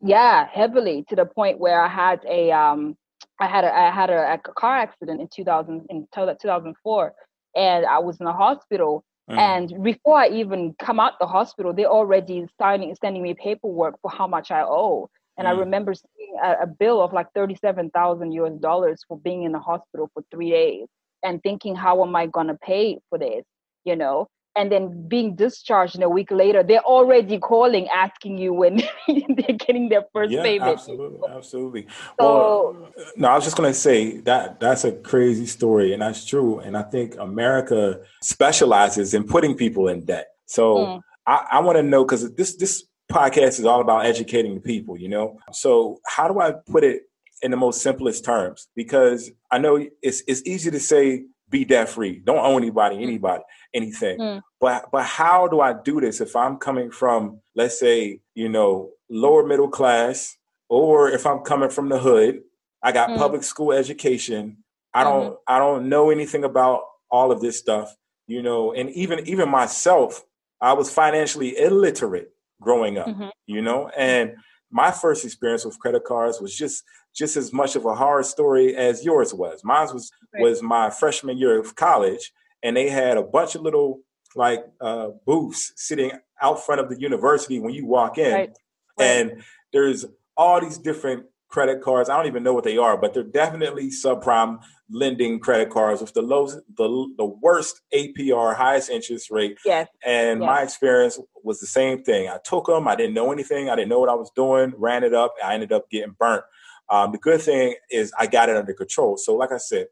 yeah, 0.00 0.46
heavily 0.52 1.04
to 1.08 1.16
the 1.16 1.26
point 1.26 1.58
where 1.58 1.80
I 1.80 1.88
had 1.88 2.20
a, 2.28 2.50
um, 2.52 2.96
I 3.40 3.46
had 3.46 3.64
a, 3.64 3.74
I 3.74 3.90
had 3.90 4.10
a, 4.10 4.34
a 4.34 4.38
car 4.38 4.76
accident 4.76 5.20
in 5.20 5.28
2000, 5.28 5.86
in 5.90 6.06
2004 6.12 7.12
and 7.56 7.86
I 7.86 7.98
was 7.98 8.18
in 8.20 8.26
the 8.26 8.32
hospital 8.32 9.04
Mm. 9.30 9.38
And 9.38 9.82
before 9.82 10.16
I 10.16 10.28
even 10.28 10.74
come 10.78 10.98
out 10.98 11.18
the 11.20 11.26
hospital, 11.26 11.72
they're 11.72 11.86
already 11.86 12.46
signing, 12.58 12.94
sending 13.00 13.22
me 13.22 13.34
paperwork 13.34 14.00
for 14.00 14.10
how 14.10 14.26
much 14.26 14.50
I 14.50 14.62
owe. 14.62 15.10
And 15.36 15.46
mm. 15.46 15.50
I 15.50 15.52
remember 15.54 15.94
seeing 15.94 16.36
a, 16.42 16.62
a, 16.62 16.66
bill 16.66 17.02
of 17.02 17.12
like 17.12 17.26
37,000 17.34 18.32
US 18.32 18.52
dollars 18.60 19.04
for 19.06 19.18
being 19.18 19.42
in 19.42 19.52
the 19.52 19.58
hospital 19.58 20.10
for 20.14 20.22
three 20.30 20.50
days 20.50 20.86
and 21.22 21.42
thinking, 21.42 21.74
how 21.74 22.02
am 22.02 22.16
I 22.16 22.26
going 22.26 22.46
to 22.46 22.54
pay 22.54 22.98
for 23.10 23.18
this? 23.18 23.44
You 23.84 23.96
know? 23.96 24.28
And 24.56 24.72
then 24.72 25.06
being 25.08 25.36
discharged 25.36 25.94
in 25.94 26.02
a 26.02 26.08
week 26.08 26.30
later, 26.30 26.62
they're 26.62 26.84
already 26.84 27.38
calling 27.38 27.88
asking 27.88 28.38
you 28.38 28.52
when 28.52 28.76
they're 29.08 29.56
getting 29.56 29.88
their 29.88 30.04
first 30.12 30.32
yeah, 30.32 30.42
payment. 30.42 30.72
Absolutely, 30.72 31.28
absolutely. 31.28 31.86
So, 32.18 32.18
well, 32.18 32.92
no, 33.16 33.28
I 33.28 33.34
was 33.34 33.44
just 33.44 33.56
going 33.56 33.70
to 33.70 33.78
say 33.78 34.18
that 34.22 34.58
that's 34.60 34.84
a 34.84 34.92
crazy 34.92 35.46
story, 35.46 35.92
and 35.92 36.02
that's 36.02 36.24
true. 36.24 36.58
And 36.60 36.76
I 36.76 36.82
think 36.82 37.16
America 37.18 38.00
specializes 38.22 39.14
in 39.14 39.24
putting 39.24 39.54
people 39.54 39.88
in 39.88 40.04
debt. 40.04 40.28
So 40.46 40.76
mm. 40.76 41.00
I, 41.26 41.46
I 41.52 41.60
want 41.60 41.76
to 41.76 41.82
know 41.82 42.04
because 42.04 42.34
this 42.34 42.56
this 42.56 42.84
podcast 43.10 43.58
is 43.58 43.64
all 43.64 43.80
about 43.80 44.06
educating 44.06 44.54
the 44.54 44.60
people. 44.60 44.98
You 44.98 45.08
know, 45.08 45.38
so 45.52 46.00
how 46.06 46.28
do 46.28 46.40
I 46.40 46.52
put 46.52 46.84
it 46.84 47.02
in 47.42 47.50
the 47.50 47.56
most 47.56 47.82
simplest 47.82 48.24
terms? 48.24 48.68
Because 48.74 49.30
I 49.50 49.58
know 49.58 49.86
it's 50.02 50.22
it's 50.26 50.42
easy 50.46 50.70
to 50.70 50.80
say 50.80 51.24
be 51.50 51.64
debt 51.64 51.88
free. 51.88 52.20
Don't 52.24 52.38
owe 52.38 52.56
anybody 52.56 52.96
mm. 52.96 53.02
anybody 53.02 53.42
anything. 53.74 54.18
Mm. 54.18 54.42
But 54.60 54.86
but 54.92 55.04
how 55.04 55.48
do 55.48 55.60
I 55.60 55.72
do 55.72 56.00
this 56.00 56.20
if 56.20 56.36
I'm 56.36 56.56
coming 56.56 56.90
from 56.90 57.40
let's 57.54 57.78
say, 57.78 58.20
you 58.34 58.48
know, 58.48 58.90
lower 59.08 59.46
middle 59.46 59.68
class 59.68 60.36
or 60.68 61.10
if 61.10 61.26
I'm 61.26 61.40
coming 61.40 61.70
from 61.70 61.88
the 61.88 61.98
hood, 61.98 62.42
I 62.82 62.92
got 62.92 63.10
mm. 63.10 63.18
public 63.18 63.42
school 63.42 63.72
education. 63.72 64.58
I 64.94 65.04
don't 65.04 65.26
mm-hmm. 65.26 65.34
I 65.46 65.58
don't 65.58 65.88
know 65.88 66.10
anything 66.10 66.44
about 66.44 66.82
all 67.10 67.32
of 67.32 67.40
this 67.40 67.58
stuff, 67.58 67.94
you 68.26 68.42
know, 68.42 68.72
and 68.72 68.90
even 68.90 69.26
even 69.26 69.48
myself, 69.48 70.24
I 70.60 70.72
was 70.72 70.92
financially 70.92 71.58
illiterate 71.58 72.30
growing 72.60 72.98
up, 72.98 73.06
mm-hmm. 73.06 73.28
you 73.46 73.62
know, 73.62 73.88
and 73.96 74.36
my 74.70 74.90
first 74.90 75.24
experience 75.24 75.64
with 75.64 75.78
credit 75.78 76.04
cards 76.04 76.40
was 76.40 76.54
just 76.54 76.84
just 77.14 77.36
as 77.36 77.52
much 77.52 77.74
of 77.74 77.84
a 77.84 77.94
horror 77.94 78.22
story 78.22 78.76
as 78.76 79.04
yours 79.04 79.32
was. 79.34 79.62
Mine 79.64 79.88
was 79.92 80.10
right. 80.34 80.42
was 80.42 80.62
my 80.62 80.90
freshman 80.90 81.38
year 81.38 81.58
of 81.58 81.74
college, 81.74 82.32
and 82.62 82.76
they 82.76 82.88
had 82.88 83.16
a 83.16 83.22
bunch 83.22 83.54
of 83.54 83.62
little 83.62 84.00
like 84.36 84.64
uh, 84.80 85.08
booths 85.26 85.72
sitting 85.76 86.12
out 86.42 86.64
front 86.64 86.80
of 86.80 86.88
the 86.88 87.00
university 87.00 87.58
when 87.58 87.74
you 87.74 87.86
walk 87.86 88.18
in, 88.18 88.32
right. 88.32 88.50
Right. 88.98 89.06
and 89.06 89.42
there's 89.72 90.04
all 90.36 90.60
these 90.60 90.78
different 90.78 91.24
credit 91.48 91.82
cards. 91.82 92.08
I 92.08 92.16
don't 92.16 92.26
even 92.26 92.42
know 92.42 92.52
what 92.52 92.64
they 92.64 92.76
are, 92.76 92.96
but 92.96 93.14
they're 93.14 93.22
definitely 93.22 93.88
subprime 93.88 94.60
lending 94.90 95.38
credit 95.38 95.70
cards 95.70 96.00
with 96.00 96.14
the 96.14 96.22
lowest, 96.22 96.58
the, 96.76 97.14
the 97.16 97.24
worst 97.24 97.80
APR, 97.94 98.54
highest 98.54 98.90
interest 98.90 99.30
rate. 99.30 99.58
Yes. 99.64 99.88
And 100.04 100.40
yes. 100.40 100.46
my 100.46 100.62
experience 100.62 101.18
was 101.42 101.60
the 101.60 101.66
same 101.66 102.02
thing. 102.02 102.28
I 102.28 102.38
took 102.44 102.66
them. 102.66 102.88
I 102.88 102.96
didn't 102.96 103.14
know 103.14 103.32
anything. 103.32 103.68
I 103.68 103.76
didn't 103.76 103.88
know 103.88 103.98
what 103.98 104.08
I 104.08 104.14
was 104.14 104.30
doing. 104.34 104.72
Ran 104.76 105.04
it 105.04 105.14
up. 105.14 105.34
I 105.44 105.54
ended 105.54 105.72
up 105.72 105.90
getting 105.90 106.16
burnt. 106.18 106.44
Um, 106.90 107.12
the 107.12 107.18
good 107.18 107.42
thing 107.42 107.74
is 107.90 108.12
I 108.18 108.26
got 108.26 108.48
it 108.48 108.56
under 108.56 108.72
control. 108.72 109.16
So, 109.16 109.34
like 109.34 109.52
I 109.52 109.58
said, 109.58 109.88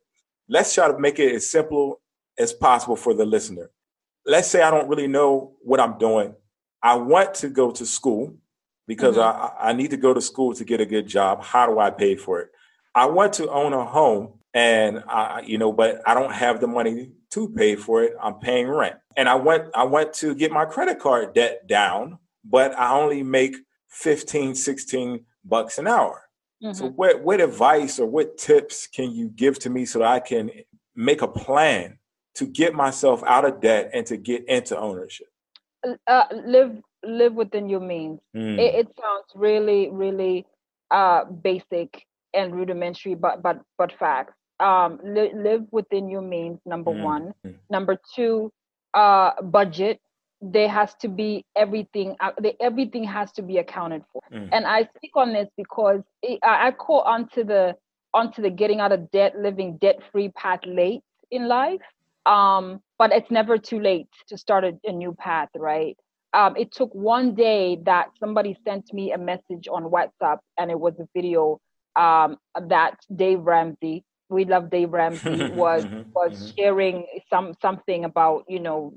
let's 0.49 0.75
try 0.75 0.89
to 0.89 0.99
make 0.99 1.19
it 1.19 1.35
as 1.35 1.51
simple 1.51 2.01
as 2.39 2.53
possible 2.53 2.97
for 2.97 3.15
the 3.15 3.27
listener. 3.27 3.71
Let's 4.25 4.49
say 4.49 4.63
I 4.63 4.71
don't 4.71 4.89
really 4.89 5.07
know 5.07 5.57
what 5.61 5.81
I'm 5.81 5.99
doing. 5.99 6.35
I 6.83 6.97
want 6.97 7.35
to 7.37 7.49
go 7.49 7.71
to 7.71 7.85
school 7.85 8.37
because 8.87 9.17
mm-hmm. 9.17 9.59
I, 9.61 9.71
I 9.71 9.73
need 9.73 9.91
to 9.91 9.97
go 9.97 10.15
to 10.15 10.21
school 10.21 10.55
to 10.55 10.65
get 10.65 10.81
a 10.81 10.87
good 10.87 11.07
job. 11.07 11.43
How 11.43 11.67
do 11.67 11.79
I 11.79 11.91
pay 11.91 12.17
for 12.17 12.41
it? 12.41 12.51
I 12.95 13.07
want 13.07 13.35
to 13.35 13.51
own 13.51 13.73
a 13.73 13.85
home 13.85 14.35
and 14.55 15.05
I, 15.07 15.43
you 15.45 15.59
know, 15.59 15.71
but 15.73 16.01
I 16.07 16.15
don't 16.15 16.33
have 16.33 16.61
the 16.61 16.67
money 16.67 17.11
to 17.33 17.49
pay 17.51 17.77
for 17.77 18.03
it. 18.03 18.15
I'm 18.23 18.37
paying 18.37 18.69
rent. 18.69 18.97
And 19.17 19.29
I 19.29 19.35
went 19.35 19.65
I 19.75 19.85
went 19.85 20.15
to 20.15 20.35
get 20.35 20.51
my 20.51 20.65
credit 20.65 20.99
card 20.99 21.35
debt 21.35 21.67
down, 21.67 22.19
but 22.43 22.77
I 22.79 22.93
only 22.93 23.23
make 23.23 23.57
15, 23.91 24.55
16 24.55 25.25
bucks 25.45 25.79
an 25.79 25.87
hour. 25.87 26.23
Mm-hmm. 26.63 26.73
So 26.73 26.89
what 26.89 27.23
what 27.23 27.41
advice 27.41 27.99
or 27.99 28.07
what 28.07 28.39
tips 28.39 28.87
can 28.87 29.11
you 29.11 29.29
give 29.29 29.59
to 29.61 29.71
me 29.71 29.85
so 29.85 29.99
that 29.99 30.09
I 30.09 30.21
can 30.21 30.51
make 30.95 31.21
a 31.21 31.29
plan 31.29 31.99
to 32.37 32.47
get 32.47 32.75
myself 32.75 33.23
out 33.27 33.45
of 33.45 33.61
debt 33.61 33.91
and 33.93 34.07
to 34.07 34.17
get 34.17 34.49
into 34.49 34.79
ownership? 34.79 35.29
Uh, 36.07 36.25
live 36.33 36.81
live 37.05 37.35
within 37.35 37.69
your 37.69 37.81
means. 37.81 38.21
Mm. 38.37 38.59
It, 38.59 38.75
it, 38.75 38.87
sounds 39.01 39.27
really 39.35 39.91
really 39.91 40.47
uh, 40.91 41.25
basic 41.25 42.07
and 42.35 42.55
rudimentary, 42.55 43.15
but 43.15 43.43
but 43.43 43.61
but 43.79 43.93
facts. 43.99 44.35
Um, 44.59 45.01
li- 45.05 45.35
live 45.35 45.67
within 45.71 46.09
your 46.09 46.23
means. 46.23 46.59
Number 46.65 46.91
mm. 46.91 47.03
one. 47.03 47.35
Number 47.69 47.99
two, 48.15 48.51
uh, 48.95 49.33
budget 49.43 50.01
there 50.43 50.69
has 50.69 50.95
to 50.97 51.09
be 51.09 51.45
everything 51.57 52.15
uh, 52.21 52.31
everything 52.61 53.05
has 53.05 53.33
to 53.33 53.43
be 53.43 53.59
accounted 53.59 54.03
for 54.13 54.21
mm. 54.33 54.49
and 54.53 54.67
i 54.67 54.89
speak 54.97 55.13
on 55.15 55.33
this 55.33 55.49
because 55.57 56.01
it, 56.23 56.39
i 56.43 56.71
call 56.71 57.01
onto 57.01 57.43
the 57.43 57.75
onto 58.13 58.43
the 58.43 58.51
getting 58.51 58.81
out 58.81 58.93
of 58.93 59.11
debt 59.11 59.35
living 59.39 59.79
debt 59.79 59.99
free 60.13 60.29
path 60.31 60.61
late 60.67 61.03
in 61.31 61.49
life 61.49 61.81
um, 62.27 62.83
but 62.99 63.13
it's 63.13 63.31
never 63.31 63.57
too 63.57 63.81
late 63.81 64.09
to 64.29 64.37
start 64.37 64.65
a, 64.65 64.73
a 64.85 64.93
new 64.93 65.15
path 65.19 65.49
right 65.57 65.97
um, 66.37 66.57
it 66.57 66.73
took 66.73 66.95
one 66.95 67.35
day 67.35 67.79
that 67.85 68.09
somebody 68.21 68.57
sent 68.65 68.93
me 68.93 69.13
a 69.13 69.19
message 69.19 69.67
on 69.71 69.85
whatsapp 69.85 70.39
and 70.59 70.71
it 70.71 70.79
was 70.79 70.95
a 71.01 71.09
video 71.15 71.59
um, 71.97 72.37
that 72.69 72.97
dave 73.15 73.41
ramsey 73.41 74.05
we 74.29 74.45
love 74.45 74.71
dave 74.71 74.91
ramsey 74.91 75.51
was 75.55 75.85
mm-hmm, 75.85 76.11
was 76.13 76.33
mm-hmm. 76.33 76.57
sharing 76.57 77.07
some 77.31 77.55
something 77.61 78.05
about 78.05 78.45
you 78.49 78.61
know 78.61 78.95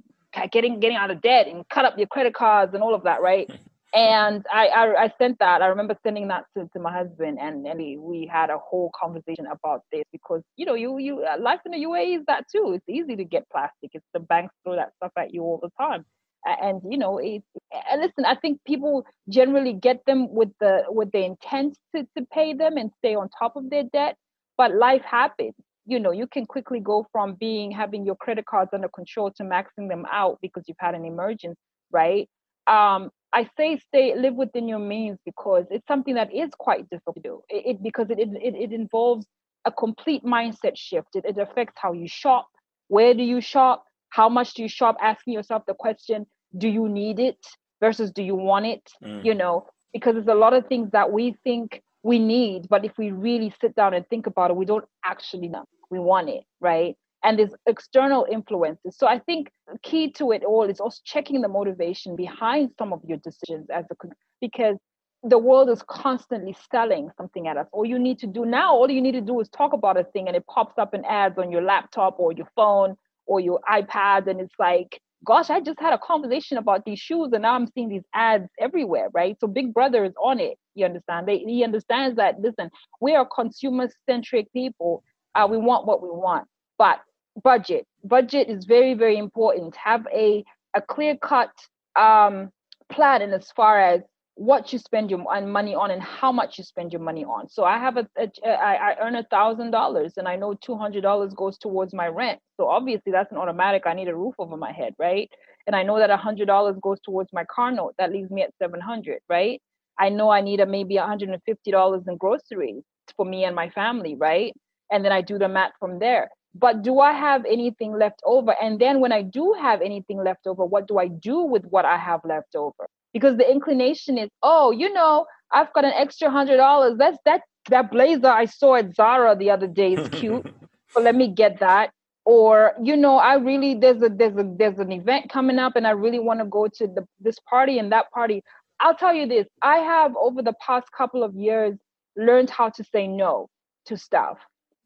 getting 0.52 0.80
getting 0.80 0.98
out 0.98 1.12
of 1.12 1.22
debt 1.22 1.48
and 1.48 1.68
cut 1.70 1.86
up 1.86 1.98
your 1.98 2.08
credit 2.08 2.34
cards 2.34 2.74
and 2.74 2.84
all 2.84 2.94
of 2.94 3.04
that, 3.04 3.22
right? 3.22 3.50
and 3.94 4.46
I, 4.54 4.68
I, 4.68 5.04
I 5.04 5.14
sent 5.18 5.40
that. 5.40 5.62
I 5.62 5.68
remember 5.68 5.98
sending 6.04 6.28
that 6.28 6.46
to, 6.56 6.70
to 6.74 6.80
my 6.80 6.92
husband, 6.92 7.40
and 7.40 7.66
and 7.66 7.80
we, 7.80 7.98
we 7.98 8.30
had 8.32 8.50
a 8.50 8.58
whole 8.58 8.92
conversation 9.00 9.48
about 9.48 9.84
this 9.92 10.04
because 10.12 10.42
you 10.56 10.66
know 10.66 10.76
you 10.76 10.98
you 10.98 11.24
uh, 11.24 11.40
life 11.40 11.60
in 11.66 11.72
the 11.72 11.78
UAE 11.80 12.20
is 12.20 12.26
that 12.28 12.46
too. 12.52 12.74
It's 12.76 12.88
easy 12.88 13.16
to 13.16 13.24
get 13.24 13.50
plastic. 13.50 13.92
It's 13.94 14.06
the 14.14 14.20
banks 14.20 14.54
throw 14.64 14.76
that 14.76 14.94
stuff 14.98 15.12
at 15.18 15.34
you 15.34 15.44
all 15.44 15.60
the 15.62 15.72
time, 15.80 16.06
and 16.46 16.82
you 16.90 16.98
know 16.98 17.18
it. 17.20 17.44
And 17.92 18.02
listen, 18.02 18.26
I 18.26 18.36
think 18.36 18.62
people 18.66 19.06
generally 19.30 19.74
get 19.74 20.06
them 20.06 20.34
with 20.34 20.50
the 20.60 20.84
with 20.90 21.12
the 21.12 21.26
intent 21.26 21.78
to 21.96 22.04
to 22.18 22.26
pay 22.34 22.54
them 22.54 22.78
and 22.78 22.92
stay 23.00 23.16
on 23.16 23.30
top 23.38 23.56
of 23.56 23.70
their 23.70 23.84
debt, 23.94 24.18
but 24.58 24.76
life 24.76 25.04
happens. 25.04 25.56
You 25.86 26.00
know 26.00 26.12
you 26.12 26.28
can 26.28 26.46
quickly 26.46 26.80
go 26.80 27.08
from 27.12 27.36
being 27.36 27.72
having 27.72 28.06
your 28.06 28.16
credit 28.16 28.46
cards 28.46 28.72
under 28.74 28.90
control 28.90 29.32
to 29.38 29.44
maxing 29.44 29.90
them 29.90 30.06
out 30.12 30.40
because 30.42 30.64
you've 30.68 30.78
had 30.80 30.96
an 30.96 31.06
emergency 31.06 31.58
right? 31.92 32.30
Um, 32.68 33.10
i 33.34 33.48
say 33.58 33.78
stay 33.78 34.16
live 34.16 34.36
within 34.36 34.68
your 34.68 34.80
means 34.80 35.20
because 35.26 35.66
it's 35.72 35.88
something 35.88 36.16
that 36.16 36.34
is 36.34 36.50
quite 36.58 36.90
difficult 36.90 37.16
to 37.18 37.22
do. 37.22 37.42
It, 37.50 37.76
it 37.78 37.84
because 37.84 38.10
it, 38.10 38.20
it 38.20 38.56
it 38.56 38.72
involves 38.74 39.26
a 39.66 39.72
complete 39.72 40.24
mindset 40.24 40.76
shift. 40.78 41.10
It, 41.16 41.26
it 41.26 41.38
affects 41.38 41.76
how 41.82 41.94
you 41.94 42.08
shop. 42.08 42.48
Where 42.88 43.14
do 43.14 43.24
you 43.24 43.42
shop 43.42 43.84
how 44.10 44.30
much 44.30 44.54
do 44.54 44.62
you 44.62 44.70
shop 44.70 44.98
asking 45.02 45.34
yourself 45.34 45.64
the 45.68 45.74
question 45.74 46.26
do 46.58 46.68
you 46.68 46.90
need 46.90 47.20
it 47.20 47.40
versus 47.80 48.12
do 48.12 48.24
you 48.24 48.36
want 48.36 48.66
it 48.66 48.92
mm. 49.04 49.24
you 49.24 49.34
know 49.34 49.68
because 49.94 50.14
there's 50.14 50.28
a 50.28 50.34
lot 50.34 50.54
of 50.54 50.68
things 50.68 50.90
that 50.92 51.12
we 51.12 51.36
think 51.44 51.82
we 52.04 52.20
need 52.20 52.68
but 52.70 52.86
if 52.86 52.98
we 52.98 53.12
really 53.12 53.54
sit 53.62 53.76
down 53.76 53.94
and 53.94 54.08
think 54.10 54.28
about 54.28 54.52
it 54.52 54.58
we 54.58 54.66
don't 54.66 54.86
actually 55.04 55.48
know 55.48 55.66
we 55.90 56.00
want 56.00 56.30
it, 56.30 56.44
right? 56.60 56.96
And 57.24 57.38
there's 57.38 57.54
external 57.66 58.26
influences. 58.32 58.96
So 58.98 59.08
I 59.08 59.20
think 59.20 59.52
key 59.84 60.12
to 60.14 60.32
it 60.32 60.44
all 60.44 60.64
is 60.64 60.80
also 60.80 61.00
checking 61.04 61.42
the 61.42 61.50
motivation 61.50 62.16
behind 62.16 62.72
some 62.78 62.94
of 62.94 63.02
your 63.06 63.18
decisions 63.18 63.70
as 63.70 63.86
a 63.92 63.96
because 64.40 64.78
the 65.24 65.38
world 65.38 65.70
is 65.70 65.84
constantly 65.86 66.56
selling 66.72 67.10
something 67.18 67.48
at 67.48 67.58
us. 67.58 67.68
All 67.74 67.86
you 67.86 68.00
need 68.00 68.20
to 68.20 68.28
do 68.28 68.46
now, 68.46 68.74
all 68.74 68.90
you 68.90 69.02
need 69.02 69.12
to 69.14 69.22
do 69.22 69.42
is 69.42 69.50
talk 69.50 69.74
about 69.74 70.00
a 70.00 70.06
thing 70.06 70.28
and 70.28 70.38
it 70.38 70.46
pops 70.48 70.78
up 70.78 70.94
in 70.94 71.04
ads 71.04 71.38
on 71.38 71.52
your 71.52 71.62
laptop 71.62 72.20
or 72.20 72.32
your 72.32 72.48
phone 72.56 72.96
or 73.30 73.40
your 73.40 73.60
iPad. 73.72 74.28
And 74.28 74.42
it's 74.42 74.56
like, 74.60 75.00
gosh, 75.24 75.50
I 75.50 75.62
just 75.62 75.80
had 75.80 75.94
a 75.94 76.00
conversation 76.00 76.58
about 76.58 76.84
these 76.84 77.00
shoes 77.00 77.30
and 77.32 77.44
now 77.44 77.54
I'm 77.54 77.68
seeing 77.68 77.90
these 77.90 78.04
ads 78.14 78.50
everywhere, 78.60 79.10
right? 79.14 79.38
So 79.40 79.48
Big 79.48 79.74
Brother 79.74 80.04
is 80.04 80.14
on 80.22 80.40
it. 80.40 80.58
You 80.76 80.86
understand? 80.86 81.28
They, 81.28 81.38
he 81.38 81.64
understands 81.64 82.18
that, 82.18 82.40
listen, 82.40 82.70
we 83.00 83.16
are 83.16 83.26
consumer 83.26 83.90
centric 84.08 84.52
people 84.52 85.04
uh, 85.36 85.48
we 85.50 85.58
want 85.58 85.86
what 85.86 86.02
we 86.02 86.10
want. 86.10 86.48
But 86.78 87.00
budget, 87.44 87.86
budget 88.04 88.50
is 88.50 88.66
very, 88.66 88.94
very 88.94 89.18
important. 89.18 89.76
Have 89.76 90.08
a, 90.14 90.44
a 90.74 90.82
clear 90.82 91.16
cut 91.18 91.52
um, 91.96 92.50
plan 92.92 93.22
in 93.22 93.32
as 93.34 93.52
far 93.56 93.80
as 93.80 94.02
what 94.40 94.72
you 94.72 94.80
spend 94.80 95.10
your 95.12 95.20
money 95.42 95.76
on 95.76 95.92
and 95.92 96.02
how 96.02 96.32
much 96.32 96.58
you 96.58 96.64
spend 96.64 96.94
your 96.94 97.02
money 97.02 97.26
on. 97.26 97.50
So 97.50 97.66
I 97.66 97.78
have 97.78 97.98
a, 97.98 98.08
a 98.18 98.48
I, 98.48 98.92
I 98.92 98.96
earn 99.02 99.16
a 99.16 99.24
thousand 99.24 99.72
dollars 99.72 100.14
and 100.16 100.30
I 100.30 100.38
know 100.38 100.54
two 100.54 100.78
hundred 100.78 101.02
dollars 101.02 101.34
goes 101.34 101.58
towards 101.58 101.94
my 101.94 102.08
rent. 102.08 102.40
So 102.56 102.70
obviously 102.70 103.12
that's 103.12 103.34
an 103.34 103.38
automatic. 103.38 103.84
I 103.86 103.94
need 103.94 104.08
a 104.08 104.16
roof 104.16 104.36
over 104.40 104.56
my 104.56 104.72
head, 104.72 104.94
right? 104.98 105.30
And 105.68 105.76
I 105.76 105.84
know 105.84 106.00
that 106.00 106.10
a 106.10 106.16
hundred 106.16 106.46
dollars 106.46 106.78
goes 106.82 107.00
towards 107.02 107.34
my 107.34 107.44
car 107.54 107.70
note. 107.70 107.96
That 108.00 108.14
leaves 108.14 108.32
me 108.32 108.42
at 108.44 108.54
seven 108.62 108.80
hundred, 108.80 109.20
right? 109.28 109.62
I 110.00 110.08
know 110.08 110.30
I 110.30 110.40
need 110.40 110.62
a 110.62 110.66
maybe 110.66 110.96
hundred 110.96 111.30
and 111.30 111.44
fifty 111.46 111.72
dollars 111.72 112.04
in 112.08 112.16
groceries 112.16 112.84
for 113.18 113.26
me 113.26 113.44
and 113.44 113.54
my 113.54 113.70
family, 113.72 114.16
right? 114.16 114.54
And 114.90 115.04
then 115.04 115.12
I 115.12 115.20
do 115.22 115.38
the 115.38 115.50
math 115.50 115.74
from 115.82 116.00
there. 116.00 116.30
But 116.56 116.82
do 116.82 117.02
I 117.02 117.12
have 117.12 117.44
anything 117.44 117.92
left 118.00 118.22
over? 118.24 118.56
And 118.62 118.80
then 118.80 119.02
when 119.02 119.12
I 119.12 119.22
do 119.22 119.54
have 119.60 119.82
anything 119.82 120.24
left 120.24 120.48
over, 120.48 120.64
what 120.64 120.88
do 120.88 120.98
I 120.98 121.10
do 121.10 121.42
with 121.42 121.66
what 121.66 121.84
I 121.84 121.98
have 121.98 122.22
left 122.24 122.56
over? 122.56 122.88
Because 123.14 123.38
the 123.38 123.50
inclination 123.50 124.18
is, 124.18 124.30
oh, 124.44 124.72
you 124.72 124.92
know, 124.94 125.26
I've 125.52 125.72
got 125.74 125.86
an 125.86 125.94
extra 125.96 126.30
hundred 126.30 126.58
dollars. 126.58 126.98
That's 126.98 127.18
that 127.26 127.42
that 127.70 127.92
blazer 127.92 128.28
I 128.28 128.46
saw 128.46 128.76
at 128.76 128.96
Zara 128.96 129.36
the 129.36 129.50
other 129.50 129.68
day 129.68 129.94
is 129.94 130.10
cute. 130.10 130.46
so 130.90 131.02
let 131.02 131.16
me 131.16 131.28
get 131.28 131.60
that. 131.60 131.92
Or, 132.26 132.74
you 132.82 132.96
know, 132.96 133.18
I 133.18 133.36
really 133.36 133.76
there's 133.76 134.02
a 134.02 134.10
there's 134.10 134.38
a 134.38 134.44
there's 134.58 134.80
an 134.80 134.92
event 134.92 135.32
coming 135.32 135.58
up 135.58 135.76
and 135.76 135.88
I 135.88 135.92
really 135.92 136.20
want 136.20 136.40
to 136.40 136.46
go 136.46 136.68
to 136.68 136.88
the 136.88 137.08
this 137.20 137.38
party 137.50 137.80
and 137.80 137.92
that 137.92 138.12
party. 138.12 138.44
I'll 138.80 138.96
tell 138.96 139.14
you 139.14 139.28
this, 139.28 139.48
I 139.62 139.78
have 139.78 140.16
over 140.16 140.42
the 140.42 140.54
past 140.66 140.92
couple 140.92 141.24
of 141.24 141.36
years 141.36 141.78
learned 142.16 142.50
how 142.50 142.70
to 142.70 142.84
say 142.84 143.08
no 143.08 143.50
to 143.86 143.98
stuff. 143.98 144.38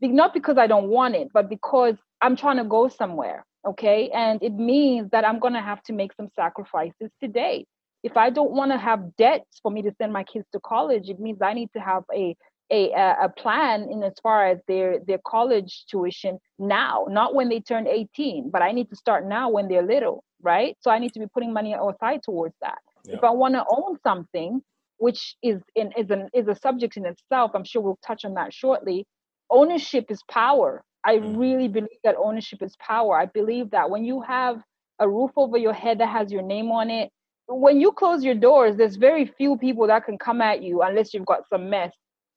Not 0.01 0.33
because 0.33 0.57
I 0.57 0.67
don't 0.67 0.87
want 0.87 1.15
it, 1.15 1.29
but 1.33 1.49
because 1.49 1.95
I'm 2.21 2.35
trying 2.35 2.57
to 2.57 2.63
go 2.63 2.87
somewhere. 2.87 3.45
Okay. 3.65 4.09
And 4.09 4.41
it 4.41 4.53
means 4.53 5.09
that 5.11 5.25
I'm 5.25 5.39
going 5.39 5.53
to 5.53 5.61
have 5.61 5.81
to 5.83 5.93
make 5.93 6.13
some 6.13 6.29
sacrifices 6.35 7.11
today 7.21 7.65
if 8.03 8.17
I 8.17 8.29
don't 8.29 8.51
want 8.51 8.71
to 8.71 8.77
have 8.77 9.15
debts 9.15 9.59
for 9.61 9.71
me 9.71 9.81
to 9.81 9.91
send 9.97 10.11
my 10.11 10.23
kids 10.23 10.45
to 10.51 10.59
college, 10.59 11.09
it 11.09 11.19
means 11.19 11.41
I 11.41 11.53
need 11.53 11.69
to 11.73 11.79
have 11.79 12.03
a 12.13 12.35
a, 12.71 12.91
a 13.23 13.29
plan 13.29 13.87
in 13.91 14.01
as 14.03 14.13
far 14.21 14.47
as 14.47 14.59
their 14.67 14.99
their 14.99 15.19
college 15.25 15.85
tuition 15.89 16.39
now, 16.57 17.05
not 17.09 17.35
when 17.35 17.49
they 17.49 17.59
turn 17.59 17.87
18, 17.87 18.49
but 18.49 18.61
I 18.61 18.71
need 18.71 18.89
to 18.89 18.95
start 18.95 19.27
now 19.27 19.49
when 19.49 19.67
they're 19.67 19.85
little, 19.85 20.23
right? 20.41 20.75
So 20.81 20.89
I 20.89 20.99
need 20.99 21.13
to 21.13 21.19
be 21.19 21.27
putting 21.27 21.53
money 21.53 21.73
aside 21.73 22.21
towards 22.23 22.55
that. 22.61 22.79
Yeah. 23.05 23.17
If 23.17 23.23
I 23.23 23.31
want 23.31 23.53
to 23.55 23.65
own 23.69 23.97
something, 24.01 24.61
which 24.97 25.35
is 25.43 25.61
in 25.75 25.91
is 25.97 26.09
an 26.09 26.29
is 26.33 26.47
a 26.47 26.55
subject 26.55 26.97
in 26.97 27.05
itself, 27.05 27.51
I'm 27.53 27.63
sure 27.63 27.81
we'll 27.81 27.99
touch 28.05 28.25
on 28.25 28.33
that 28.35 28.53
shortly. 28.53 29.05
Ownership 29.49 30.05
is 30.09 30.21
power. 30.29 30.83
I 31.05 31.17
mm. 31.17 31.37
really 31.37 31.67
believe 31.67 31.99
that 32.03 32.15
ownership 32.17 32.61
is 32.61 32.75
power. 32.77 33.17
I 33.17 33.25
believe 33.25 33.71
that 33.71 33.89
when 33.89 34.05
you 34.05 34.21
have 34.21 34.61
a 34.99 35.07
roof 35.07 35.31
over 35.35 35.57
your 35.57 35.73
head 35.73 35.99
that 35.99 36.09
has 36.09 36.31
your 36.31 36.43
name 36.43 36.71
on 36.71 36.89
it, 36.89 37.11
when 37.47 37.81
you 37.81 37.91
close 37.91 38.23
your 38.23 38.35
doors, 38.35 38.77
there's 38.77 38.95
very 38.95 39.25
few 39.25 39.57
people 39.57 39.87
that 39.87 40.05
can 40.05 40.17
come 40.17 40.41
at 40.41 40.63
you 40.63 40.81
unless 40.81 41.13
you've 41.13 41.25
got 41.25 41.47
some 41.49 41.69
mess 41.69 41.91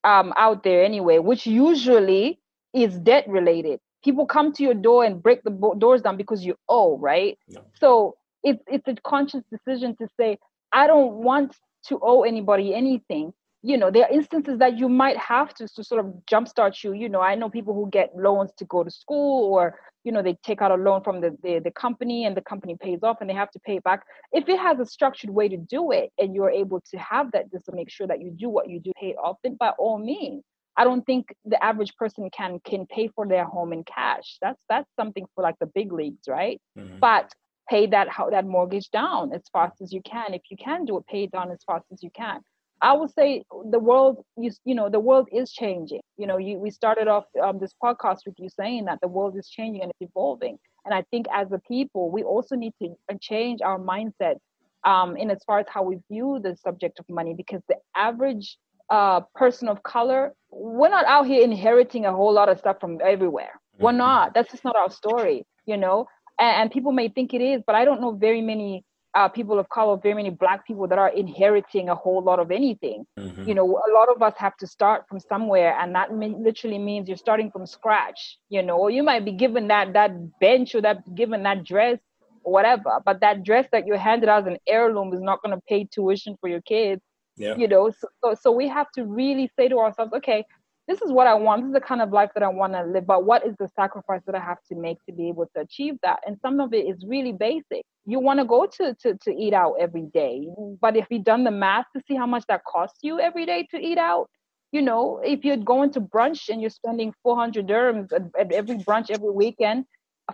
um, 0.04 0.32
out 0.36 0.64
there 0.64 0.84
anyway, 0.84 1.18
which 1.18 1.46
usually 1.46 2.40
is 2.74 2.98
debt 2.98 3.26
related. 3.28 3.80
People 4.04 4.26
come 4.26 4.52
to 4.54 4.62
your 4.62 4.74
door 4.74 5.04
and 5.04 5.22
break 5.22 5.42
the 5.42 5.50
bo- 5.50 5.74
doors 5.74 6.02
down 6.02 6.16
because 6.16 6.44
you 6.44 6.56
owe, 6.68 6.98
right? 6.98 7.38
No. 7.48 7.62
So 7.80 8.16
it's 8.42 8.62
it's 8.68 8.86
a 8.88 8.94
conscious 9.04 9.42
decision 9.50 9.96
to 10.00 10.08
say, 10.18 10.38
I 10.72 10.86
don't 10.86 11.14
want 11.14 11.56
to 11.88 11.98
owe 12.02 12.22
anybody 12.22 12.74
anything. 12.74 13.32
You 13.66 13.76
know, 13.76 13.90
there 13.90 14.04
are 14.04 14.12
instances 14.12 14.60
that 14.60 14.78
you 14.78 14.88
might 14.88 15.16
have 15.16 15.52
to, 15.54 15.66
to 15.66 15.82
sort 15.82 16.04
of 16.04 16.14
jumpstart 16.30 16.84
you. 16.84 16.92
You 16.92 17.08
know, 17.08 17.20
I 17.20 17.34
know 17.34 17.50
people 17.50 17.74
who 17.74 17.90
get 17.90 18.16
loans 18.16 18.52
to 18.58 18.64
go 18.64 18.84
to 18.84 18.90
school 18.92 19.52
or 19.52 19.80
you 20.04 20.12
know 20.12 20.22
they 20.22 20.36
take 20.44 20.62
out 20.62 20.70
a 20.70 20.76
loan 20.76 21.02
from 21.02 21.20
the, 21.20 21.36
the, 21.42 21.58
the 21.58 21.72
company 21.72 22.26
and 22.26 22.36
the 22.36 22.42
company 22.42 22.76
pays 22.80 23.00
off 23.02 23.16
and 23.20 23.28
they 23.28 23.34
have 23.34 23.50
to 23.50 23.58
pay 23.58 23.78
it 23.78 23.82
back. 23.82 24.04
If 24.30 24.48
it 24.48 24.60
has 24.60 24.78
a 24.78 24.86
structured 24.86 25.30
way 25.30 25.48
to 25.48 25.56
do 25.56 25.90
it 25.90 26.12
and 26.16 26.32
you're 26.32 26.54
able 26.62 26.80
to 26.92 26.96
have 26.96 27.32
that 27.32 27.50
just 27.50 27.64
to 27.64 27.72
make 27.72 27.90
sure 27.90 28.06
that 28.06 28.22
you 28.22 28.30
do 28.30 28.48
what 28.48 28.70
you 28.70 28.78
do 28.78 28.92
pay 29.00 29.08
it 29.08 29.16
off 29.16 29.38
then 29.42 29.56
by 29.58 29.70
all 29.70 29.98
means. 29.98 30.44
I 30.76 30.84
don't 30.84 31.04
think 31.04 31.34
the 31.44 31.60
average 31.64 31.96
person 31.96 32.30
can 32.30 32.60
can 32.60 32.86
pay 32.86 33.08
for 33.08 33.26
their 33.26 33.46
home 33.46 33.72
in 33.72 33.82
cash. 33.82 34.38
That's 34.40 34.60
that's 34.68 34.88
something 34.94 35.26
for 35.34 35.42
like 35.42 35.58
the 35.58 35.66
big 35.66 35.92
leagues 35.92 36.28
right? 36.28 36.60
Mm-hmm. 36.78 37.00
but 37.00 37.32
pay 37.68 37.88
that 37.88 38.08
how 38.08 38.30
that 38.30 38.46
mortgage 38.46 38.90
down 38.92 39.32
as 39.32 39.42
fast 39.52 39.82
as 39.82 39.92
you 39.92 40.02
can. 40.02 40.34
If 40.34 40.42
you 40.52 40.56
can 40.56 40.84
do 40.84 40.98
it 40.98 41.06
pay 41.08 41.24
it 41.24 41.32
down 41.32 41.50
as 41.50 41.64
fast 41.66 41.86
as 41.92 42.00
you 42.00 42.10
can 42.14 42.42
I 42.82 42.92
would 42.92 43.10
say 43.10 43.42
the 43.70 43.78
world, 43.78 44.24
you, 44.36 44.50
you 44.64 44.74
know, 44.74 44.88
the 44.88 45.00
world 45.00 45.28
is 45.32 45.50
changing. 45.50 46.00
You 46.18 46.26
know, 46.26 46.36
you, 46.36 46.58
we 46.58 46.70
started 46.70 47.08
off 47.08 47.24
um, 47.42 47.58
this 47.58 47.74
podcast 47.82 48.18
with 48.26 48.34
you 48.38 48.48
saying 48.48 48.84
that 48.84 48.98
the 49.00 49.08
world 49.08 49.36
is 49.36 49.48
changing 49.48 49.82
and 49.82 49.90
it's 49.90 50.10
evolving. 50.10 50.58
And 50.84 50.94
I 50.94 51.02
think 51.10 51.26
as 51.32 51.50
a 51.52 51.58
people, 51.58 52.10
we 52.10 52.22
also 52.22 52.54
need 52.54 52.72
to 52.82 52.94
uh, 53.10 53.14
change 53.20 53.60
our 53.62 53.78
mindset 53.78 54.36
um, 54.84 55.16
in 55.16 55.30
as 55.30 55.38
far 55.46 55.58
as 55.58 55.66
how 55.68 55.82
we 55.82 55.98
view 56.10 56.38
the 56.42 56.56
subject 56.56 57.00
of 57.00 57.06
money, 57.08 57.34
because 57.34 57.62
the 57.68 57.76
average 57.96 58.56
uh, 58.90 59.20
person 59.34 59.68
of 59.68 59.82
color, 59.82 60.32
we're 60.50 60.88
not 60.88 61.06
out 61.06 61.26
here 61.26 61.42
inheriting 61.42 62.06
a 62.06 62.12
whole 62.12 62.32
lot 62.32 62.48
of 62.48 62.58
stuff 62.58 62.78
from 62.80 62.98
everywhere. 63.02 63.60
We're 63.78 63.90
mm-hmm. 63.90 63.98
not. 63.98 64.34
That's 64.34 64.50
just 64.50 64.64
not 64.64 64.76
our 64.76 64.90
story, 64.90 65.44
you 65.64 65.76
know. 65.76 66.06
And, 66.38 66.62
and 66.62 66.70
people 66.70 66.92
may 66.92 67.08
think 67.08 67.34
it 67.34 67.40
is, 67.40 67.62
but 67.66 67.74
I 67.74 67.84
don't 67.84 68.00
know 68.00 68.12
very 68.12 68.42
many 68.42 68.84
uh, 69.16 69.28
people 69.28 69.58
of 69.58 69.68
color, 69.70 69.96
very 69.96 70.14
many 70.14 70.28
black 70.28 70.66
people 70.66 70.86
that 70.86 70.98
are 70.98 71.08
inheriting 71.08 71.88
a 71.88 71.94
whole 71.94 72.22
lot 72.22 72.38
of 72.38 72.50
anything. 72.50 73.06
Mm-hmm. 73.18 73.48
You 73.48 73.54
know, 73.54 73.64
a 73.64 73.90
lot 73.94 74.08
of 74.14 74.22
us 74.22 74.34
have 74.36 74.56
to 74.58 74.66
start 74.66 75.08
from 75.08 75.20
somewhere, 75.20 75.76
and 75.80 75.94
that 75.94 76.12
literally 76.12 76.78
means 76.78 77.08
you're 77.08 77.16
starting 77.16 77.50
from 77.50 77.66
scratch. 77.66 78.38
You 78.50 78.62
know, 78.62 78.76
or 78.76 78.90
you 78.90 79.02
might 79.02 79.24
be 79.24 79.32
given 79.32 79.68
that 79.68 79.94
that 79.94 80.38
bench 80.38 80.74
or 80.74 80.82
that 80.82 80.98
given 81.14 81.42
that 81.44 81.64
dress 81.64 81.98
or 82.44 82.52
whatever, 82.52 83.00
but 83.04 83.20
that 83.20 83.42
dress 83.42 83.66
that 83.72 83.86
you're 83.86 83.96
handed 83.96 84.28
as 84.28 84.46
an 84.46 84.58
heirloom 84.68 85.12
is 85.14 85.22
not 85.22 85.42
going 85.42 85.56
to 85.56 85.62
pay 85.66 85.88
tuition 85.90 86.36
for 86.40 86.48
your 86.48 86.60
kids. 86.60 87.00
Yeah. 87.38 87.56
You 87.56 87.68
know, 87.68 87.90
so, 87.90 88.08
so 88.22 88.34
so 88.34 88.52
we 88.52 88.68
have 88.68 88.90
to 88.92 89.04
really 89.04 89.50
say 89.56 89.68
to 89.68 89.78
ourselves, 89.78 90.12
okay, 90.14 90.44
this 90.88 91.02
is 91.02 91.10
what 91.10 91.26
I 91.26 91.34
want. 91.34 91.62
This 91.62 91.68
is 91.68 91.74
the 91.74 91.80
kind 91.80 92.00
of 92.00 92.10
life 92.12 92.30
that 92.34 92.42
I 92.42 92.48
want 92.48 92.74
to 92.74 92.84
live. 92.84 93.06
But 93.06 93.24
what 93.24 93.44
is 93.44 93.54
the 93.58 93.68
sacrifice 93.74 94.22
that 94.26 94.34
I 94.34 94.40
have 94.40 94.58
to 94.68 94.76
make 94.76 94.98
to 95.06 95.12
be 95.12 95.28
able 95.28 95.46
to 95.54 95.62
achieve 95.62 95.94
that? 96.02 96.20
And 96.26 96.38
some 96.40 96.60
of 96.60 96.72
it 96.72 96.86
is 96.86 97.04
really 97.06 97.32
basic. 97.32 97.82
You 98.04 98.20
want 98.20 98.38
to 98.38 98.44
go 98.44 98.66
to, 98.66 98.94
to, 99.02 99.14
to 99.14 99.30
eat 99.34 99.52
out 99.52 99.74
every 99.80 100.06
day. 100.14 100.46
But 100.80 100.96
if 100.96 101.06
you've 101.10 101.24
done 101.24 101.42
the 101.42 101.50
math 101.50 101.86
to 101.96 102.02
see 102.06 102.14
how 102.14 102.26
much 102.26 102.44
that 102.48 102.62
costs 102.64 103.00
you 103.02 103.18
every 103.18 103.46
day 103.46 103.66
to 103.72 103.78
eat 103.78 103.98
out, 103.98 104.28
you 104.70 104.82
know, 104.82 105.20
if 105.24 105.44
you're 105.44 105.56
going 105.56 105.92
to 105.92 106.00
brunch 106.00 106.48
and 106.48 106.60
you're 106.60 106.70
spending 106.70 107.12
400 107.22 107.66
dirhams 107.66 108.12
at, 108.12 108.22
at 108.38 108.52
every 108.52 108.76
brunch 108.76 109.10
every 109.10 109.30
weekend, 109.30 109.86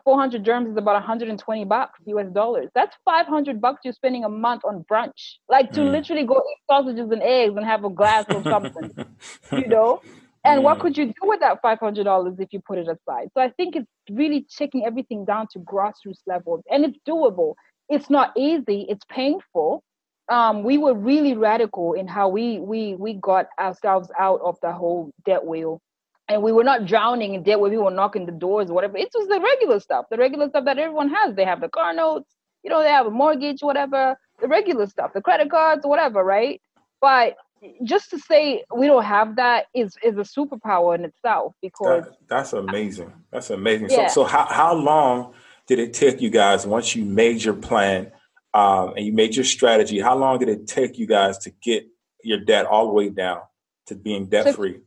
400 0.04 0.44
dirhams 0.44 0.70
is 0.70 0.76
about 0.76 0.94
120 0.94 1.64
bucks 1.64 2.00
US 2.06 2.26
dollars. 2.32 2.68
That's 2.74 2.96
500 3.04 3.60
bucks 3.60 3.80
you're 3.84 3.92
spending 3.92 4.24
a 4.24 4.28
month 4.28 4.62
on 4.64 4.84
brunch. 4.90 5.34
Like 5.48 5.72
to 5.72 5.80
mm. 5.80 5.92
literally 5.92 6.24
go 6.24 6.36
eat 6.36 6.58
sausages 6.70 7.10
and 7.10 7.22
eggs 7.22 7.54
and 7.56 7.64
have 7.64 7.84
a 7.84 7.90
glass 7.90 8.24
of 8.28 8.42
something, 8.44 8.90
you 9.52 9.66
know? 9.66 10.00
And 10.44 10.61
mm. 10.61 10.64
what 10.64 10.81
could 10.81 10.96
you 10.96 11.07
do 11.07 11.14
with 11.22 11.40
that 11.40 11.62
$500 11.62 12.40
if 12.40 12.52
you 12.52 12.61
put 12.61 12.78
it 12.78 12.88
aside? 12.88 13.28
So 13.35 13.40
I 13.40 13.50
think 13.50 13.76
it's 13.76 13.87
really 14.11 14.46
taking 14.57 14.85
everything 14.85 15.24
down 15.24 15.46
to 15.52 15.61
grassroots 15.61 16.20
level 16.26 16.62
and 16.70 16.85
it's 16.85 16.98
doable. 17.09 17.55
It's 17.88 18.11
not 18.11 18.33
easy, 18.37 18.87
it's 18.88 19.05
painful. 19.09 19.83
Um, 20.28 20.62
we 20.62 20.78
were 20.78 20.94
really 20.94 21.35
radical 21.35 21.92
in 21.92 22.07
how 22.07 22.28
we, 22.28 22.59
we, 22.59 22.94
we 22.94 23.14
got 23.14 23.46
ourselves 23.61 24.09
out 24.18 24.40
of 24.42 24.57
the 24.62 24.72
whole 24.72 25.11
debt 25.24 25.44
wheel. 25.44 25.81
And 26.28 26.42
we 26.42 26.52
were 26.52 26.64
not 26.64 26.87
drowning 26.87 27.35
in 27.35 27.42
debt 27.42 27.61
where 27.61 27.70
we 27.70 27.76
were 27.76 27.90
knocking 27.90 28.24
the 28.24 28.33
doors 28.33 28.70
or 28.70 28.74
whatever. 28.74 28.96
It 28.96 29.11
was 29.14 29.28
the 29.28 29.40
regular 29.40 29.81
stuff, 29.81 30.07
the 30.11 30.16
regular 30.16 30.48
stuff 30.48 30.64
that 30.64 30.78
everyone 30.78 31.11
has. 31.11 31.35
They 31.35 31.44
have 31.44 31.61
the 31.61 31.68
car 31.68 31.92
notes, 31.92 32.31
you 32.62 32.70
know, 32.70 32.83
they 32.83 32.88
have 32.88 33.07
a 33.07 33.11
mortgage, 33.11 33.62
whatever, 33.62 34.16
the 34.40 34.48
regular 34.48 34.87
stuff, 34.87 35.12
the 35.12 35.20
credit 35.20 35.50
cards, 35.50 35.85
whatever, 35.85 36.22
right? 36.22 36.61
But 37.00 37.37
just 37.83 38.11
to 38.11 38.18
say 38.18 38.64
we 38.75 38.87
don't 38.87 39.05
have 39.05 39.37
that 39.37 39.66
is 39.75 39.96
is 40.03 40.16
a 40.16 40.22
superpower 40.22 40.94
in 40.94 41.05
itself 41.05 41.55
because 41.62 42.05
that, 42.05 42.16
that's 42.29 42.53
amazing. 42.53 43.12
That's 43.31 43.51
amazing. 43.51 43.90
Yeah. 43.90 44.09
So 44.09 44.22
so 44.22 44.25
how 44.25 44.46
how 44.46 44.75
long 44.75 45.35
did 45.66 45.79
it 45.79 45.94
take 45.94 46.20
you 46.20 46.31
guys 46.31 46.66
once 46.66 46.96
you 46.96 47.05
made 47.05 47.42
your 47.42 47.55
plan 47.55 48.11
um, 48.55 48.94
and 48.96 49.07
you 49.07 49.12
made 49.12 49.37
your 49.37 49.44
strategy? 49.44 50.01
How 50.01 50.16
long 50.16 50.38
did 50.38 50.48
it 50.48 50.66
take 50.66 50.98
you 50.98 51.07
guys 51.07 51.38
to 51.38 51.51
get 51.62 51.87
your 52.25 52.40
debt 52.40 52.66
all 52.66 52.87
the 52.87 52.92
way 52.92 53.09
down 53.11 53.40
to 53.87 53.94
being 53.94 54.27
debt 54.27 54.55
free? 54.55 54.72
Six, 54.72 54.85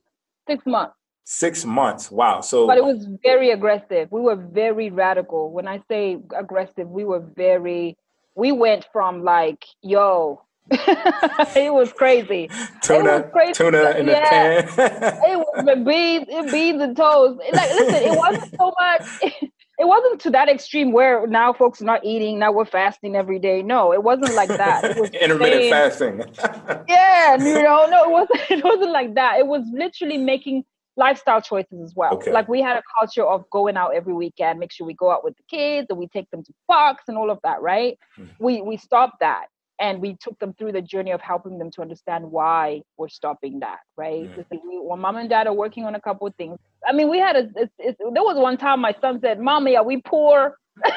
six 0.48 0.66
months. 0.66 0.96
Six 1.24 1.66
months. 1.66 2.12
Wow. 2.12 2.42
So 2.42 2.68
But 2.68 2.78
it 2.78 2.84
was 2.84 3.08
very 3.24 3.52
aggressive. 3.52 4.12
We 4.12 4.22
were 4.22 4.36
very 4.36 4.92
radical. 4.92 5.52
When 5.52 5.68
I 5.68 5.82
say 5.90 6.20
aggressive, 6.38 6.88
we 6.88 7.04
were 7.04 7.24
very 7.36 7.98
we 8.36 8.52
went 8.52 8.86
from 8.92 9.24
like, 9.24 9.64
yo, 9.82 10.44
it 10.71 11.71
was 11.71 11.93
crazy. 11.93 12.49
Tuna, 12.82 13.04
was 13.04 13.25
crazy. 13.32 13.54
tuna 13.54 13.91
in 13.91 14.08
yeah. 14.08 14.62
the 14.62 14.71
pan. 14.71 14.91
it 15.30 15.38
was 15.38 15.65
the 15.65 15.75
beans, 15.75 16.25
it 16.28 16.51
beans 16.51 16.82
and 16.82 16.97
toast. 16.97 17.39
Like, 17.54 17.69
listen, 17.71 18.12
it 18.12 18.17
wasn't 18.17 18.56
so 18.58 18.73
much. 18.80 19.01
It, 19.21 19.51
it 19.80 19.88
wasn't 19.88 20.21
to 20.21 20.32
that 20.32 20.49
extreme 20.49 20.91
where 20.91 21.28
now 21.28 21.54
folks 21.54 21.82
are 21.82 21.86
not 21.86 22.04
eating. 22.04 22.39
Now 22.39 22.51
we're 22.51 22.65
fasting 22.65 23.15
every 23.15 23.38
day. 23.38 23.62
No, 23.62 23.93
it 23.93 24.01
wasn't 24.01 24.34
like 24.34 24.49
that. 24.49 24.86
It 24.86 24.99
was 24.99 25.12
intermittent 25.12 25.69
fasting. 25.69 26.23
yeah, 26.88 27.36
you 27.38 27.62
know, 27.62 27.86
no, 27.88 28.04
it 28.06 28.12
wasn't. 28.12 28.41
It 28.49 28.63
wasn't 28.63 28.91
like 28.91 29.13
that. 29.15 29.38
It 29.38 29.45
was 29.45 29.63
literally 29.71 30.17
making 30.17 30.63
lifestyle 30.97 31.41
choices 31.41 31.80
as 31.84 31.93
well. 31.93 32.15
Okay. 32.15 32.32
Like 32.32 32.47
we 32.47 32.62
had 32.62 32.78
a 32.78 32.84
culture 32.99 33.25
of 33.25 33.47
going 33.51 33.78
out 33.78 33.93
every 33.93 34.13
weekend, 34.13 34.60
make 34.60 34.71
sure 34.71 34.88
we 34.88 34.93
go 34.93 35.12
out 35.12 35.23
with 35.23 35.36
the 35.36 35.43
kids 35.49 35.88
and 35.89 35.99
we 35.99 36.08
take 36.08 36.32
them 36.32 36.41
to 36.43 36.54
parks 36.67 37.04
and 37.08 37.17
all 37.17 37.30
of 37.30 37.39
that, 37.43 37.62
right? 37.62 37.99
Mm-hmm. 38.17 38.43
We 38.43 38.62
we 38.62 38.78
stopped 38.78 39.19
that 39.19 39.45
and 39.80 40.02
we 40.02 40.16
took 40.22 40.38
them 40.40 40.54
through 40.54 40.72
the 40.72 40.82
journey 40.82 41.12
of 41.12 41.22
helping 41.22 41.58
them 41.58 41.70
to 41.72 41.82
understand 41.82 42.30
why 42.30 42.82
we're 42.98 43.10
stopping 43.10 43.60
that 43.60 43.80
right 43.98 44.30
mm. 44.36 44.46
we, 44.52 44.80
well 44.82 44.98
mom 44.98 45.18
and 45.18 45.30
dad 45.30 45.48
are 45.48 45.54
working 45.54 45.86
on 45.86 45.96
a 45.96 46.02
couple 46.02 46.26
of 46.28 46.36
things 46.36 46.58
i 46.88 46.94
mean 46.94 47.10
we 47.10 47.20
had 47.20 47.36
a 47.36 47.50
it's, 47.56 47.74
it's, 47.80 47.98
there 48.00 48.24
was 48.24 48.38
one 48.38 48.58
time 48.58 48.80
my 48.80 48.96
son 49.02 49.20
said 49.22 49.40
mommy 49.40 49.76
are 49.76 49.84
we 49.84 50.02
poor 50.02 50.56
and 50.86 50.94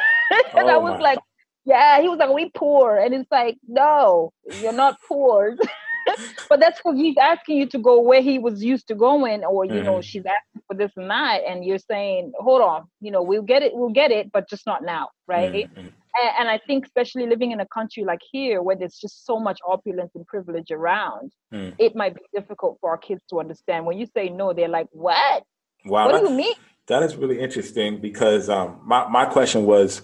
oh, 0.55 0.69
i 0.69 0.77
was 0.77 0.95
my. 0.95 1.11
like 1.11 1.19
yeah 1.65 2.01
he 2.01 2.09
was 2.09 2.19
like 2.19 2.31
we 2.31 2.51
poor 2.55 2.99
and 2.99 3.15
it's 3.15 3.31
like 3.31 3.57
no 3.67 4.33
you're 4.61 4.73
not 4.73 4.97
poor 5.07 5.57
but 6.49 6.59
that's 6.59 6.79
because 6.79 6.97
he's 6.97 7.17
asking 7.21 7.59
you 7.59 7.67
to 7.67 7.79
go 7.79 8.01
where 8.01 8.23
he 8.23 8.39
was 8.39 8.65
used 8.65 8.89
to 8.89 8.95
going 8.95 9.45
or 9.45 9.65
you 9.65 9.73
mm. 9.73 9.85
know 9.85 10.01
she's 10.01 10.25
asking 10.25 10.63
for 10.67 10.75
this 10.75 10.91
and 10.97 11.11
that 11.11 11.41
and 11.47 11.65
you're 11.65 11.79
saying 11.79 12.33
hold 12.39 12.63
on 12.63 12.85
you 13.01 13.11
know 13.11 13.23
we'll 13.23 13.43
get 13.43 13.63
it 13.63 13.73
we'll 13.75 13.91
get 13.91 14.11
it 14.11 14.31
but 14.33 14.49
just 14.49 14.67
not 14.67 14.83
now 14.83 15.09
right 15.27 15.71
mm 15.75 15.93
and, 16.15 16.31
and, 16.41 16.49
I 16.49 16.59
think 16.67 16.87
especially 16.87 17.27
living 17.27 17.53
in 17.53 17.61
a 17.61 17.67
country 17.67 18.05
like 18.05 18.21
here 18.31 18.63
where 18.63 18.77
there's 18.77 18.97
just 18.97 19.27
so 19.27 19.39
much 19.39 19.59
opulence 19.67 20.13
and 20.15 20.27
privilege 20.27 20.71
around, 20.71 21.33
mm. 21.53 21.75
it 21.79 21.95
might 21.95 22.15
be 22.15 22.23
difficult 22.35 22.79
for 22.81 22.91
our 22.91 22.99
kids 22.99 23.23
to 23.31 23.41
understand. 23.41 23.87
When 23.87 23.99
you 23.99 24.07
say 24.07 24.29
no, 24.29 24.53
they're 24.53 24.69
like, 24.69 24.89
"What? 24.93 25.45
Wow, 25.85 26.11
what 26.11 26.21
do 26.21 26.31
you 26.31 26.37
mean?" 26.37 26.55
That 26.87 27.03
is 27.03 27.17
really 27.17 27.41
interesting 27.41 28.01
because 28.01 28.49
um, 28.49 28.81
my 28.85 29.09
my 29.09 29.27
question 29.27 29.65
was, 29.65 30.03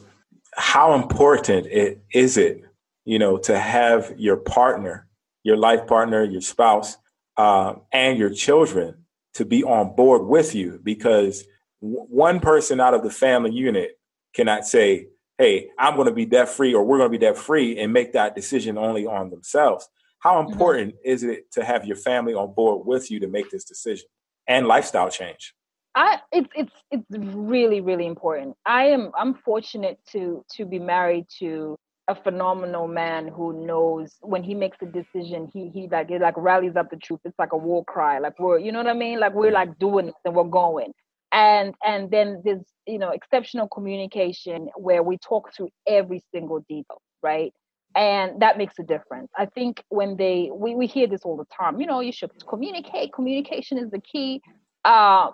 how 0.56 0.94
important 0.94 1.66
it 1.66 2.02
is 2.12 2.36
it, 2.36 2.64
you 3.04 3.18
know, 3.18 3.38
to 3.38 3.58
have 3.58 4.12
your 4.16 4.36
partner, 4.36 5.06
your 5.42 5.56
life 5.56 5.86
partner, 5.86 6.24
your 6.24 6.40
spouse, 6.40 6.96
uh, 7.36 7.74
and 7.92 8.18
your 8.18 8.30
children 8.30 9.04
to 9.34 9.44
be 9.44 9.64
on 9.64 9.94
board 9.96 10.26
with 10.26 10.54
you 10.54 10.80
because 10.82 11.44
one 11.80 12.40
person 12.40 12.80
out 12.80 12.94
of 12.94 13.02
the 13.02 13.10
family 13.10 13.52
unit 13.52 13.98
cannot 14.34 14.66
say 14.66 15.08
hey, 15.38 15.70
I'm 15.78 15.96
going 15.96 16.08
to 16.08 16.14
be 16.14 16.26
debt 16.26 16.48
free 16.48 16.74
or 16.74 16.84
we're 16.84 16.98
going 16.98 17.10
to 17.10 17.18
be 17.18 17.24
debt 17.24 17.36
free 17.36 17.78
and 17.78 17.92
make 17.92 18.12
that 18.12 18.34
decision 18.34 18.78
only 18.78 19.06
on 19.06 19.30
themselves. 19.30 19.88
How 20.20 20.40
important 20.40 20.94
mm-hmm. 20.94 21.10
is 21.10 21.22
it 21.22 21.50
to 21.52 21.64
have 21.64 21.84
your 21.84 21.96
family 21.96 22.34
on 22.34 22.54
board 22.54 22.86
with 22.86 23.10
you 23.10 23.20
to 23.20 23.28
make 23.28 23.50
this 23.50 23.64
decision 23.64 24.06
and 24.46 24.66
lifestyle 24.66 25.10
change? 25.10 25.54
I 25.96 26.18
it's 26.32 26.48
it's 26.56 26.72
it's 26.90 27.04
really 27.08 27.80
really 27.80 28.06
important. 28.06 28.56
I 28.66 28.86
am 28.86 29.12
I'm 29.16 29.34
fortunate 29.34 29.98
to 30.10 30.44
to 30.56 30.64
be 30.64 30.80
married 30.80 31.26
to 31.38 31.76
a 32.08 32.14
phenomenal 32.14 32.88
man 32.88 33.28
who 33.28 33.64
knows 33.64 34.16
when 34.20 34.42
he 34.42 34.54
makes 34.54 34.76
a 34.82 34.86
decision, 34.86 35.48
he 35.52 35.68
he 35.68 35.88
like 35.88 36.10
it 36.10 36.20
like 36.20 36.34
rallies 36.36 36.74
up 36.74 36.90
the 36.90 36.96
troops. 36.96 37.22
It's 37.24 37.38
like 37.38 37.52
a 37.52 37.56
war 37.56 37.84
cry. 37.84 38.18
Like 38.18 38.38
we're 38.40 38.58
you 38.58 38.72
know 38.72 38.78
what 38.78 38.88
I 38.88 38.94
mean? 38.94 39.20
Like 39.20 39.34
we're 39.34 39.52
like 39.52 39.78
doing 39.78 40.06
this 40.06 40.14
and 40.24 40.34
we're 40.34 40.44
going 40.44 40.92
and 41.34 41.74
and 41.84 42.10
then 42.10 42.40
there's 42.44 42.64
you 42.86 42.98
know 42.98 43.10
exceptional 43.10 43.68
communication 43.68 44.68
where 44.76 45.02
we 45.02 45.18
talk 45.18 45.52
through 45.54 45.68
every 45.86 46.22
single 46.32 46.60
detail 46.68 47.02
right? 47.22 47.52
And 47.96 48.42
that 48.42 48.58
makes 48.58 48.78
a 48.78 48.82
difference. 48.82 49.30
I 49.36 49.46
think 49.46 49.82
when 49.88 50.16
they 50.16 50.50
we, 50.52 50.74
we 50.74 50.86
hear 50.86 51.06
this 51.06 51.22
all 51.22 51.36
the 51.36 51.46
time 51.54 51.80
you 51.80 51.86
know 51.86 52.00
you 52.00 52.12
should 52.12 52.30
communicate. 52.48 53.12
Communication 53.12 53.78
is 53.78 53.90
the 53.90 54.00
key. 54.00 54.40
Uh, 54.84 55.30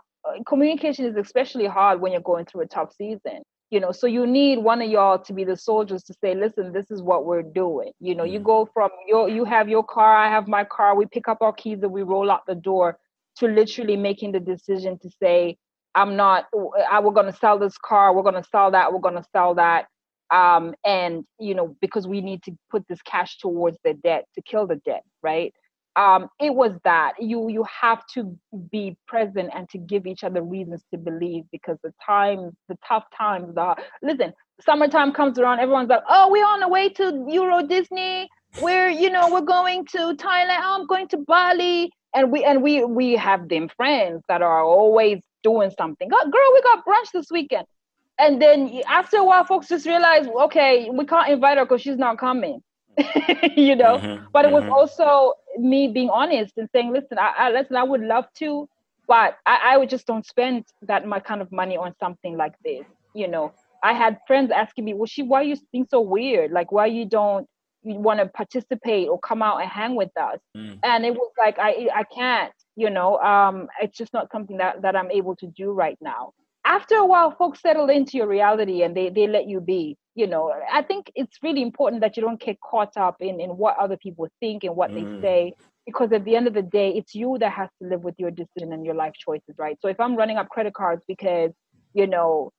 communication 0.46 1.04
is 1.04 1.16
especially 1.16 1.66
hard 1.66 2.00
when 2.00 2.12
you're 2.12 2.20
going 2.20 2.44
through 2.46 2.62
a 2.62 2.66
tough 2.66 2.92
season 2.96 3.42
you 3.70 3.78
know? 3.78 3.92
So 3.92 4.08
you 4.08 4.26
need 4.26 4.58
one 4.58 4.82
of 4.82 4.90
y'all 4.90 5.18
to 5.20 5.32
be 5.32 5.44
the 5.44 5.56
soldiers 5.56 6.02
to 6.04 6.14
say 6.20 6.34
listen 6.34 6.72
this 6.72 6.90
is 6.90 7.02
what 7.02 7.24
we're 7.24 7.42
doing. 7.42 7.92
You 8.00 8.14
know 8.14 8.24
mm-hmm. 8.24 8.34
you 8.34 8.40
go 8.40 8.68
from 8.74 8.90
your 9.06 9.28
you 9.28 9.44
have 9.44 9.68
your 9.68 9.84
car 9.84 10.16
i 10.16 10.28
have 10.28 10.48
my 10.48 10.64
car. 10.64 10.96
We 10.96 11.06
pick 11.06 11.28
up 11.28 11.38
our 11.40 11.52
keys 11.52 11.78
and 11.82 11.92
we 11.92 12.02
roll 12.02 12.30
out 12.30 12.46
the 12.46 12.54
door 12.54 12.98
to 13.36 13.46
literally 13.46 13.96
making 13.96 14.32
the 14.32 14.40
decision 14.40 14.98
to 14.98 15.10
say 15.22 15.56
I'm 15.94 16.16
not, 16.16 16.46
I, 16.90 17.00
we're 17.00 17.12
going 17.12 17.32
to 17.32 17.38
sell 17.38 17.58
this 17.58 17.76
car, 17.78 18.14
we're 18.14 18.22
going 18.22 18.42
to 18.42 18.48
sell 18.50 18.70
that, 18.70 18.92
we're 18.92 19.00
going 19.00 19.16
to 19.16 19.24
sell 19.32 19.54
that. 19.56 19.86
Um, 20.30 20.74
and, 20.84 21.24
you 21.40 21.54
know, 21.54 21.76
because 21.80 22.06
we 22.06 22.20
need 22.20 22.42
to 22.44 22.52
put 22.70 22.86
this 22.88 23.02
cash 23.02 23.38
towards 23.38 23.78
the 23.82 23.94
debt 23.94 24.26
to 24.36 24.42
kill 24.42 24.66
the 24.66 24.76
debt, 24.76 25.02
right? 25.22 25.52
Um, 25.96 26.28
it 26.40 26.54
was 26.54 26.72
that 26.84 27.14
you 27.18 27.48
you 27.48 27.64
have 27.64 28.06
to 28.14 28.38
be 28.70 28.96
present 29.08 29.50
and 29.52 29.68
to 29.70 29.78
give 29.78 30.06
each 30.06 30.22
other 30.22 30.40
reasons 30.40 30.84
to 30.92 30.98
believe 30.98 31.44
because 31.50 31.78
the 31.82 31.92
times 32.04 32.54
the 32.68 32.78
tough 32.86 33.04
times 33.16 33.52
the 33.56 33.74
listen 34.00 34.32
summertime 34.60 35.12
comes 35.12 35.36
around 35.38 35.58
everyone's 35.58 35.88
like 35.88 36.02
oh 36.08 36.30
we're 36.30 36.46
on 36.46 36.60
the 36.60 36.68
way 36.68 36.88
to 36.90 37.26
euro 37.28 37.66
disney 37.66 38.28
we're 38.62 38.88
you 38.88 39.10
know 39.10 39.28
we're 39.30 39.40
going 39.40 39.84
to 39.86 40.14
thailand 40.14 40.60
oh, 40.62 40.76
i'm 40.78 40.86
going 40.86 41.08
to 41.08 41.16
bali 41.16 41.90
and 42.14 42.30
we 42.30 42.44
and 42.44 42.62
we 42.62 42.84
we 42.84 43.16
have 43.16 43.48
them 43.48 43.68
friends 43.76 44.22
that 44.28 44.42
are 44.42 44.62
always 44.62 45.20
doing 45.42 45.70
something. 45.76 46.08
Girl, 46.08 46.20
we 46.52 46.62
got 46.62 46.84
brunch 46.84 47.12
this 47.12 47.30
weekend. 47.30 47.66
And 48.18 48.40
then 48.40 48.82
after 48.86 49.16
a 49.16 49.24
while, 49.24 49.44
folks 49.44 49.68
just 49.68 49.86
realize, 49.86 50.26
okay, 50.26 50.90
we 50.90 51.06
can't 51.06 51.30
invite 51.30 51.56
her 51.56 51.64
because 51.64 51.80
she's 51.80 51.96
not 51.96 52.18
coming. 52.18 52.62
you 53.56 53.76
know, 53.76 53.96
mm-hmm, 53.98 54.24
but 54.32 54.44
it 54.44 54.50
was 54.50 54.64
mm-hmm. 54.64 54.72
also 54.72 55.32
me 55.56 55.88
being 55.88 56.10
honest 56.10 56.52
and 56.58 56.68
saying, 56.72 56.92
listen, 56.92 57.18
I, 57.18 57.32
I 57.38 57.50
listen, 57.50 57.76
I 57.76 57.82
would 57.82 58.02
love 58.02 58.26
to, 58.38 58.68
but 59.06 59.38
I, 59.46 59.72
I 59.72 59.76
would 59.78 59.88
just 59.88 60.06
don't 60.06 60.26
spend 60.26 60.66
that 60.82 61.06
my 61.06 61.18
kind 61.18 61.40
of 61.40 61.50
money 61.50 61.78
on 61.78 61.94
something 61.98 62.36
like 62.36 62.54
this. 62.62 62.84
You 63.14 63.28
know, 63.28 63.52
I 63.82 63.94
had 63.94 64.18
friends 64.26 64.50
asking 64.50 64.84
me, 64.84 64.94
well, 64.94 65.06
she, 65.06 65.22
why 65.22 65.40
are 65.40 65.44
you 65.44 65.56
being 65.72 65.86
so 65.88 66.00
weird? 66.00 66.50
Like, 66.50 66.72
why 66.72 66.86
you 66.86 67.06
don't 67.06 67.48
want 67.82 68.20
to 68.20 68.26
participate 68.26 69.08
or 69.08 69.18
come 69.18 69.42
out 69.42 69.60
and 69.60 69.70
hang 69.70 69.94
with 69.94 70.16
us? 70.16 70.38
Mm. 70.56 70.78
And 70.82 71.04
it 71.04 71.14
was 71.14 71.30
like, 71.38 71.58
I, 71.58 71.88
I 71.94 72.04
can't 72.04 72.52
you 72.80 72.90
know 72.90 73.18
um, 73.18 73.68
it's 73.80 73.96
just 73.96 74.12
not 74.12 74.30
something 74.32 74.56
that, 74.56 74.82
that 74.82 74.96
i'm 74.96 75.10
able 75.10 75.36
to 75.36 75.46
do 75.46 75.70
right 75.72 75.98
now 76.00 76.32
after 76.64 76.96
a 76.96 77.06
while 77.06 77.30
folks 77.30 77.60
settle 77.60 77.88
into 77.88 78.16
your 78.16 78.26
reality 78.26 78.82
and 78.82 78.96
they, 78.96 79.08
they 79.10 79.26
let 79.26 79.46
you 79.46 79.60
be 79.60 79.96
you 80.14 80.26
know 80.26 80.52
i 80.72 80.82
think 80.82 81.10
it's 81.14 81.36
really 81.42 81.62
important 81.62 82.00
that 82.02 82.16
you 82.16 82.22
don't 82.22 82.40
get 82.40 82.58
caught 82.60 82.96
up 82.96 83.16
in, 83.20 83.40
in 83.40 83.50
what 83.50 83.76
other 83.78 83.96
people 83.96 84.26
think 84.40 84.64
and 84.64 84.74
what 84.74 84.90
mm. 84.90 84.96
they 84.96 85.26
say 85.26 85.52
because 85.86 86.12
at 86.12 86.24
the 86.24 86.36
end 86.36 86.46
of 86.46 86.54
the 86.54 86.62
day 86.62 86.90
it's 86.90 87.14
you 87.14 87.36
that 87.38 87.52
has 87.52 87.68
to 87.80 87.88
live 87.88 88.02
with 88.02 88.14
your 88.18 88.30
decision 88.30 88.72
and 88.72 88.84
your 88.84 88.94
life 88.94 89.14
choices 89.14 89.54
right 89.58 89.78
so 89.82 89.88
if 89.88 89.98
i'm 90.00 90.16
running 90.16 90.38
up 90.38 90.48
credit 90.48 90.74
cards 90.74 91.02
because 91.06 91.50
you 91.94 92.06
know 92.06 92.50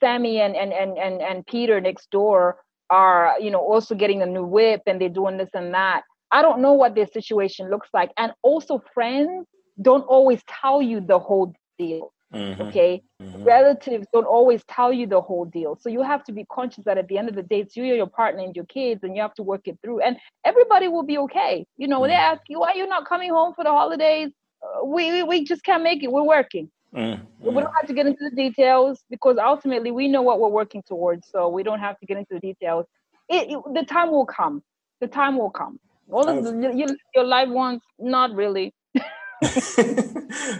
sammy 0.00 0.40
and 0.40 0.56
and 0.56 0.72
and 0.72 0.98
and, 0.98 1.22
and 1.22 1.46
peter 1.46 1.80
next 1.80 2.10
door 2.10 2.56
are 2.90 3.34
you 3.40 3.50
know 3.50 3.60
also 3.60 3.94
getting 3.94 4.22
a 4.22 4.26
new 4.26 4.44
whip 4.44 4.82
and 4.86 5.00
they're 5.00 5.08
doing 5.08 5.36
this 5.36 5.50
and 5.54 5.74
that 5.74 6.02
I 6.30 6.42
don't 6.42 6.60
know 6.60 6.74
what 6.74 6.94
their 6.94 7.06
situation 7.06 7.70
looks 7.70 7.88
like. 7.92 8.10
And 8.16 8.32
also, 8.42 8.82
friends 8.92 9.46
don't 9.80 10.02
always 10.02 10.42
tell 10.48 10.82
you 10.82 11.00
the 11.00 11.18
whole 11.18 11.54
deal. 11.78 12.12
Mm-hmm. 12.34 12.62
Okay. 12.62 13.02
Mm-hmm. 13.22 13.44
Relatives 13.44 14.06
don't 14.12 14.26
always 14.26 14.62
tell 14.68 14.92
you 14.92 15.06
the 15.06 15.20
whole 15.20 15.46
deal. 15.46 15.78
So 15.80 15.88
you 15.88 16.02
have 16.02 16.22
to 16.24 16.32
be 16.32 16.44
conscious 16.52 16.84
that 16.84 16.98
at 16.98 17.08
the 17.08 17.16
end 17.16 17.30
of 17.30 17.34
the 17.34 17.42
day, 17.42 17.60
it's 17.60 17.76
you, 17.76 17.84
and 17.84 17.96
your 17.96 18.06
partner, 18.06 18.42
and 18.42 18.54
your 18.54 18.66
kids, 18.66 19.02
and 19.02 19.16
you 19.16 19.22
have 19.22 19.34
to 19.34 19.42
work 19.42 19.62
it 19.66 19.78
through. 19.82 20.00
And 20.00 20.18
everybody 20.44 20.88
will 20.88 21.04
be 21.04 21.16
okay. 21.18 21.64
You 21.78 21.88
know, 21.88 22.00
mm-hmm. 22.00 22.08
they 22.08 22.14
ask 22.14 22.42
you, 22.48 22.60
why 22.60 22.72
are 22.72 22.76
you 22.76 22.86
not 22.86 23.08
coming 23.08 23.30
home 23.30 23.54
for 23.54 23.64
the 23.64 23.70
holidays? 23.70 24.30
Uh, 24.62 24.84
we, 24.84 25.10
we, 25.12 25.22
we 25.22 25.44
just 25.44 25.64
can't 25.64 25.82
make 25.82 26.02
it. 26.02 26.12
We're 26.12 26.22
working. 26.22 26.70
Mm-hmm. 26.94 27.46
We 27.46 27.62
don't 27.62 27.72
have 27.74 27.86
to 27.86 27.94
get 27.94 28.06
into 28.06 28.30
the 28.30 28.34
details 28.34 29.04
because 29.10 29.36
ultimately 29.38 29.90
we 29.90 30.08
know 30.08 30.22
what 30.22 30.40
we're 30.40 30.48
working 30.48 30.82
towards. 30.82 31.28
So 31.28 31.48
we 31.48 31.62
don't 31.62 31.80
have 31.80 31.98
to 32.00 32.06
get 32.06 32.16
into 32.16 32.34
the 32.34 32.40
details. 32.40 32.86
It, 33.28 33.50
it, 33.50 33.74
the 33.74 33.84
time 33.84 34.10
will 34.10 34.26
come. 34.26 34.62
The 35.00 35.06
time 35.06 35.36
will 35.36 35.50
come. 35.50 35.78
All 36.10 36.26
of 36.26 36.42
the, 36.42 36.74
your, 36.74 36.88
your 37.14 37.52
ones, 37.52 37.82
not 37.98 38.34
really. 38.34 38.74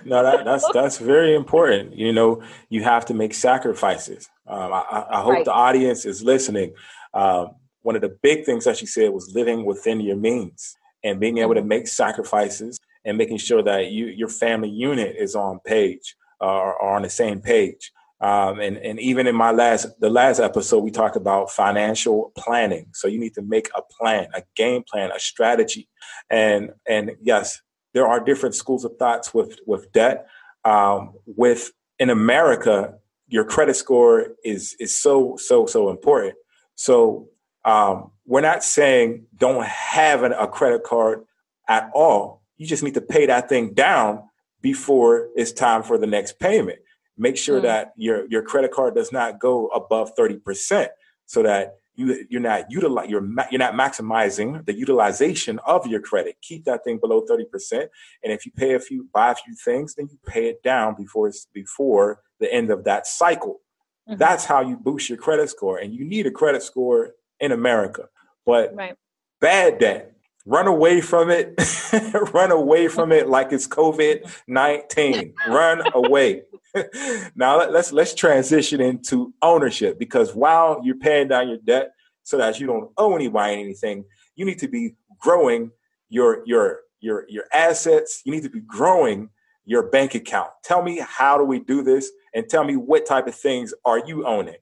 no, 0.05 0.23
that, 0.23 0.43
that's 0.45 0.65
that's 0.73 0.99
very 0.99 1.35
important. 1.35 1.97
You 1.97 2.13
know, 2.13 2.43
you 2.69 2.85
have 2.85 3.05
to 3.07 3.15
make 3.15 3.35
sacrifices. 3.35 4.29
Um, 4.47 4.73
I, 4.73 5.05
I, 5.11 5.21
hope 5.23 5.33
right. 5.33 5.45
the 5.45 5.53
audience 5.53 6.05
is 6.05 6.23
listening. 6.23 6.75
Um, 7.13 7.57
one 7.83 7.97
of 7.97 8.03
the 8.03 8.17
big 8.23 8.45
things 8.45 8.67
that 8.67 8.77
she 8.77 8.87
said 8.87 9.11
was 9.11 9.35
living 9.35 9.65
within 9.65 10.01
your 10.01 10.17
means 10.17 10.77
and 11.03 11.19
being 11.19 11.39
able 11.39 11.55
to 11.55 11.61
mm-hmm. 11.61 11.71
make 11.71 11.89
sacrifices 11.89 12.79
and 13.05 13.19
making 13.19 13.39
sure 13.39 13.63
that 13.63 13.91
you 13.91 14.07
your 14.07 14.29
family 14.29 14.69
unit 14.69 15.17
is 15.19 15.35
on 15.35 15.59
page 15.61 16.15
uh, 16.41 16.47
or 16.47 16.83
on 16.83 17.03
the 17.03 17.11
same 17.11 17.41
page. 17.41 17.93
Um, 18.21 18.59
and, 18.59 18.77
and 18.79 18.99
even 18.99 19.27
in 19.27 19.37
my 19.37 19.53
last, 19.53 19.89
the 20.01 20.11
last 20.11 20.41
episode, 20.41 20.81
we 20.83 20.91
talked 20.91 21.17
about 21.17 21.51
financial 21.51 22.33
planning. 22.37 22.87
So 22.93 23.07
you 23.07 23.19
need 23.19 23.35
to 23.35 23.43
make 23.43 23.69
a 23.77 23.83
plan, 23.83 24.29
a 24.35 24.43
game 24.57 24.83
plan, 24.91 25.13
a 25.13 25.21
strategy. 25.21 25.89
And, 26.29 26.71
and 26.89 27.13
yes, 27.23 27.61
there 27.95 28.09
are 28.09 28.19
different 28.19 28.55
schools 28.55 28.85
of 28.85 28.97
thoughts 28.99 29.33
with, 29.33 29.59
with 29.67 29.93
debt. 29.93 30.27
Um, 30.65 31.15
with 31.27 31.71
in 31.99 32.11
America, 32.11 32.95
your 33.29 33.45
credit 33.45 33.77
score 33.77 34.29
is, 34.45 34.75
is 34.81 34.97
so, 34.97 35.37
so, 35.37 35.67
so 35.67 35.89
important. 35.89 36.35
So 36.75 37.29
um, 37.65 38.11
we're 38.27 38.41
not 38.41 38.65
saying 38.65 39.27
don't 39.37 39.65
have 39.65 40.25
an, 40.25 40.33
a 40.33 40.49
credit 40.49 40.83
card 40.83 41.25
at 41.69 41.89
all. 41.95 42.43
You 42.57 42.67
just 42.67 42.83
need 42.83 42.95
to 42.95 43.01
pay 43.01 43.27
that 43.27 43.49
thing 43.49 43.75
down 43.75 44.28
before 44.61 45.29
it's 45.37 45.53
time 45.53 45.83
for 45.83 45.99
the 45.99 46.07
next 46.07 46.39
payment 46.39 46.79
make 47.17 47.37
sure 47.37 47.61
mm. 47.61 47.63
that 47.63 47.93
your 47.97 48.27
your 48.29 48.43
credit 48.43 48.71
card 48.71 48.95
does 48.95 49.13
not 49.13 49.39
go 49.39 49.67
above 49.69 50.15
30% 50.17 50.89
so 51.27 51.43
that 51.43 51.77
you 51.95 52.25
you're 52.31 52.41
not 52.41 52.71
utilize 52.71 53.09
you're 53.09 53.27
you're 53.51 53.59
not 53.59 53.75
maximizing 53.75 54.65
the 54.67 54.75
utilization 54.75 55.59
of 55.67 55.87
your 55.87 56.01
credit 56.01 56.37
keep 56.43 56.65
that 56.65 56.85
thing 56.85 56.99
below 56.99 57.25
30% 57.29 57.47
and 57.73 58.33
if 58.33 58.47
you 58.47 58.53
pay 58.53 58.75
a 58.75 58.81
few 58.81 59.09
buy 59.13 59.33
a 59.33 59.35
few 59.35 59.55
things 59.55 59.95
then 59.95 60.09
you 60.11 60.19
pay 60.27 60.49
it 60.49 60.63
down 60.63 60.95
before 60.97 61.29
it's 61.29 61.47
before 61.53 62.21
the 62.41 62.53
end 62.53 62.71
of 62.71 62.85
that 62.85 63.07
cycle 63.07 63.61
mm-hmm. 64.09 64.19
that's 64.19 64.45
how 64.45 64.61
you 64.61 64.77
boost 64.77 65.09
your 65.09 65.19
credit 65.19 65.51
score 65.51 65.79
and 65.79 65.93
you 65.93 66.05
need 66.05 66.27
a 66.27 66.31
credit 66.31 66.63
score 66.63 67.15
in 67.41 67.53
america 67.53 68.05
but 68.49 68.75
right. 68.75 68.95
bad 69.43 69.79
debt. 69.79 70.15
Run 70.49 70.67
away 70.67 71.03
from 71.03 71.29
it. 71.29 71.61
Run 72.33 72.53
away 72.53 72.89
from 72.89 73.13
it 73.13 73.29
like 73.29 73.53
it's 73.53 73.69
COVID 73.69 74.33
19. 74.47 75.35
Run 75.47 75.83
away. 75.93 76.45
now 77.37 77.59
let, 77.59 77.71
let's 77.71 77.93
let's 77.93 78.15
transition 78.15 78.81
into 78.81 79.35
ownership 79.43 79.99
because 79.99 80.35
while 80.35 80.81
you're 80.83 80.97
paying 80.97 81.29
down 81.29 81.49
your 81.51 81.59
debt 81.59 81.91
so 82.23 82.39
that 82.39 82.59
you 82.59 82.67
don't 82.67 82.91
owe 82.97 83.15
anybody 83.15 83.61
anything, 83.61 84.07
you 84.37 84.47
need 84.47 84.59
to 84.61 84.69
be 84.69 84.95
growing 85.19 85.71
your 86.09 86.43
your 86.47 86.81
your 87.01 87.27
your 87.29 87.45
assets. 87.53 88.23
You 88.25 88.33
need 88.33 88.45
to 88.45 88.51
be 88.51 88.61
growing 88.61 89.29
your 89.67 89.91
bank 89.91 90.15
account. 90.15 90.49
Tell 90.65 90.83
me 90.83 91.05
how 91.07 91.37
do 91.37 91.45
we 91.45 91.59
do 91.61 91.83
this 91.83 92.11
and 92.33 92.49
tell 92.49 92.65
me 92.65 92.75
what 92.75 93.05
type 93.05 93.27
of 93.27 93.35
things 93.35 93.75
are 93.85 93.99
you 93.99 94.27
owning? 94.27 94.57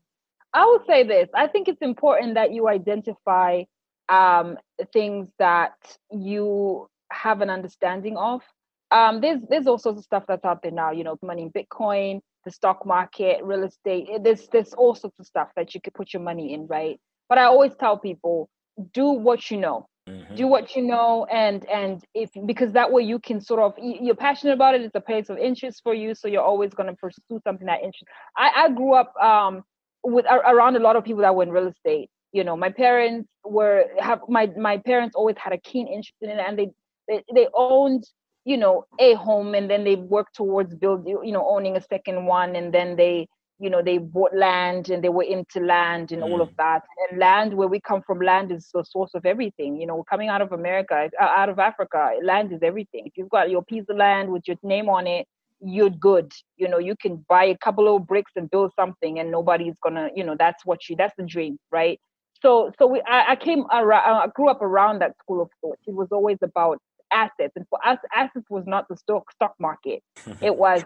I 0.52 0.66
would 0.66 0.84
say 0.84 1.04
this. 1.04 1.28
I 1.32 1.46
think 1.46 1.68
it's 1.68 1.80
important 1.80 2.34
that 2.34 2.52
you 2.52 2.66
identify 2.66 3.62
um, 4.08 4.56
things 4.92 5.28
that 5.38 5.74
you 6.10 6.88
have 7.10 7.40
an 7.40 7.50
understanding 7.50 8.16
of. 8.16 8.42
Um, 8.90 9.20
there's 9.20 9.40
there's 9.48 9.66
all 9.66 9.78
sorts 9.78 9.98
of 9.98 10.04
stuff 10.04 10.24
that's 10.28 10.44
out 10.44 10.62
there 10.62 10.70
now. 10.70 10.92
You 10.92 11.04
know, 11.04 11.18
money 11.22 11.42
in 11.42 11.50
Bitcoin, 11.50 12.20
the 12.44 12.50
stock 12.50 12.86
market, 12.86 13.42
real 13.42 13.64
estate. 13.64 14.08
There's 14.22 14.46
there's 14.48 14.72
all 14.74 14.94
sorts 14.94 15.18
of 15.18 15.26
stuff 15.26 15.48
that 15.56 15.74
you 15.74 15.80
could 15.80 15.94
put 15.94 16.12
your 16.12 16.22
money 16.22 16.54
in, 16.54 16.66
right? 16.66 16.98
But 17.28 17.38
I 17.38 17.44
always 17.44 17.72
tell 17.74 17.98
people, 17.98 18.48
do 18.92 19.06
what 19.06 19.50
you 19.50 19.58
know. 19.58 19.88
Mm-hmm. 20.08 20.36
Do 20.36 20.46
what 20.46 20.76
you 20.76 20.82
know, 20.82 21.24
and 21.24 21.68
and 21.68 22.04
if 22.14 22.30
because 22.46 22.70
that 22.72 22.92
way 22.92 23.02
you 23.02 23.18
can 23.18 23.40
sort 23.40 23.58
of 23.60 23.74
you're 23.82 24.14
passionate 24.14 24.52
about 24.52 24.76
it. 24.76 24.82
It's 24.82 24.94
a 24.94 25.00
place 25.00 25.28
of 25.28 25.36
interest 25.36 25.80
for 25.82 25.94
you, 25.94 26.14
so 26.14 26.28
you're 26.28 26.44
always 26.44 26.72
going 26.74 26.88
to 26.88 26.94
pursue 26.94 27.40
something 27.42 27.66
that 27.66 27.80
interests. 27.80 28.06
I, 28.36 28.50
I 28.56 28.70
grew 28.70 28.94
up 28.94 29.12
um, 29.16 29.64
with 30.04 30.24
around 30.26 30.76
a 30.76 30.78
lot 30.78 30.94
of 30.94 31.02
people 31.02 31.22
that 31.22 31.34
were 31.34 31.42
in 31.42 31.50
real 31.50 31.66
estate. 31.66 32.08
You 32.36 32.44
know, 32.44 32.56
my 32.56 32.72
parents 32.84 33.28
were 33.44 33.86
have 33.98 34.20
my 34.28 34.44
my 34.70 34.76
parents 34.90 35.14
always 35.16 35.38
had 35.44 35.52
a 35.52 35.58
keen 35.68 35.86
interest 35.86 36.20
in 36.20 36.30
it, 36.30 36.38
and 36.46 36.58
they 36.58 36.68
they, 37.08 37.24
they 37.34 37.46
owned 37.54 38.04
you 38.44 38.58
know 38.58 38.84
a 38.98 39.14
home, 39.14 39.54
and 39.54 39.70
then 39.70 39.84
they 39.84 39.96
worked 39.96 40.34
towards 40.36 40.74
building 40.74 41.18
you 41.28 41.32
know 41.32 41.46
owning 41.48 41.76
a 41.76 41.82
second 41.94 42.26
one, 42.26 42.54
and 42.54 42.74
then 42.74 42.96
they 42.96 43.26
you 43.58 43.70
know 43.70 43.82
they 43.82 43.98
bought 43.98 44.34
land 44.34 44.90
and 44.90 45.02
they 45.02 45.08
were 45.08 45.22
into 45.22 45.60
land 45.60 46.12
and 46.12 46.22
mm. 46.22 46.26
all 46.28 46.40
of 46.42 46.50
mm. 46.50 46.56
that 46.58 46.82
and 47.10 47.18
land 47.18 47.54
where 47.54 47.68
we 47.68 47.80
come 47.80 48.02
from 48.06 48.20
land 48.20 48.52
is 48.52 48.68
the 48.74 48.84
source 48.84 49.14
of 49.14 49.24
everything 49.24 49.80
you 49.80 49.86
know 49.86 50.04
coming 50.10 50.28
out 50.28 50.42
of 50.42 50.52
america 50.52 51.08
uh, 51.20 51.24
out 51.24 51.48
of 51.48 51.58
africa 51.58 52.10
land 52.22 52.52
is 52.52 52.62
everything 52.62 53.04
if 53.06 53.14
you've 53.16 53.30
got 53.30 53.48
your 53.48 53.64
piece 53.64 53.88
of 53.88 53.96
land 53.96 54.30
with 54.30 54.46
your 54.46 54.58
name 54.62 54.88
on 54.88 55.06
it 55.06 55.26
you're 55.60 55.90
good 55.90 56.30
you 56.56 56.68
know 56.68 56.78
you 56.78 56.94
can 57.00 57.24
buy 57.28 57.44
a 57.44 57.56
couple 57.58 57.94
of 57.94 58.06
bricks 58.06 58.32
and 58.36 58.50
build 58.50 58.70
something 58.76 59.18
and 59.18 59.30
nobody's 59.30 59.76
gonna 59.82 60.10
you 60.14 60.22
know 60.22 60.36
that's 60.38 60.66
what 60.66 60.88
you 60.88 60.96
that's 60.96 61.14
the 61.16 61.24
dream 61.24 61.58
right 61.70 61.98
so 62.42 62.72
so 62.78 62.86
we 62.86 63.02
i, 63.06 63.32
I 63.32 63.36
came 63.36 63.64
around 63.72 64.16
i 64.16 64.26
grew 64.34 64.48
up 64.48 64.62
around 64.62 65.00
that 65.00 65.16
school 65.22 65.42
of 65.42 65.48
thought. 65.60 65.78
It 65.86 65.94
was 65.94 66.08
always 66.10 66.38
about 66.42 66.78
assets. 67.12 67.52
And 67.56 67.66
for 67.68 67.78
us 67.86 67.98
assets 68.14 68.46
was 68.50 68.64
not 68.66 68.88
the 68.88 68.96
stock 68.96 69.30
stock 69.32 69.54
market. 69.58 70.02
It 70.42 70.56
was 70.56 70.84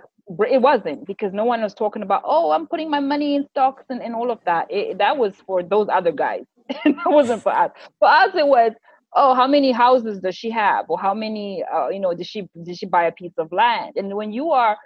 it 0.49 0.63
wasn't 0.63 1.07
because 1.07 1.33
no 1.33 1.45
one 1.45 1.61
was 1.61 1.75
talking 1.75 2.03
about 2.03 2.23
oh 2.25 2.53
i'm 2.53 2.69
putting 2.69 2.89
my 2.89 3.01
money 3.01 3.35
in 3.35 3.45
stocks 3.49 3.83
and, 3.89 4.01
and 4.01 4.15
all 4.15 4.31
of 4.31 4.39
that. 4.47 4.67
It, 4.71 4.99
that 4.99 5.17
was 5.17 5.35
for 5.47 5.63
those 5.63 5.89
other 5.91 6.13
guys. 6.13 6.45
That 6.85 7.07
wasn't 7.07 7.43
for 7.43 7.53
us. 7.53 7.71
For 7.99 8.09
us 8.09 8.31
it 8.35 8.47
was 8.47 8.73
oh 9.15 9.35
how 9.35 9.49
many 9.49 9.73
houses 9.73 10.21
does 10.21 10.37
she 10.37 10.51
have? 10.51 10.85
Or 10.89 10.99
how 10.99 11.15
many 11.15 11.65
uh, 11.75 11.89
you 11.89 12.01
know 12.01 12.15
did 12.15 12.27
she 12.27 12.49
did 12.65 12.77
she 12.79 12.87
buy 12.87 13.05
a 13.05 13.13
piece 13.13 13.37
of 13.39 13.51
land? 13.51 13.93
And 13.97 14.15
when 14.15 14.33
you 14.33 14.51
are 14.51 14.77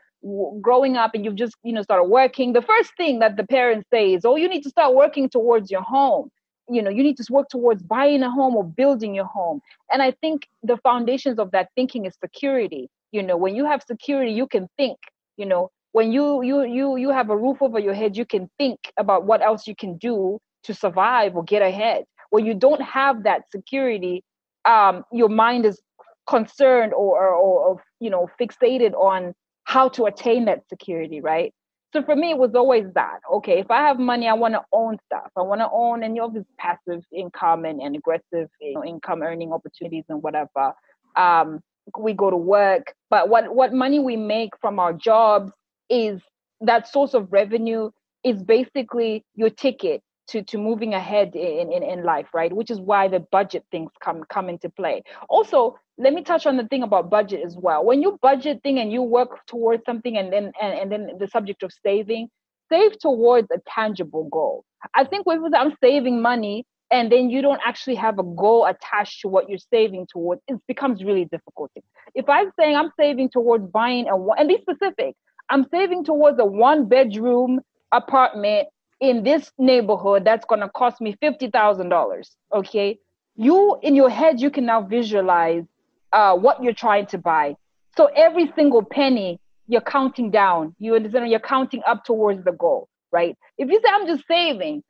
growing 0.62 0.96
up 0.96 1.11
and 1.14 1.24
you've 1.24 1.35
just 1.35 1.55
you 1.62 1.72
know 1.72 1.83
started 1.83 2.05
working 2.05 2.55
the 2.55 2.62
first 2.62 2.92
thing 2.96 3.18
that 3.18 3.37
the 3.37 3.44
parents 3.44 3.87
say 3.92 4.14
is 4.14 4.24
oh 4.24 4.37
you 4.37 4.48
need 4.48 4.62
to 4.62 4.70
start 4.70 4.94
working 4.94 5.29
towards 5.29 5.70
your 5.70 5.83
home 5.83 6.31
you 6.68 6.83
know 6.83 6.90
you 6.90 7.03
need 7.03 7.16
to 7.16 7.24
work 7.31 7.48
towards 7.48 7.83
buying 7.83 8.22
a 8.22 8.31
home 8.31 8.57
or 8.57 8.64
building 8.64 9.14
your 9.14 9.27
home. 9.27 9.61
And 9.92 10.03
i 10.03 10.11
think 10.11 10.48
the 10.62 10.77
foundations 10.79 11.38
of 11.38 11.50
that 11.53 11.68
thinking 11.74 12.05
is 12.05 12.14
security. 12.22 12.88
You 13.12 13.22
know 13.22 13.37
when 13.37 13.55
you 13.55 13.64
have 13.66 13.83
security 13.83 14.33
you 14.33 14.46
can 14.46 14.68
think 14.77 14.98
you 15.37 15.46
know. 15.46 15.70
When 15.92 16.11
you 16.11 16.42
you 16.42 16.64
you 16.64 16.96
you 16.96 17.11
have 17.11 17.31
a 17.31 17.37
roof 17.37 17.59
over 17.62 17.79
your 17.79 17.94
head 17.94 18.16
you 18.16 18.27
can 18.27 18.50
think 18.59 18.81
about 18.98 19.27
what 19.27 19.40
else 19.40 19.68
you 19.68 19.77
can 19.77 19.96
do 19.96 20.40
to 20.64 20.74
survive 20.74 21.37
or 21.37 21.44
get 21.44 21.62
ahead. 21.62 22.03
When 22.31 22.44
you 22.44 22.53
don't 22.53 22.83
have 22.83 23.22
that 23.22 23.42
security 23.53 24.24
um, 24.64 25.05
your 25.12 25.29
mind 25.29 25.66
is 25.66 25.81
concerned 26.27 26.92
or, 26.94 27.18
or, 27.20 27.35
or 27.35 27.83
you 28.00 28.11
know 28.11 28.29
fixated 28.40 28.94
on 28.94 29.35
how 29.64 29.88
to 29.90 30.05
attain 30.07 30.46
that 30.46 30.62
security 30.68 31.20
right 31.20 31.53
so 31.94 32.02
for 32.02 32.16
me 32.16 32.33
it 32.33 32.38
was 32.38 32.54
always 32.54 32.87
that 32.94 33.20
okay 33.33 33.61
if 33.61 33.70
i 33.70 33.78
have 33.87 33.98
money 33.98 34.28
i 34.28 34.35
want 34.35 34.52
to 34.54 34.64
own 34.85 34.98
stuff. 35.07 35.30
I 35.37 35.42
want 35.42 35.61
to 35.61 35.68
own 35.72 36.02
any 36.02 36.20
of 36.20 36.35
this 36.35 36.44
passive 36.59 37.04
income 37.12 37.64
and, 37.64 37.80
and 37.80 37.96
aggressive 37.96 38.48
you 38.61 38.74
know, 38.74 38.85
income 38.85 39.22
earning 39.22 39.52
opportunities 39.52 40.04
and 40.09 40.22
whatever. 40.22 40.72
Um, 41.16 41.61
we 41.98 42.12
go 42.12 42.30
to 42.30 42.37
work. 42.37 42.94
But 43.11 43.28
what 43.28 43.54
what 43.54 43.72
money 43.72 43.98
we 43.98 44.16
make 44.16 44.50
from 44.61 44.78
our 44.78 44.92
jobs 44.92 45.52
is 45.90 46.20
that 46.61 46.88
source 46.88 47.14
of 47.14 47.33
revenue 47.33 47.90
is 48.24 48.42
basically 48.42 49.24
your 49.35 49.50
ticket 49.50 50.02
to 50.29 50.43
to 50.43 50.59
moving 50.59 50.95
ahead 50.95 51.35
in, 51.35 51.73
in 51.73 51.83
in 51.83 52.05
life 52.05 52.29
right? 52.35 52.53
Which 52.53 52.71
is 52.71 52.81
why 52.81 53.09
the 53.09 53.21
budget 53.21 53.65
things 53.71 53.91
come 54.01 54.25
come 54.29 54.49
into 54.49 54.69
play. 54.69 55.03
Also 55.29 55.79
let 55.99 56.13
me 56.13 56.23
touch 56.23 56.47
on 56.47 56.57
the 56.57 56.67
thing 56.67 56.83
about 56.83 57.11
budget 57.11 57.43
as 57.45 57.57
well. 57.57 57.85
When 57.85 58.03
you 58.03 58.19
budget 58.21 58.63
thing 58.63 58.79
and 58.79 58.93
you 58.93 59.03
work 59.03 59.47
towards 59.47 59.85
something 59.85 60.17
and 60.17 60.33
then 60.33 60.53
and, 60.61 60.79
and 60.79 60.93
then 60.93 61.11
the 61.19 61.29
subject 61.29 61.63
of 61.63 61.73
saving 61.85 62.29
save 62.71 62.99
towards 62.99 63.49
a 63.51 63.59
tangible 63.69 64.29
goal. 64.31 64.65
I 64.95 65.05
think 65.05 65.27
with 65.27 65.41
i'm 65.55 65.75
saving 65.83 66.21
money 66.21 66.67
and 66.91 67.11
then 67.11 67.31
you 67.31 67.43
don't 67.43 67.61
actually 67.65 67.97
have 67.97 68.19
a 68.19 68.23
goal 68.23 68.67
attached 68.67 69.23
to 69.23 69.29
what 69.29 69.49
you're 69.49 69.59
saving 69.59 70.07
towards, 70.11 70.41
it 70.47 70.61
becomes 70.69 71.03
really 71.03 71.25
difficult. 71.25 71.73
If 72.15 72.29
I'm 72.29 72.53
saying 72.59 72.77
I'm 72.77 72.93
saving 72.99 73.31
towards 73.31 73.67
buying 73.67 74.09
a 74.09 74.17
one 74.17 74.39
and 74.39 74.49
be 74.49 74.59
specific, 74.61 75.17
I'm 75.51 75.67
saving 75.71 76.05
towards 76.05 76.39
a 76.39 76.45
one 76.45 76.87
bedroom 76.87 77.61
apartment 77.91 78.69
in 79.11 79.23
this 79.23 79.53
neighborhood 79.59 80.25
that's 80.25 80.45
going 80.47 80.61
to 80.61 80.69
cost 80.69 81.01
me 81.01 81.17
$50,000. 81.23 82.31
Okay. 82.55 82.99
You, 83.37 83.79
in 83.83 83.95
your 83.95 84.11
head, 84.11 84.40
you 84.40 84.51
can 84.51 84.67
now 84.67 84.83
visualize 84.83 85.64
uh, 86.12 86.37
what 86.37 86.62
you're 86.62 86.73
trying 86.73 87.07
to 87.07 87.19
buy. 87.19 87.57
So 87.97 88.07
every 88.17 88.53
single 88.55 88.83
penny 88.83 89.40
you're 89.67 89.81
counting 89.81 90.31
down, 90.31 90.75
you 90.79 90.95
understand, 90.95 91.31
you're 91.31 91.40
counting 91.40 91.83
up 91.87 92.05
towards 92.05 92.45
the 92.45 92.53
goal, 92.53 92.88
right? 93.12 93.37
If 93.59 93.71
you 93.71 93.81
say, 93.83 93.88
I'm 93.90 94.07
just 94.07 94.25
saving, 94.29 94.83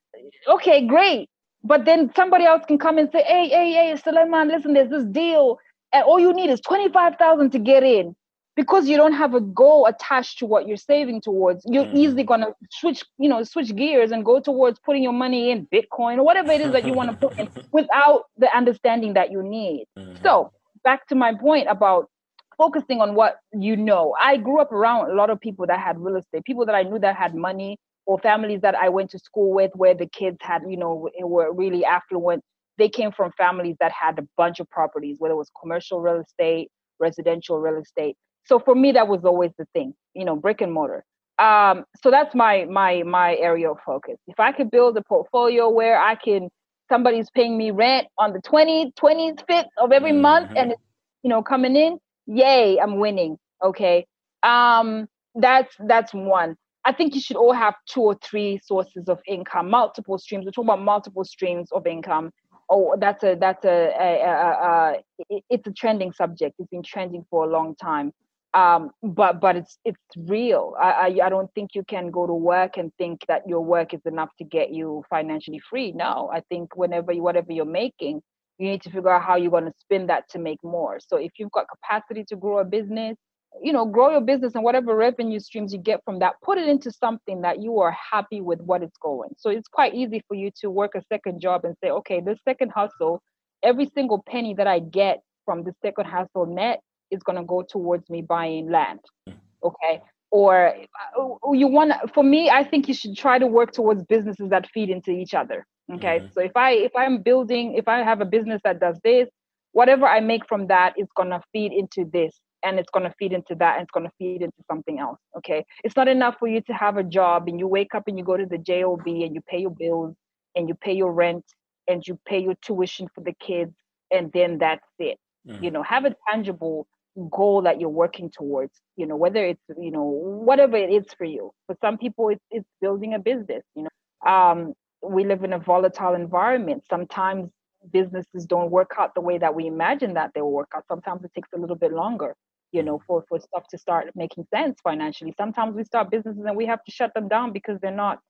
okay, 0.48 0.86
great 0.86 1.28
but 1.64 1.86
then 1.86 2.12
somebody 2.14 2.44
else 2.44 2.62
can 2.66 2.78
come 2.78 2.98
and 2.98 3.08
say, 3.10 3.22
hey, 3.22 3.48
hey, 3.48 3.72
hey, 3.72 3.96
Suleiman, 3.96 4.48
listen, 4.48 4.74
there's 4.74 4.90
this 4.90 5.04
deal. 5.04 5.58
And 5.92 6.04
all 6.04 6.20
you 6.20 6.34
need 6.34 6.50
is 6.50 6.60
25,000 6.60 7.50
to 7.50 7.58
get 7.58 7.82
in. 7.82 8.14
Because 8.56 8.88
you 8.88 8.96
don't 8.96 9.14
have 9.14 9.34
a 9.34 9.40
goal 9.40 9.86
attached 9.86 10.38
to 10.38 10.46
what 10.46 10.68
you're 10.68 10.76
saving 10.76 11.20
towards, 11.20 11.64
you're 11.68 11.86
mm. 11.86 11.94
easily 11.94 12.22
gonna 12.22 12.54
switch, 12.70 13.04
you 13.18 13.28
know, 13.28 13.42
switch 13.42 13.74
gears 13.74 14.12
and 14.12 14.24
go 14.24 14.38
towards 14.38 14.78
putting 14.78 15.02
your 15.02 15.12
money 15.12 15.50
in 15.50 15.66
Bitcoin 15.66 16.18
or 16.18 16.24
whatever 16.24 16.52
it 16.52 16.60
is 16.60 16.70
that 16.72 16.86
you 16.86 16.92
want 16.92 17.10
to 17.10 17.28
put 17.28 17.38
in 17.38 17.48
without 17.72 18.24
the 18.38 18.54
understanding 18.56 19.14
that 19.14 19.32
you 19.32 19.42
need. 19.42 19.86
Mm. 19.98 20.22
So 20.22 20.52
back 20.84 21.08
to 21.08 21.14
my 21.14 21.34
point 21.34 21.66
about 21.68 22.08
focusing 22.56 23.00
on 23.00 23.14
what 23.14 23.38
you 23.52 23.76
know. 23.76 24.14
I 24.20 24.36
grew 24.36 24.60
up 24.60 24.72
around 24.72 25.10
a 25.10 25.14
lot 25.14 25.30
of 25.30 25.40
people 25.40 25.66
that 25.66 25.80
had 25.80 25.98
real 25.98 26.16
estate, 26.16 26.44
people 26.44 26.66
that 26.66 26.74
I 26.74 26.82
knew 26.82 26.98
that 27.00 27.16
had 27.16 27.34
money, 27.34 27.78
or 28.06 28.18
families 28.18 28.60
that 28.60 28.74
I 28.74 28.88
went 28.88 29.10
to 29.10 29.18
school 29.18 29.52
with 29.52 29.70
where 29.74 29.94
the 29.94 30.06
kids 30.06 30.38
had, 30.40 30.62
you 30.68 30.76
know, 30.76 31.08
were 31.20 31.52
really 31.52 31.84
affluent. 31.84 32.42
They 32.76 32.88
came 32.88 33.12
from 33.12 33.32
families 33.32 33.76
that 33.80 33.92
had 33.92 34.18
a 34.18 34.26
bunch 34.36 34.60
of 34.60 34.68
properties, 34.68 35.16
whether 35.18 35.34
it 35.34 35.38
was 35.38 35.50
commercial 35.60 36.00
real 36.00 36.20
estate, 36.20 36.70
residential 37.00 37.58
real 37.58 37.80
estate. 37.80 38.16
So 38.46 38.58
for 38.58 38.74
me, 38.74 38.92
that 38.92 39.08
was 39.08 39.24
always 39.24 39.50
the 39.58 39.66
thing, 39.72 39.94
you 40.14 40.24
know, 40.24 40.36
brick 40.36 40.60
and 40.60 40.72
mortar. 40.72 41.04
Um, 41.38 41.84
so 42.02 42.10
that's 42.10 42.34
my 42.34 42.64
my 42.66 43.02
my 43.02 43.36
area 43.36 43.70
of 43.70 43.78
focus. 43.84 44.18
If 44.28 44.38
I 44.38 44.52
could 44.52 44.70
build 44.70 44.96
a 44.96 45.02
portfolio 45.02 45.68
where 45.68 45.98
I 45.98 46.14
can 46.14 46.48
somebody's 46.88 47.30
paying 47.30 47.56
me 47.56 47.70
rent 47.70 48.06
on 48.18 48.32
the 48.32 48.40
20 48.40 48.92
25th 48.92 49.64
of 49.78 49.90
every 49.90 50.12
mm-hmm. 50.12 50.20
month 50.20 50.50
and 50.54 50.72
it's 50.72 50.82
you 51.22 51.30
know 51.30 51.42
coming 51.42 51.76
in, 51.76 51.98
yay, 52.26 52.78
I'm 52.78 52.98
winning. 52.98 53.38
Okay. 53.64 54.06
Um 54.42 55.08
that's 55.34 55.74
that's 55.80 56.14
one. 56.14 56.56
I 56.84 56.92
think 56.92 57.14
you 57.14 57.20
should 57.20 57.36
all 57.36 57.54
have 57.54 57.74
two 57.88 58.02
or 58.02 58.16
three 58.22 58.60
sources 58.62 59.08
of 59.08 59.18
income, 59.26 59.70
multiple 59.70 60.18
streams. 60.18 60.44
We're 60.44 60.52
talking 60.52 60.68
about 60.68 60.82
multiple 60.82 61.24
streams 61.24 61.72
of 61.72 61.86
income. 61.86 62.30
Oh, 62.68 62.94
that's 62.98 63.24
a 63.24 63.34
that's 63.34 63.64
a, 63.64 63.92
a, 63.98 64.20
a, 64.22 65.00
a 65.30 65.42
it's 65.50 65.66
a 65.66 65.72
trending 65.72 66.12
subject. 66.12 66.54
It's 66.58 66.68
been 66.70 66.82
trending 66.82 67.24
for 67.30 67.44
a 67.44 67.48
long 67.48 67.74
time. 67.76 68.12
Um, 68.54 68.90
but 69.02 69.40
but 69.40 69.56
it's 69.56 69.78
it's 69.84 69.98
real. 70.16 70.74
I, 70.80 70.90
I 70.90 71.26
I 71.26 71.28
don't 71.28 71.52
think 71.54 71.74
you 71.74 71.82
can 71.84 72.10
go 72.10 72.26
to 72.26 72.32
work 72.32 72.76
and 72.76 72.92
think 72.98 73.20
that 73.26 73.42
your 73.48 73.60
work 73.60 73.92
is 73.94 74.00
enough 74.06 74.30
to 74.38 74.44
get 74.44 74.72
you 74.72 75.02
financially 75.10 75.60
free. 75.68 75.92
No, 75.92 76.30
I 76.32 76.40
think 76.48 76.76
whenever 76.76 77.12
you, 77.12 77.22
whatever 77.22 77.52
you're 77.52 77.64
making, 77.64 78.22
you 78.58 78.70
need 78.70 78.82
to 78.82 78.90
figure 78.90 79.10
out 79.10 79.22
how 79.22 79.36
you're 79.36 79.50
going 79.50 79.64
to 79.64 79.74
spin 79.80 80.06
that 80.06 80.28
to 80.30 80.38
make 80.38 80.62
more. 80.62 81.00
So 81.00 81.16
if 81.16 81.32
you've 81.38 81.50
got 81.50 81.66
capacity 81.68 82.24
to 82.28 82.36
grow 82.36 82.58
a 82.60 82.64
business, 82.64 83.16
you 83.62 83.72
know 83.72 83.86
grow 83.86 84.10
your 84.10 84.20
business 84.20 84.54
and 84.54 84.64
whatever 84.64 84.94
revenue 84.94 85.38
streams 85.38 85.72
you 85.72 85.78
get 85.78 86.00
from 86.04 86.18
that 86.18 86.34
put 86.42 86.58
it 86.58 86.68
into 86.68 86.90
something 86.90 87.42
that 87.42 87.62
you 87.62 87.78
are 87.80 87.92
happy 87.92 88.40
with 88.40 88.60
what 88.60 88.82
it's 88.82 88.96
going 89.00 89.30
so 89.36 89.50
it's 89.50 89.68
quite 89.68 89.94
easy 89.94 90.22
for 90.26 90.34
you 90.34 90.50
to 90.60 90.70
work 90.70 90.92
a 90.94 91.02
second 91.08 91.40
job 91.40 91.64
and 91.64 91.76
say 91.82 91.90
okay 91.90 92.20
this 92.20 92.38
second 92.44 92.70
hustle 92.70 93.22
every 93.62 93.90
single 93.94 94.22
penny 94.28 94.54
that 94.54 94.66
I 94.66 94.80
get 94.80 95.20
from 95.44 95.62
the 95.64 95.72
second 95.82 96.06
hustle 96.06 96.46
net 96.46 96.80
is 97.10 97.22
going 97.22 97.36
to 97.38 97.44
go 97.44 97.62
towards 97.62 98.08
me 98.10 98.22
buying 98.22 98.70
land. 98.70 99.00
Mm. 99.28 99.34
Okay. 99.62 100.02
Or 100.30 100.74
uh, 101.18 101.52
you 101.52 101.68
want 101.68 101.92
for 102.12 102.24
me, 102.24 102.50
I 102.50 102.64
think 102.64 102.88
you 102.88 102.94
should 102.94 103.16
try 103.16 103.38
to 103.38 103.46
work 103.46 103.72
towards 103.72 104.02
businesses 104.04 104.50
that 104.50 104.68
feed 104.70 104.90
into 104.90 105.10
each 105.12 105.34
other. 105.34 105.64
Okay. 105.92 106.20
Mhm. 106.20 106.32
So 106.32 106.40
if 106.40 106.56
I 106.56 106.72
if 106.72 106.92
I'm 106.96 107.22
building, 107.22 107.74
if 107.74 107.86
I 107.88 107.98
have 108.02 108.20
a 108.20 108.24
business 108.24 108.60
that 108.64 108.80
does 108.80 108.98
this, 109.04 109.28
whatever 109.72 110.06
I 110.06 110.20
make 110.20 110.46
from 110.48 110.66
that 110.68 110.94
is 110.98 111.06
gonna 111.16 111.40
feed 111.52 111.72
into 111.72 112.10
this 112.10 112.40
and 112.64 112.78
it's 112.80 112.90
gonna 112.90 113.14
feed 113.18 113.32
into 113.32 113.54
that 113.56 113.74
and 113.76 113.82
it's 113.84 113.92
gonna 113.92 114.10
feed 114.18 114.42
into 114.42 114.60
something 114.70 114.98
else. 114.98 115.18
Okay. 115.38 115.64
It's 115.84 115.96
not 115.96 116.08
enough 116.08 116.36
for 116.38 116.48
you 116.48 116.60
to 116.62 116.72
have 116.72 116.96
a 116.96 117.04
job 117.04 117.48
and 117.48 117.58
you 117.60 117.68
wake 117.68 117.94
up 117.94 118.04
and 118.08 118.18
you 118.18 118.24
go 118.24 118.36
to 118.36 118.46
the 118.46 118.58
JOB 118.58 119.06
and 119.06 119.34
you 119.34 119.40
pay 119.46 119.58
your 119.58 119.70
bills 119.70 120.16
and 120.56 120.68
you 120.68 120.74
pay 120.74 120.94
your 120.94 121.12
rent 121.12 121.44
and 121.86 122.02
you 122.06 122.18
pay 122.26 122.40
your 122.40 122.54
tuition 122.62 123.06
for 123.14 123.20
the 123.22 123.34
kids 123.34 123.74
and 124.10 124.32
then 124.32 124.58
that's 124.58 124.88
it. 124.98 125.18
Mhm. 125.46 125.62
You 125.62 125.70
know, 125.70 125.82
have 125.82 126.06
a 126.06 126.16
tangible 126.28 126.86
goal 127.30 127.62
that 127.62 127.80
you're 127.80 127.88
working 127.88 128.30
towards, 128.30 128.80
you 128.96 129.06
know, 129.06 129.16
whether 129.16 129.44
it's, 129.44 129.62
you 129.78 129.90
know, 129.90 130.02
whatever 130.04 130.76
it 130.76 130.90
is 130.90 131.12
for 131.16 131.24
you. 131.24 131.52
For 131.66 131.76
some 131.80 131.98
people 131.98 132.28
it's 132.30 132.44
it's 132.50 132.68
building 132.80 133.14
a 133.14 133.18
business, 133.18 133.64
you 133.74 133.84
know. 133.84 134.30
Um 134.30 134.74
we 135.02 135.24
live 135.24 135.44
in 135.44 135.52
a 135.52 135.58
volatile 135.58 136.14
environment. 136.14 136.84
Sometimes 136.88 137.50
businesses 137.92 138.46
don't 138.46 138.70
work 138.70 138.92
out 138.98 139.14
the 139.14 139.20
way 139.20 139.38
that 139.38 139.54
we 139.54 139.66
imagine 139.66 140.14
that 140.14 140.32
they 140.34 140.40
will 140.40 140.52
work 140.52 140.72
out. 140.74 140.84
Sometimes 140.88 141.24
it 141.24 141.32
takes 141.34 141.50
a 141.54 141.58
little 141.58 141.76
bit 141.76 141.92
longer, 141.92 142.34
you 142.72 142.82
know, 142.82 143.00
for, 143.06 143.24
for 143.28 143.38
stuff 143.38 143.66
to 143.68 143.78
start 143.78 144.10
making 144.14 144.46
sense 144.54 144.80
financially. 144.82 145.34
Sometimes 145.36 145.76
we 145.76 145.84
start 145.84 146.10
businesses 146.10 146.42
and 146.46 146.56
we 146.56 146.66
have 146.66 146.82
to 146.84 146.90
shut 146.92 147.12
them 147.14 147.28
down 147.28 147.52
because 147.52 147.78
they're 147.80 147.90
not 147.90 148.20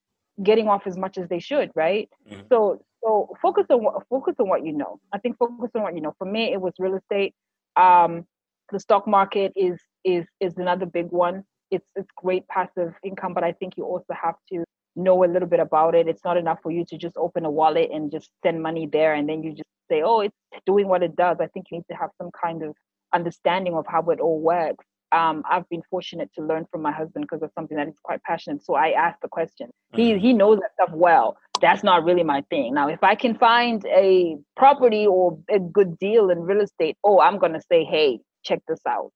getting 0.43 0.69
off 0.69 0.87
as 0.87 0.97
much 0.99 1.17
as 1.19 1.29
they 1.29 1.39
should, 1.39 1.71
right? 1.77 2.09
Mhm. 2.29 2.49
So 2.51 2.83
so 3.05 3.35
focus 3.41 3.67
on 3.71 3.85
what 3.85 4.03
focus 4.09 4.35
on 4.41 4.49
what 4.49 4.65
you 4.65 4.73
know. 4.73 4.99
I 5.13 5.19
think 5.19 5.39
focus 5.39 5.71
on 5.77 5.83
what 5.83 5.95
you 5.95 6.01
know. 6.01 6.15
For 6.19 6.25
me, 6.25 6.53
it 6.53 6.61
was 6.61 6.73
real 6.79 6.97
estate. 6.97 7.35
Um, 7.77 8.27
the 8.73 8.81
stock 8.81 9.07
market 9.07 9.53
is 9.57 9.81
is 10.05 10.27
is 10.41 10.57
another 10.57 10.87
big 10.87 11.07
one. 11.11 11.45
It's 11.71 11.87
it's 11.97 12.11
great 12.17 12.47
passive 12.49 12.95
income, 13.03 13.35
but 13.35 13.45
I 13.45 13.53
think 13.53 13.77
you 13.77 13.85
also 13.85 14.15
have 14.21 14.37
to 14.53 14.65
know 14.97 15.25
a 15.25 15.27
little 15.27 15.49
bit 15.49 15.61
about 15.61 15.95
it. 15.95 16.09
It's 16.09 16.25
not 16.25 16.37
enough 16.37 16.59
for 16.63 16.71
you 16.71 16.85
to 16.87 16.97
just 16.97 17.17
open 17.17 17.45
a 17.45 17.51
wallet 17.51 17.91
and 17.93 18.11
just 18.11 18.31
send 18.45 18.63
money 18.63 18.89
there 18.91 19.15
and 19.15 19.29
then 19.29 19.43
you 19.43 19.51
just 19.51 19.69
say, 19.91 20.03
oh, 20.03 20.21
it's 20.21 20.37
doing 20.67 20.89
what 20.89 21.03
it 21.03 21.17
does. 21.17 21.39
I 21.41 21.47
think 21.49 21.67
you 21.71 21.79
need 21.79 21.85
to 21.91 21.97
have 21.97 22.11
some 22.19 22.31
kind 22.41 22.63
of 22.63 22.75
understanding 23.13 23.75
of 23.75 23.87
how 23.89 24.03
it 24.11 24.21
all 24.21 24.41
works. 24.41 24.85
Um, 25.13 25.45
I've 25.49 25.69
been 25.69 25.83
fortunate 25.91 26.31
to 26.35 26.43
learn 26.43 26.67
from 26.71 26.83
my 26.83 26.91
husband 26.91 27.25
because 27.25 27.43
of 27.43 27.51
something 27.55 27.77
that 27.77 27.87
he's 27.87 27.99
quite 28.03 28.23
passionate. 28.25 28.65
So 28.65 28.75
I 28.75 28.91
asked 28.91 29.21
the 29.23 29.29
question. 29.29 29.71
He 29.95 30.19
he 30.19 30.33
knows 30.33 30.59
that 30.59 30.73
stuff 30.75 30.91
well. 30.93 31.37
That's 31.61 31.85
not 31.85 32.03
really 32.05 32.25
my 32.25 32.43
thing. 32.51 32.75
Now, 32.75 32.89
if 32.89 33.03
I 33.05 33.15
can 33.15 33.37
find 33.37 33.85
a 33.87 34.37
property 34.57 35.07
or 35.07 35.39
a 35.49 35.61
good 35.61 35.99
deal 35.99 36.31
in 36.31 36.41
real 36.41 36.63
estate, 36.63 36.97
oh, 37.05 37.21
I'm 37.21 37.39
gonna 37.39 37.61
say, 37.71 37.85
hey, 37.85 38.19
check 38.45 38.61
this 38.69 38.81
out. 38.87 39.13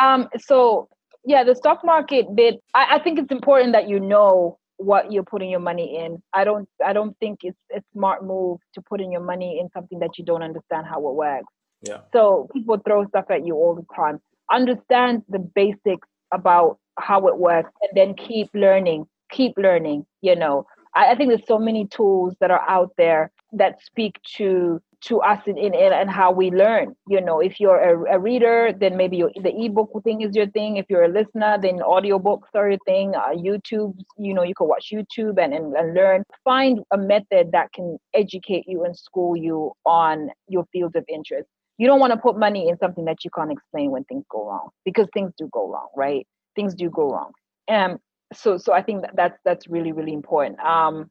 Um, 0.00 0.28
so 0.38 0.88
yeah, 1.24 1.44
the 1.44 1.54
stock 1.54 1.84
market 1.84 2.34
bit. 2.34 2.60
I, 2.74 2.96
I 2.96 2.98
think 2.98 3.18
it's 3.18 3.30
important 3.30 3.72
that 3.72 3.88
you 3.88 4.00
know 4.00 4.58
what 4.76 5.12
you're 5.12 5.22
putting 5.22 5.50
your 5.50 5.60
money 5.60 5.98
in. 5.98 6.22
I 6.32 6.44
don't 6.44 6.68
I 6.84 6.92
don't 6.92 7.16
think 7.18 7.40
it's 7.42 7.58
a 7.74 7.82
smart 7.92 8.24
move 8.24 8.58
to 8.74 8.82
put 8.82 9.00
in 9.00 9.12
your 9.12 9.22
money 9.22 9.58
in 9.60 9.68
something 9.72 9.98
that 10.00 10.18
you 10.18 10.24
don't 10.24 10.42
understand 10.42 10.86
how 10.86 10.98
it 11.08 11.14
works. 11.14 11.52
Yeah. 11.82 12.00
So 12.12 12.48
people 12.52 12.78
throw 12.78 13.06
stuff 13.06 13.26
at 13.30 13.46
you 13.46 13.54
all 13.54 13.74
the 13.74 13.86
time. 13.94 14.20
Understand 14.50 15.22
the 15.28 15.38
basics 15.38 16.08
about 16.32 16.78
how 16.98 17.26
it 17.28 17.38
works 17.38 17.70
and 17.82 17.90
then 17.94 18.14
keep 18.14 18.48
learning. 18.54 19.06
Keep 19.30 19.54
learning, 19.56 20.06
you 20.20 20.36
know. 20.36 20.66
I, 20.94 21.12
I 21.12 21.14
think 21.14 21.30
there's 21.30 21.46
so 21.46 21.58
many 21.58 21.86
tools 21.86 22.34
that 22.40 22.50
are 22.50 22.68
out 22.68 22.92
there 22.98 23.30
that 23.52 23.82
speak 23.82 24.20
to 24.36 24.80
to 25.04 25.20
us 25.20 25.40
in, 25.46 25.58
in, 25.58 25.74
in 25.74 25.92
and 25.92 26.10
how 26.10 26.30
we 26.30 26.50
learn. 26.50 26.94
You 27.08 27.20
know, 27.20 27.40
if 27.40 27.58
you're 27.58 27.78
a, 27.78 28.16
a 28.16 28.18
reader, 28.18 28.72
then 28.78 28.96
maybe 28.96 29.16
your, 29.16 29.30
the 29.42 29.52
ebook 29.64 29.90
thing 30.04 30.22
is 30.22 30.34
your 30.34 30.46
thing. 30.48 30.76
If 30.76 30.86
you're 30.88 31.04
a 31.04 31.08
listener, 31.08 31.58
then 31.60 31.78
audiobooks 31.78 32.48
are 32.54 32.70
your 32.70 32.78
thing. 32.86 33.14
Uh, 33.14 33.30
YouTube, 33.30 33.98
you 34.16 34.34
know, 34.34 34.42
you 34.42 34.54
can 34.54 34.68
watch 34.68 34.90
YouTube 34.92 35.42
and, 35.42 35.52
and, 35.52 35.74
and 35.74 35.94
learn. 35.94 36.24
Find 36.44 36.80
a 36.92 36.98
method 36.98 37.50
that 37.52 37.72
can 37.72 37.98
educate 38.14 38.64
you 38.66 38.84
and 38.84 38.96
school 38.96 39.36
you 39.36 39.72
on 39.84 40.30
your 40.48 40.64
fields 40.72 40.94
of 40.94 41.04
interest. 41.08 41.48
You 41.78 41.86
don't 41.86 42.00
want 42.00 42.12
to 42.12 42.18
put 42.18 42.38
money 42.38 42.68
in 42.68 42.78
something 42.78 43.04
that 43.06 43.24
you 43.24 43.30
can't 43.34 43.50
explain 43.50 43.90
when 43.90 44.04
things 44.04 44.24
go 44.30 44.46
wrong 44.46 44.68
because 44.84 45.08
things 45.12 45.32
do 45.36 45.48
go 45.52 45.68
wrong, 45.68 45.88
right? 45.96 46.26
Things 46.54 46.74
do 46.74 46.88
go 46.90 47.10
wrong. 47.10 47.32
And 47.66 47.98
so, 48.32 48.56
so 48.56 48.72
I 48.72 48.82
think 48.82 49.02
that 49.02 49.12
that's 49.16 49.38
that's 49.44 49.68
really 49.68 49.92
really 49.92 50.12
important. 50.12 50.60
Um, 50.60 51.10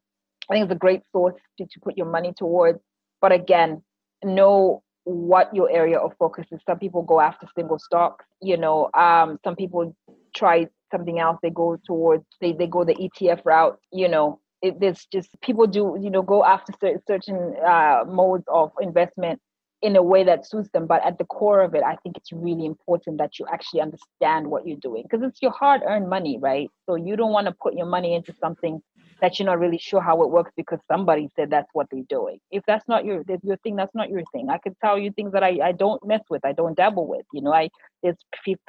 I 0.49 0.55
think 0.55 0.65
it's 0.65 0.73
a 0.73 0.77
great 0.77 1.01
source 1.11 1.35
to, 1.57 1.65
to 1.65 1.79
put 1.81 1.97
your 1.97 2.07
money 2.07 2.33
towards. 2.35 2.79
But 3.21 3.31
again, 3.31 3.83
know 4.23 4.83
what 5.03 5.53
your 5.55 5.69
area 5.71 5.97
of 5.97 6.13
focus 6.19 6.45
is. 6.51 6.59
Some 6.67 6.79
people 6.79 7.01
go 7.01 7.19
after 7.19 7.47
single 7.55 7.79
stocks, 7.79 8.25
you 8.41 8.57
know, 8.57 8.89
um, 8.93 9.39
some 9.43 9.55
people 9.55 9.95
try 10.35 10.67
something 10.91 11.19
else. 11.19 11.37
They 11.41 11.49
go 11.49 11.79
towards, 11.85 12.25
they, 12.39 12.53
they 12.53 12.67
go 12.67 12.83
the 12.83 12.95
ETF 12.95 13.41
route, 13.45 13.79
you 13.91 14.07
know, 14.07 14.39
it, 14.61 14.79
just 15.11 15.29
people 15.41 15.65
do, 15.65 15.97
you 15.99 16.09
know, 16.09 16.21
go 16.21 16.43
after 16.45 16.73
cer- 16.79 17.01
certain 17.07 17.55
uh, 17.65 18.03
modes 18.07 18.43
of 18.47 18.71
investment 18.79 19.41
in 19.81 19.95
a 19.95 20.03
way 20.03 20.23
that 20.23 20.45
suits 20.45 20.69
them. 20.71 20.85
But 20.85 21.03
at 21.03 21.17
the 21.17 21.25
core 21.25 21.61
of 21.61 21.73
it, 21.73 21.83
I 21.83 21.95
think 22.03 22.17
it's 22.17 22.31
really 22.31 22.65
important 22.65 23.17
that 23.17 23.39
you 23.39 23.47
actually 23.51 23.81
understand 23.81 24.47
what 24.47 24.67
you're 24.67 24.77
doing 24.77 25.03
because 25.03 25.25
it's 25.27 25.41
your 25.41 25.51
hard 25.51 25.81
earned 25.87 26.09
money, 26.09 26.37
right? 26.39 26.69
So 26.85 26.95
you 26.95 27.15
don't 27.15 27.31
want 27.31 27.47
to 27.47 27.53
put 27.53 27.73
your 27.73 27.87
money 27.87 28.13
into 28.13 28.35
something 28.39 28.81
that 29.21 29.37
you're 29.37 29.45
not 29.45 29.59
really 29.59 29.77
sure 29.77 30.01
how 30.01 30.21
it 30.23 30.29
works 30.29 30.51
because 30.57 30.79
somebody 30.91 31.29
said 31.35 31.51
that's 31.51 31.69
what 31.73 31.87
they're 31.91 32.03
doing. 32.09 32.39
If 32.49 32.63
that's 32.65 32.87
not 32.87 33.05
your 33.05 33.23
your 33.43 33.57
thing, 33.57 33.75
that's 33.75 33.93
not 33.93 34.09
your 34.09 34.23
thing. 34.33 34.49
I 34.49 34.57
could 34.57 34.75
tell 34.83 34.97
you 34.97 35.11
things 35.11 35.31
that 35.33 35.43
I, 35.43 35.59
I 35.63 35.71
don't 35.71 36.05
mess 36.05 36.21
with, 36.29 36.43
I 36.43 36.53
don't 36.53 36.75
dabble 36.75 37.07
with. 37.07 37.25
You 37.31 37.41
know, 37.41 37.53
I 37.53 37.69
there's 38.01 38.17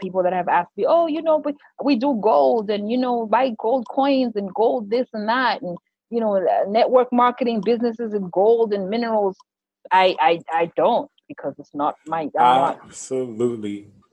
people 0.01 0.23
that 0.23 0.33
have 0.35 0.49
asked 0.49 0.71
me, 0.77 0.85
oh, 0.87 1.07
you 1.07 1.23
know, 1.23 1.41
but 1.41 1.55
we 1.83 1.97
do 1.97 2.19
gold 2.23 2.71
and 2.71 2.91
you 2.91 2.99
know 2.99 3.27
buy 3.27 3.51
gold 3.59 3.87
coins 3.89 4.37
and 4.37 4.53
gold 4.55 4.91
this 4.91 5.09
and 5.15 5.29
that 5.29 5.63
and 5.63 5.77
you 6.11 6.21
know 6.21 6.37
uh, 6.37 6.65
network 6.69 7.09
marketing 7.13 7.63
businesses 7.65 8.13
and 8.13 8.31
gold 8.31 8.73
and 8.73 8.91
minerals. 8.91 9.37
I 9.91 10.15
I 10.21 10.41
I 10.53 10.71
don't 10.77 11.11
because 11.29 11.55
it's 11.59 11.75
not 11.75 11.97
my. 12.07 12.23
I'm 12.23 12.31
not. 12.55 12.93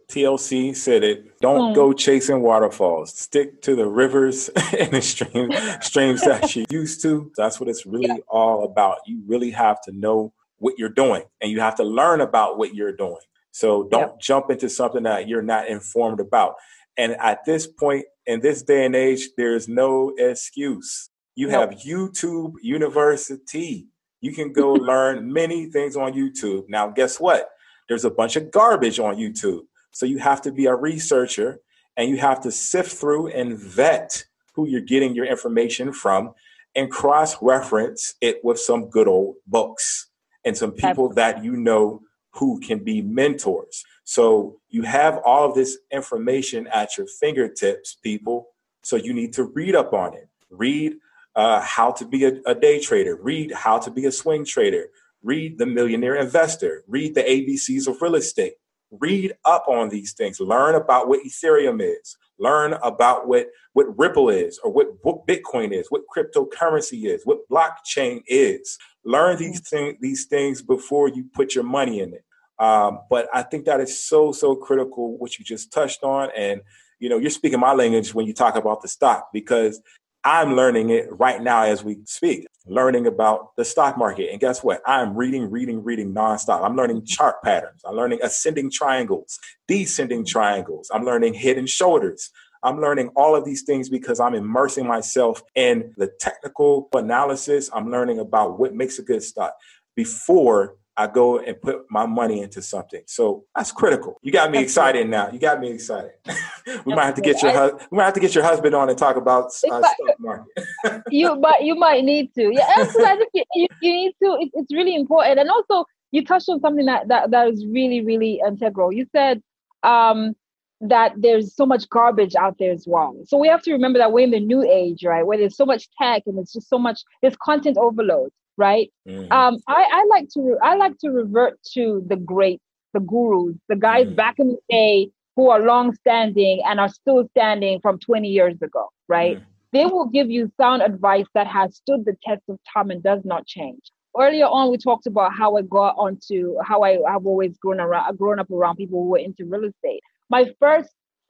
TLC 0.09 0.75
said 0.75 1.03
it. 1.03 1.39
Don't 1.39 1.71
Mm. 1.71 1.75
go 1.75 1.93
chasing 1.93 2.41
waterfalls. 2.41 3.13
Stick 3.13 3.61
to 3.61 3.75
the 3.75 3.87
rivers 3.87 4.49
and 4.79 4.91
the 4.91 5.01
stream, 5.01 5.51
streams 5.81 6.21
that 6.21 6.55
you're 6.55 6.65
used 6.71 7.01
to. 7.03 7.31
That's 7.37 7.59
what 7.59 7.69
it's 7.69 7.85
really 7.85 8.21
all 8.27 8.63
about. 8.63 8.97
You 9.05 9.21
really 9.27 9.51
have 9.51 9.79
to 9.83 9.91
know 9.91 10.33
what 10.57 10.77
you're 10.77 10.89
doing 10.89 11.23
and 11.41 11.51
you 11.51 11.59
have 11.61 11.75
to 11.75 11.83
learn 11.83 12.21
about 12.21 12.57
what 12.57 12.73
you're 12.75 12.95
doing. 12.95 13.21
So 13.51 13.83
don't 13.83 14.19
jump 14.19 14.49
into 14.49 14.67
something 14.69 15.03
that 15.03 15.27
you're 15.27 15.41
not 15.41 15.67
informed 15.67 16.19
about. 16.19 16.55
And 16.97 17.13
at 17.13 17.45
this 17.45 17.65
point, 17.67 18.05
in 18.25 18.41
this 18.41 18.61
day 18.63 18.85
and 18.85 18.95
age, 18.95 19.29
there's 19.37 19.67
no 19.67 20.13
excuse. 20.17 21.09
You 21.35 21.47
No. 21.47 21.59
have 21.61 21.69
YouTube 21.71 22.53
University. 22.61 23.87
You 24.21 24.33
can 24.33 24.51
go 24.51 24.73
learn 24.91 25.31
many 25.31 25.67
things 25.67 25.95
on 25.95 26.13
YouTube. 26.13 26.67
Now, 26.67 26.87
guess 26.89 27.19
what? 27.19 27.49
There's 27.87 28.05
a 28.05 28.09
bunch 28.11 28.35
of 28.35 28.51
garbage 28.51 28.99
on 28.99 29.15
YouTube. 29.15 29.61
So 29.91 30.05
you 30.05 30.19
have 30.19 30.41
to 30.43 30.51
be 30.51 30.65
a 30.65 30.75
researcher 30.75 31.59
and 31.97 32.09
you 32.09 32.17
have 32.17 32.41
to 32.41 32.51
sift 32.51 32.91
through 32.91 33.27
and 33.27 33.57
vet 33.57 34.23
who 34.53 34.67
you're 34.67 34.81
getting 34.81 35.15
your 35.15 35.25
information 35.25 35.91
from 35.91 36.33
and 36.75 36.91
cross 36.91 37.41
reference 37.41 38.15
it 38.21 38.39
with 38.43 38.59
some 38.59 38.89
good 38.89 39.07
old 39.07 39.35
books 39.47 40.09
and 40.45 40.55
some 40.55 40.71
people 40.71 41.09
that 41.13 41.43
you 41.43 41.55
know 41.55 42.01
who 42.31 42.59
can 42.59 42.83
be 42.83 43.01
mentors. 43.01 43.83
So 44.03 44.59
you 44.69 44.83
have 44.83 45.19
all 45.25 45.47
of 45.47 45.55
this 45.55 45.77
information 45.91 46.67
at 46.67 46.97
your 46.97 47.07
fingertips, 47.19 47.95
people. 47.95 48.47
So 48.83 48.95
you 48.95 49.13
need 49.13 49.33
to 49.33 49.43
read 49.43 49.75
up 49.75 49.93
on 49.93 50.13
it. 50.13 50.29
Read 50.49 50.95
uh, 51.35 51.61
how 51.61 51.91
to 51.91 52.05
be 52.05 52.25
a, 52.25 52.33
a 52.45 52.55
day 52.55 52.79
trader. 52.79 53.17
Read 53.21 53.51
how 53.51 53.77
to 53.79 53.91
be 53.91 54.05
a 54.05 54.11
swing 54.11 54.45
trader. 54.45 54.87
Read 55.21 55.57
The 55.57 55.65
Millionaire 55.65 56.15
Investor. 56.15 56.83
Read 56.87 57.15
the 57.15 57.23
ABCs 57.23 57.87
of 57.87 58.01
real 58.01 58.15
estate. 58.15 58.53
Read 58.91 59.33
up 59.45 59.65
on 59.67 59.89
these 59.89 60.13
things. 60.13 60.39
Learn 60.39 60.75
about 60.75 61.07
what 61.07 61.21
Ethereum 61.25 61.81
is. 61.81 62.17
Learn 62.39 62.73
about 62.83 63.27
what, 63.27 63.47
what 63.73 63.87
Ripple 63.97 64.29
is, 64.29 64.59
or 64.63 64.71
what, 64.71 64.87
what 65.03 65.27
Bitcoin 65.27 65.73
is, 65.73 65.87
what 65.89 66.03
cryptocurrency 66.15 67.05
is, 67.05 67.25
what 67.25 67.47
blockchain 67.49 68.21
is. 68.27 68.77
Learn 69.05 69.37
these, 69.37 69.61
thing, 69.61 69.97
these 70.01 70.25
things 70.25 70.61
before 70.61 71.09
you 71.09 71.25
put 71.33 71.53
your 71.55 71.65
money 71.65 71.99
in 71.99 72.13
it. 72.13 72.23
Um, 72.59 72.99
but 73.09 73.27
I 73.33 73.43
think 73.43 73.65
that 73.65 73.79
is 73.79 74.01
so, 74.01 74.31
so 74.31 74.55
critical, 74.55 75.17
what 75.17 75.37
you 75.37 75.45
just 75.45 75.71
touched 75.71 76.03
on. 76.03 76.29
And, 76.35 76.61
you 76.99 77.09
know, 77.09 77.17
you're 77.17 77.29
speaking 77.29 77.59
my 77.59 77.73
language 77.73 78.13
when 78.13 78.25
you 78.25 78.33
talk 78.33 78.55
about 78.55 78.81
the 78.81 78.87
stock 78.87 79.29
because 79.33 79.81
I'm 80.23 80.55
learning 80.55 80.89
it 80.89 81.07
right 81.11 81.41
now 81.41 81.63
as 81.63 81.83
we 81.83 81.97
speak, 82.05 82.47
learning 82.69 83.07
about 83.07 83.55
the 83.55 83.65
stock 83.65 83.97
market. 83.97 84.29
And 84.31 84.39
guess 84.39 84.63
what? 84.63 84.81
I'm 84.85 85.15
reading, 85.15 85.49
reading, 85.49 85.83
reading 85.83 86.13
nonstop. 86.13 86.63
I'm 86.63 86.75
learning 86.75 87.05
chart 87.05 87.41
patterns. 87.43 87.81
I'm 87.85 87.95
learning 87.95 88.19
ascending 88.23 88.71
triangles, 88.71 89.39
descending 89.67 90.25
triangles. 90.25 90.89
I'm 90.93 91.03
learning 91.03 91.33
head 91.33 91.57
and 91.57 91.67
shoulders. 91.67 92.31
I'm 92.61 92.81
learning 92.81 93.09
all 93.15 93.35
of 93.35 93.45
these 93.45 93.63
things 93.63 93.89
because 93.89 94.19
I'm 94.19 94.35
immersing 94.35 94.85
myself 94.85 95.41
in 95.55 95.93
the 95.97 96.11
technical 96.19 96.89
analysis. 96.93 97.69
I'm 97.73 97.89
learning 97.89 98.19
about 98.19 98.59
what 98.59 98.75
makes 98.75 98.99
a 98.99 99.03
good 99.03 99.23
stock 99.23 99.55
before 99.95 100.75
I 100.99 101.07
go 101.07 101.39
and 101.39 101.59
put 101.61 101.85
my 101.89 102.05
money 102.05 102.41
into 102.41 102.61
something. 102.61 103.01
So 103.07 103.45
that's 103.55 103.71
critical. 103.71 104.19
You 104.21 104.33
got 104.33 104.51
me 104.51 104.59
excited 104.59 105.07
now. 105.09 105.31
You 105.31 105.39
got 105.39 105.61
me 105.61 105.71
excited. 105.71 106.11
we 106.85 106.93
might 106.93 107.05
have 107.05 107.15
to 107.15 107.21
get 107.21 107.41
your 107.41 107.53
hus- 107.53 107.81
we 107.89 107.97
might 107.97 108.03
have 108.03 108.13
to 108.15 108.19
get 108.19 108.35
your 108.35 108.43
husband 108.43 108.75
on 108.75 108.89
and 108.89 108.97
talk 108.97 109.15
about 109.15 109.45
uh, 109.45 109.49
stock 109.49 109.95
market. 110.19 110.65
you 111.09 111.37
but 111.37 111.63
you 111.63 111.75
might 111.75 112.03
need 112.03 112.33
to 112.35 112.51
yeah 112.53 112.67
absolutely. 112.77 113.05
i 113.05 113.15
think 113.15 113.29
you, 113.33 113.43
you, 113.55 113.67
you 113.81 113.93
need 113.93 114.13
to 114.21 114.37
it, 114.41 114.49
it's 114.53 114.73
really 114.73 114.95
important 114.95 115.39
and 115.39 115.49
also 115.49 115.85
you 116.11 116.23
touched 116.25 116.49
on 116.49 116.59
something 116.59 116.85
that, 116.85 117.07
that 117.07 117.31
that 117.31 117.47
is 117.47 117.65
really 117.65 118.01
really 118.01 118.41
integral 118.45 118.91
you 118.91 119.05
said 119.11 119.41
um 119.83 120.35
that 120.81 121.13
there's 121.17 121.55
so 121.55 121.65
much 121.65 121.89
garbage 121.89 122.35
out 122.35 122.55
there 122.59 122.71
as 122.71 122.85
well 122.87 123.15
so 123.25 123.37
we 123.37 123.47
have 123.47 123.61
to 123.61 123.71
remember 123.71 123.99
that 123.99 124.11
we're 124.11 124.23
in 124.23 124.31
the 124.31 124.39
new 124.39 124.63
age 124.63 125.03
right 125.03 125.25
where 125.25 125.37
there's 125.37 125.57
so 125.57 125.65
much 125.65 125.87
tech 126.01 126.23
and 126.25 126.37
it's 126.39 126.53
just 126.53 126.69
so 126.69 126.77
much 126.77 127.01
there's 127.21 127.35
content 127.37 127.77
overload 127.77 128.31
right 128.59 128.91
Mhm. 129.07 129.31
um 129.31 129.57
i 129.67 129.81
i 129.99 130.05
like 130.13 130.27
to 130.29 130.57
i 130.63 130.75
like 130.75 130.97
to 130.99 131.09
revert 131.09 131.55
to 131.73 132.03
the 132.07 132.17
great 132.17 132.61
the 132.93 132.99
gurus 133.01 133.55
the 133.69 133.75
guys 133.75 134.07
Mhm. 134.07 134.15
back 134.15 134.35
in 134.39 134.49
the 134.49 134.59
day 134.69 135.09
who 135.35 135.49
are 135.49 135.61
long 135.61 135.93
standing 135.95 136.61
and 136.65 136.79
are 136.79 136.89
still 136.89 137.27
standing 137.29 137.79
from 137.81 137.99
20 137.99 138.29
years 138.29 138.61
ago 138.61 138.85
right 139.07 139.37
Mhm. 139.37 139.45
they 139.73 139.85
will 139.85 140.07
give 140.07 140.29
you 140.29 140.51
sound 140.59 140.81
advice 140.81 141.27
that 141.35 141.47
has 141.47 141.75
stood 141.77 142.05
the 142.05 142.17
test 142.23 142.43
of 142.49 142.59
time 142.73 142.89
and 142.91 143.03
does 143.03 143.23
not 143.25 143.45
change. 143.45 143.91
Earlier 144.17 144.47
on, 144.47 144.71
we 144.71 144.77
talked 144.77 145.05
about 145.07 145.31
how 145.33 145.57
I 145.57 145.61
got 145.63 145.95
onto 145.97 146.55
how 146.69 146.81
I 146.81 146.99
have 147.13 147.25
always 147.25 147.57
grown 147.59 147.79
around, 147.79 148.17
grown 148.17 148.39
up 148.39 148.49
around 148.51 148.77
people 148.77 149.03
who 149.03 149.09
were 149.09 149.19
into 149.19 149.45
real 149.45 149.65
estate. 149.65 150.01
My 150.29 150.43
first 150.59 150.89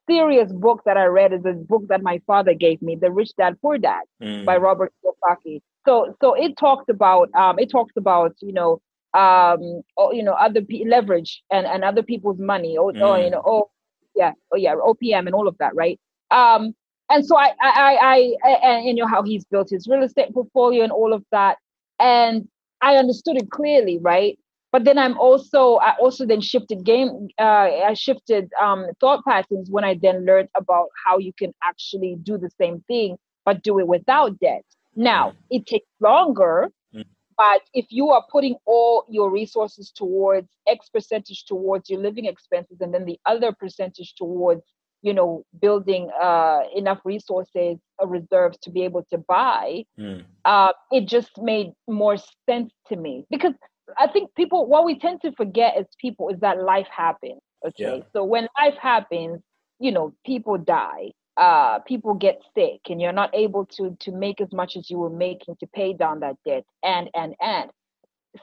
serious 0.10 0.52
book 0.54 0.82
that 0.86 0.98
I 0.98 1.06
read 1.06 1.34
is 1.34 1.46
a 1.46 1.54
book 1.54 1.84
that 1.90 2.02
my 2.02 2.20
father 2.28 2.54
gave 2.54 2.82
me, 2.82 2.96
The 2.96 3.12
Rich 3.12 3.34
Dad 3.38 3.60
Poor 3.62 3.78
Dad 3.78 4.04
Mhm. 4.22 4.46
by 4.46 4.58
Robert 4.58 4.94
Kiyosaki. 5.04 5.62
So, 5.86 6.16
so 6.22 6.34
it 6.34 6.58
talks 6.58 6.86
about, 6.90 7.30
um, 7.36 7.58
it 7.60 7.70
talks 7.72 7.94
about, 7.98 8.36
you 8.42 8.54
know, 8.54 8.82
um, 9.14 9.82
oh, 9.98 10.12
you 10.12 10.24
know, 10.24 10.34
other 10.34 10.62
leverage 10.86 11.42
and, 11.52 11.66
and 11.66 11.84
other 11.84 12.04
people's 12.04 12.40
money, 12.40 12.78
or, 12.78 12.92
or 12.92 13.18
Mm. 13.18 13.24
you 13.26 13.30
know, 13.32 13.42
oh, 13.46 13.70
yeah, 14.16 14.34
oh 14.54 14.58
yeah, 14.58 14.76
OPM 14.76 15.26
and 15.26 15.34
all 15.34 15.48
of 15.48 15.58
that, 15.60 15.74
right? 15.76 16.00
Um, 16.32 16.76
and 17.10 17.26
so 17.26 17.38
I, 17.38 17.54
I, 17.62 17.98
I, 18.02 18.36
I, 18.44 18.50
and 18.64 18.86
you 18.86 18.94
know 18.94 19.08
how 19.08 19.24
he's 19.24 19.46
built 19.46 19.70
his 19.72 19.88
real 19.88 20.04
estate 20.04 20.32
portfolio 20.34 20.84
and 20.84 20.92
all 20.92 21.14
of 21.14 21.24
that, 21.32 21.58
and 22.00 22.48
I 22.82 22.98
understood 22.98 23.38
it 23.38 23.50
clearly, 23.50 23.98
right? 24.00 24.38
But 24.72 24.84
then 24.86 25.00
I'm 25.00 25.18
also, 25.18 25.78
I 25.78 25.96
also 26.00 26.26
then 26.28 26.42
shifted 26.42 26.84
game, 26.86 27.28
uh, 27.40 27.44
I 27.44 27.94
shifted 27.96 28.52
um, 28.62 28.86
thought 29.00 29.26
patterns 29.26 29.70
when 29.72 29.84
I 29.84 29.98
then 30.00 30.26
learned 30.26 30.50
about 30.56 30.90
how 31.04 31.18
you 31.18 31.34
can 31.34 31.54
actually 31.64 32.18
do 32.22 32.38
the 32.38 32.52
same 32.62 32.84
thing, 32.88 33.18
but 33.46 33.64
do 33.64 33.80
it 33.80 33.88
without 33.88 34.40
debt. 34.40 34.64
Now 35.00 35.34
it 35.50 35.66
takes 35.68 35.88
longer, 36.02 36.70
Mm. 36.96 37.06
but 37.38 37.62
if 37.74 37.88
you 37.92 38.10
are 38.10 38.24
putting 38.32 38.56
all 38.66 39.06
your 39.10 39.32
resources 39.32 39.92
towards 39.92 40.50
X 40.68 40.90
percentage 40.90 41.46
towards 41.46 41.90
your 41.90 42.02
living 42.02 42.26
expenses, 42.26 42.82
and 42.82 42.94
then 42.94 43.06
the 43.06 43.20
other 43.26 43.54
percentage 43.54 44.16
towards 44.16 44.64
you 45.04 45.14
know 45.14 45.44
building 45.62 46.10
uh, 46.22 46.62
enough 46.76 47.00
resources 47.06 47.78
uh, 48.04 48.08
reserves 48.08 48.58
to 48.64 48.72
be 48.72 48.84
able 48.84 49.06
to 49.12 49.18
buy 49.20 49.86
Mhm. 50.00 50.26
uh, 50.46 50.74
it 50.92 51.08
just 51.08 51.32
made 51.42 51.72
more 51.88 52.18
sense 52.50 52.72
to 52.90 52.96
me 52.98 53.26
because 53.30 53.54
i 53.98 54.08
think 54.08 54.34
people 54.36 54.68
what 54.68 54.86
we 54.86 55.00
tend 55.00 55.22
to 55.22 55.32
forget 55.34 55.76
as 55.78 55.86
people 56.00 56.30
is 56.30 56.40
that 56.42 56.62
life 56.62 56.88
happens 56.92 57.42
okay 57.68 57.98
Yeah. 58.00 58.04
so 58.14 58.24
when 58.24 58.48
life 58.62 58.78
happens 58.82 59.42
you 59.80 59.92
know 59.92 60.14
people 60.26 60.58
die 60.58 61.12
uh, 61.40 61.80
people 61.80 62.14
get 62.14 62.42
sick 62.54 62.82
and 62.90 63.02
you're 63.02 63.14
not 63.14 63.34
able 63.34 63.66
to 63.66 63.98
to 64.02 64.12
make 64.12 64.42
as 64.42 64.52
much 64.52 64.76
as 64.78 64.90
you 64.90 64.98
were 65.00 65.10
making 65.10 65.56
to 65.60 65.68
pay 65.68 65.94
down 65.94 66.20
that 66.20 66.36
debt 66.46 66.66
and 66.84 67.10
and 67.16 67.36
and 67.42 67.72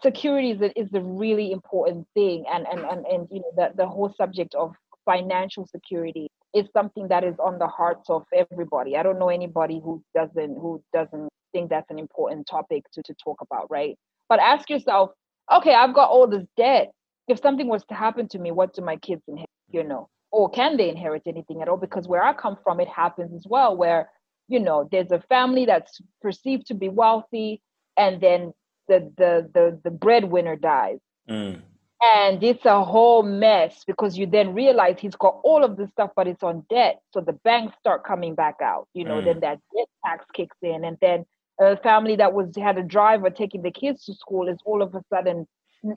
security 0.03 0.51
is 0.53 0.61
a, 0.61 0.79
is 0.79 0.89
a 0.95 1.01
really 1.01 1.53
important 1.53 2.07
thing. 2.15 2.45
And 2.53 2.67
and 2.71 2.81
and, 2.81 3.07
and 3.07 3.29
you 3.31 3.41
know 3.41 3.53
the, 3.57 3.71
the 3.77 3.87
whole 3.87 4.13
subject 4.17 4.55
of 4.55 4.75
financial 5.05 5.67
security 5.67 6.29
is 6.55 6.67
something 6.73 7.09
that 7.09 7.25
is 7.25 7.37
on 7.39 7.59
the 7.59 7.67
hearts 7.67 8.09
of 8.11 8.25
everybody. 8.35 8.97
I 8.97 9.03
don't 9.03 9.19
know 9.19 9.29
anybody 9.29 9.81
who 9.83 10.03
doesn't 10.15 10.57
who 10.57 10.83
doesn't 10.93 11.29
think 11.53 11.71
that's 11.71 11.91
an 11.91 11.99
important 11.99 12.47
topic 12.47 12.85
to, 12.93 13.03
to 13.03 13.15
talk 13.23 13.41
about 13.41 13.71
right? 13.71 13.97
But 14.29 14.41
ask 14.41 14.69
yourself 14.69 15.11
okay 15.53 15.75
i've 15.75 15.95
got 15.95 16.11
all 16.11 16.27
this 16.27 16.47
debt. 16.57 16.91
If 17.29 17.41
something 17.41 17.69
was 17.69 17.85
to 17.89 17.95
happen 17.95 18.29
to 18.29 18.39
me 18.39 18.51
what 18.51 18.75
do 18.75 18.83
my 18.83 18.97
kids 18.97 19.23
inherit 19.29 19.49
you 19.71 19.85
know 19.85 20.09
or 20.37 20.51
can 20.51 20.77
they 20.77 20.89
inherit 20.91 21.23
anything 21.27 21.63
at 21.63 21.69
all 21.69 21.77
because 21.87 22.07
where 22.09 22.23
i 22.31 22.33
come 22.45 22.57
from 22.65 22.81
it 22.81 22.89
happens 22.89 23.33
as 23.35 23.47
well 23.55 23.77
where 23.83 24.03
you 24.49 24.61
know 24.67 24.79
there's 24.93 25.13
a 25.13 25.21
family 25.35 25.65
that's 25.67 26.01
perceived 26.21 26.67
to 26.67 26.75
be 26.75 26.89
wealthy 26.89 27.51
and 27.97 28.21
then 28.21 28.53
the 28.89 28.99
the 29.21 29.33
the, 29.55 29.65
the 29.85 29.91
breadwinner 29.91 30.57
dies 30.57 30.99
Mhm. 31.29 31.63
and 32.03 32.43
it's 32.45 32.65
a 32.67 32.85
whole 32.85 33.23
mess 33.23 33.85
because 33.87 34.19
you 34.19 34.27
then 34.27 34.55
realize 34.55 34.97
he's 35.01 35.17
got 35.17 35.41
all 35.45 35.65
of 35.65 35.77
this 35.77 35.91
stuff 35.91 36.11
but 36.17 36.27
it's 36.29 36.43
on 36.43 36.65
debt 36.69 37.01
so 37.13 37.21
the 37.21 37.39
banks 37.49 37.75
start 37.79 38.05
coming 38.05 38.35
back 38.35 38.57
out 38.63 38.87
you 38.95 39.05
know 39.05 39.21
Mm. 39.21 39.25
then 39.29 39.41
that 39.41 39.59
debt 39.75 39.89
tax 40.05 40.25
kicks 40.35 40.57
in 40.63 40.85
and 40.85 40.99
then 41.01 41.25
a 41.61 41.77
family 41.79 42.17
that 42.17 42.33
was 42.35 42.55
had 42.57 42.77
a 42.79 42.83
driver 42.83 43.31
taking 43.31 43.63
the 43.63 43.71
kids 43.71 44.05
to 44.05 44.15
school 44.15 44.47
is 44.49 44.59
all 44.67 44.83
of 44.83 44.95
a 44.95 45.03
sudden 45.13 45.47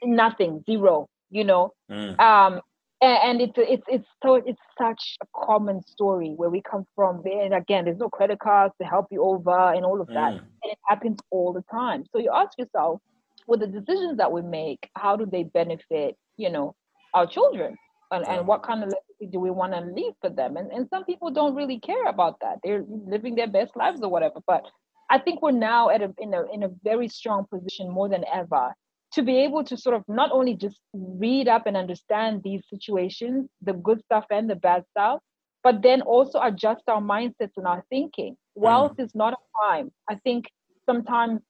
nothing 0.04 0.64
zero 0.66 1.08
you 1.30 1.44
know 1.44 1.74
Mhm. 1.92 2.20
um 2.30 2.62
and, 3.02 3.42
it's 3.42 3.54
it's 3.56 3.84
it's 3.88 4.08
so 4.24 4.36
it's 4.36 4.60
such 4.78 5.18
a 5.22 5.46
common 5.46 5.82
story 5.86 6.34
where 6.36 6.50
we 6.50 6.62
come 6.62 6.86
from. 6.96 7.22
And 7.26 7.54
again 7.54 7.86
there's 7.86 7.98
no 7.98 8.10
credit 8.10 8.40
cards 8.40 8.74
to 8.82 8.88
help 8.88 9.08
you 9.12 9.24
over 9.24 9.74
and 9.74 9.86
all 9.86 10.02
of 10.02 10.08
that. 10.08 10.34
Mm. 10.34 10.40
and 10.40 10.72
it 10.72 10.78
happens 10.88 11.20
all 11.32 11.54
the 11.54 11.64
time. 11.72 12.06
So 12.12 12.20
you 12.20 12.32
ask 12.34 12.58
yourself 12.58 13.02
with 13.48 13.62
the 13.62 13.68
decisions 13.68 14.18
that 14.18 14.32
we 14.32 14.42
make 14.42 14.90
how 14.96 15.16
do 15.16 15.26
they 15.26 15.44
benefit 15.44 16.16
you 16.38 16.50
know 16.50 16.76
our 17.14 17.26
children? 17.26 17.76
And, 18.12 18.28
and 18.28 18.48
what 18.48 18.64
kind 18.64 18.84
of 18.84 18.90
legacy 18.90 19.32
do 19.32 19.40
we 19.40 19.52
want 19.52 19.74
to 19.74 19.82
leave 19.82 20.14
for 20.20 20.32
them? 20.32 20.58
And, 20.58 20.72
and 20.72 20.88
some 20.90 21.06
people 21.06 21.30
don't 21.30 21.54
really 21.54 21.80
care 21.80 22.08
about 22.08 22.40
that. 22.42 22.58
They're 22.64 22.84
living 22.88 23.36
their 23.36 23.48
best 23.48 23.76
lives 23.76 24.02
or 24.02 24.10
whatever. 24.10 24.40
But 24.48 24.66
i 25.12 25.18
think 25.18 25.42
we're 25.42 25.52
now 25.52 25.90
at 25.90 26.02
a 26.02 26.14
in 26.20 26.34
a 26.34 26.44
in 26.54 26.64
a 26.64 26.70
very 26.84 27.08
strong 27.08 27.46
position 27.50 27.90
more 27.90 28.08
than 28.08 28.24
ever 28.32 28.74
to 29.14 29.24
be 29.24 29.38
able 29.40 29.64
to 29.64 29.78
sort 29.78 29.96
of 29.96 30.04
not 30.08 30.32
only 30.32 30.56
just 30.56 30.80
read 30.94 31.48
up 31.48 31.66
and 31.66 31.76
understand 31.78 32.42
these 32.44 32.62
situations 32.70 33.50
the 33.62 33.74
good 33.74 34.02
stuff 34.06 34.26
and 34.32 34.50
the 34.50 34.56
bad 34.56 34.84
stuff 34.92 35.20
but 35.64 35.82
then 35.82 36.02
also 36.02 36.40
adjust 36.42 36.84
our 36.88 37.02
mindsets 37.02 37.58
and 37.58 37.68
our 37.68 37.84
thinking. 37.90 38.38
Wealth 38.56 38.94
is 38.98 39.14
not 39.14 39.34
a 39.34 39.38
crime. 39.54 39.92
I 40.10 40.16
think 40.16 40.46
sometimes 40.86 41.42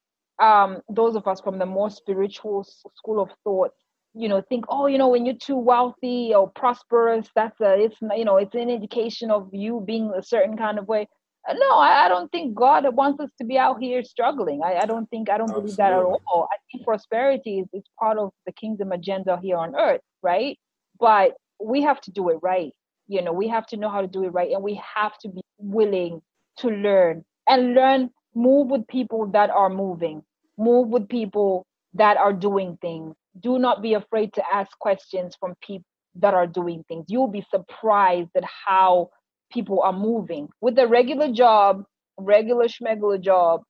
um, 0.41 0.79
those 0.89 1.15
of 1.15 1.27
us 1.27 1.41
from 1.41 1.59
the 1.59 1.65
more 1.65 1.89
spiritual 1.89 2.61
s- 2.61 2.83
school 2.95 3.21
of 3.21 3.29
thought, 3.43 3.71
you 4.15 4.27
know, 4.27 4.41
think, 4.49 4.65
oh, 4.69 4.87
you 4.87 4.97
know, 4.97 5.09
when 5.09 5.25
you're 5.25 5.35
too 5.35 5.57
wealthy 5.57 6.33
or 6.33 6.49
prosperous, 6.49 7.27
that's 7.35 7.59
a, 7.61 7.75
it's, 7.79 7.97
you 8.15 8.25
know, 8.25 8.37
it's 8.37 8.55
an 8.55 8.69
indication 8.69 9.29
of 9.29 9.49
you 9.53 9.83
being 9.85 10.11
a 10.15 10.23
certain 10.23 10.57
kind 10.57 10.79
of 10.79 10.87
way. 10.87 11.07
No, 11.53 11.77
I, 11.77 12.05
I 12.05 12.07
don't 12.07 12.31
think 12.31 12.55
God 12.55 12.85
wants 12.95 13.19
us 13.19 13.29
to 13.37 13.43
be 13.43 13.57
out 13.57 13.81
here 13.81 14.03
struggling. 14.03 14.61
I, 14.63 14.75
I 14.75 14.85
don't 14.85 15.09
think, 15.09 15.29
I 15.29 15.37
don't 15.37 15.51
believe 15.51 15.77
that 15.77 15.93
at 15.93 15.99
all. 15.99 16.47
I 16.51 16.57
think 16.71 16.85
prosperity 16.85 17.59
is, 17.59 17.67
is 17.73 17.83
part 17.99 18.17
of 18.17 18.31
the 18.45 18.51
kingdom 18.51 18.91
agenda 18.91 19.39
here 19.41 19.57
on 19.57 19.75
earth, 19.75 20.01
right? 20.21 20.57
But 20.99 21.35
we 21.63 21.81
have 21.81 22.01
to 22.01 22.11
do 22.11 22.29
it 22.29 22.37
right. 22.41 22.71
You 23.07 23.21
know, 23.21 23.33
we 23.33 23.47
have 23.47 23.65
to 23.67 23.77
know 23.77 23.89
how 23.89 24.01
to 24.01 24.07
do 24.07 24.23
it 24.23 24.29
right. 24.29 24.51
And 24.51 24.63
we 24.63 24.81
have 24.95 25.17
to 25.19 25.29
be 25.29 25.41
willing 25.57 26.21
to 26.57 26.69
learn 26.69 27.25
and 27.47 27.73
learn, 27.73 28.11
move 28.35 28.67
with 28.67 28.87
people 28.87 29.25
that 29.27 29.49
are 29.49 29.69
moving 29.69 30.23
move 30.59 30.89
with 30.89 31.07
people 31.07 31.65
that 31.93 32.17
are 32.17 32.33
doing 32.33 32.77
things. 32.81 33.15
Do 33.39 33.57
not 33.57 33.81
be 33.81 33.93
afraid 33.93 34.33
to 34.33 34.43
ask 34.53 34.77
questions 34.79 35.35
from 35.39 35.55
people 35.65 35.85
that 36.15 36.33
are 36.33 36.45
doing 36.45 36.83
things. 36.87 37.05
You'll 37.07 37.29
be 37.29 37.45
surprised 37.49 38.29
at 38.35 38.43
how 38.43 39.09
people 39.51 39.81
are 39.81 39.93
moving 39.93 40.49
with 40.61 40.77
a 40.79 40.87
regular 40.87 41.31
job, 41.31 41.83
regular 42.17 42.67
schmegular 42.67 43.19
job, 43.21 43.61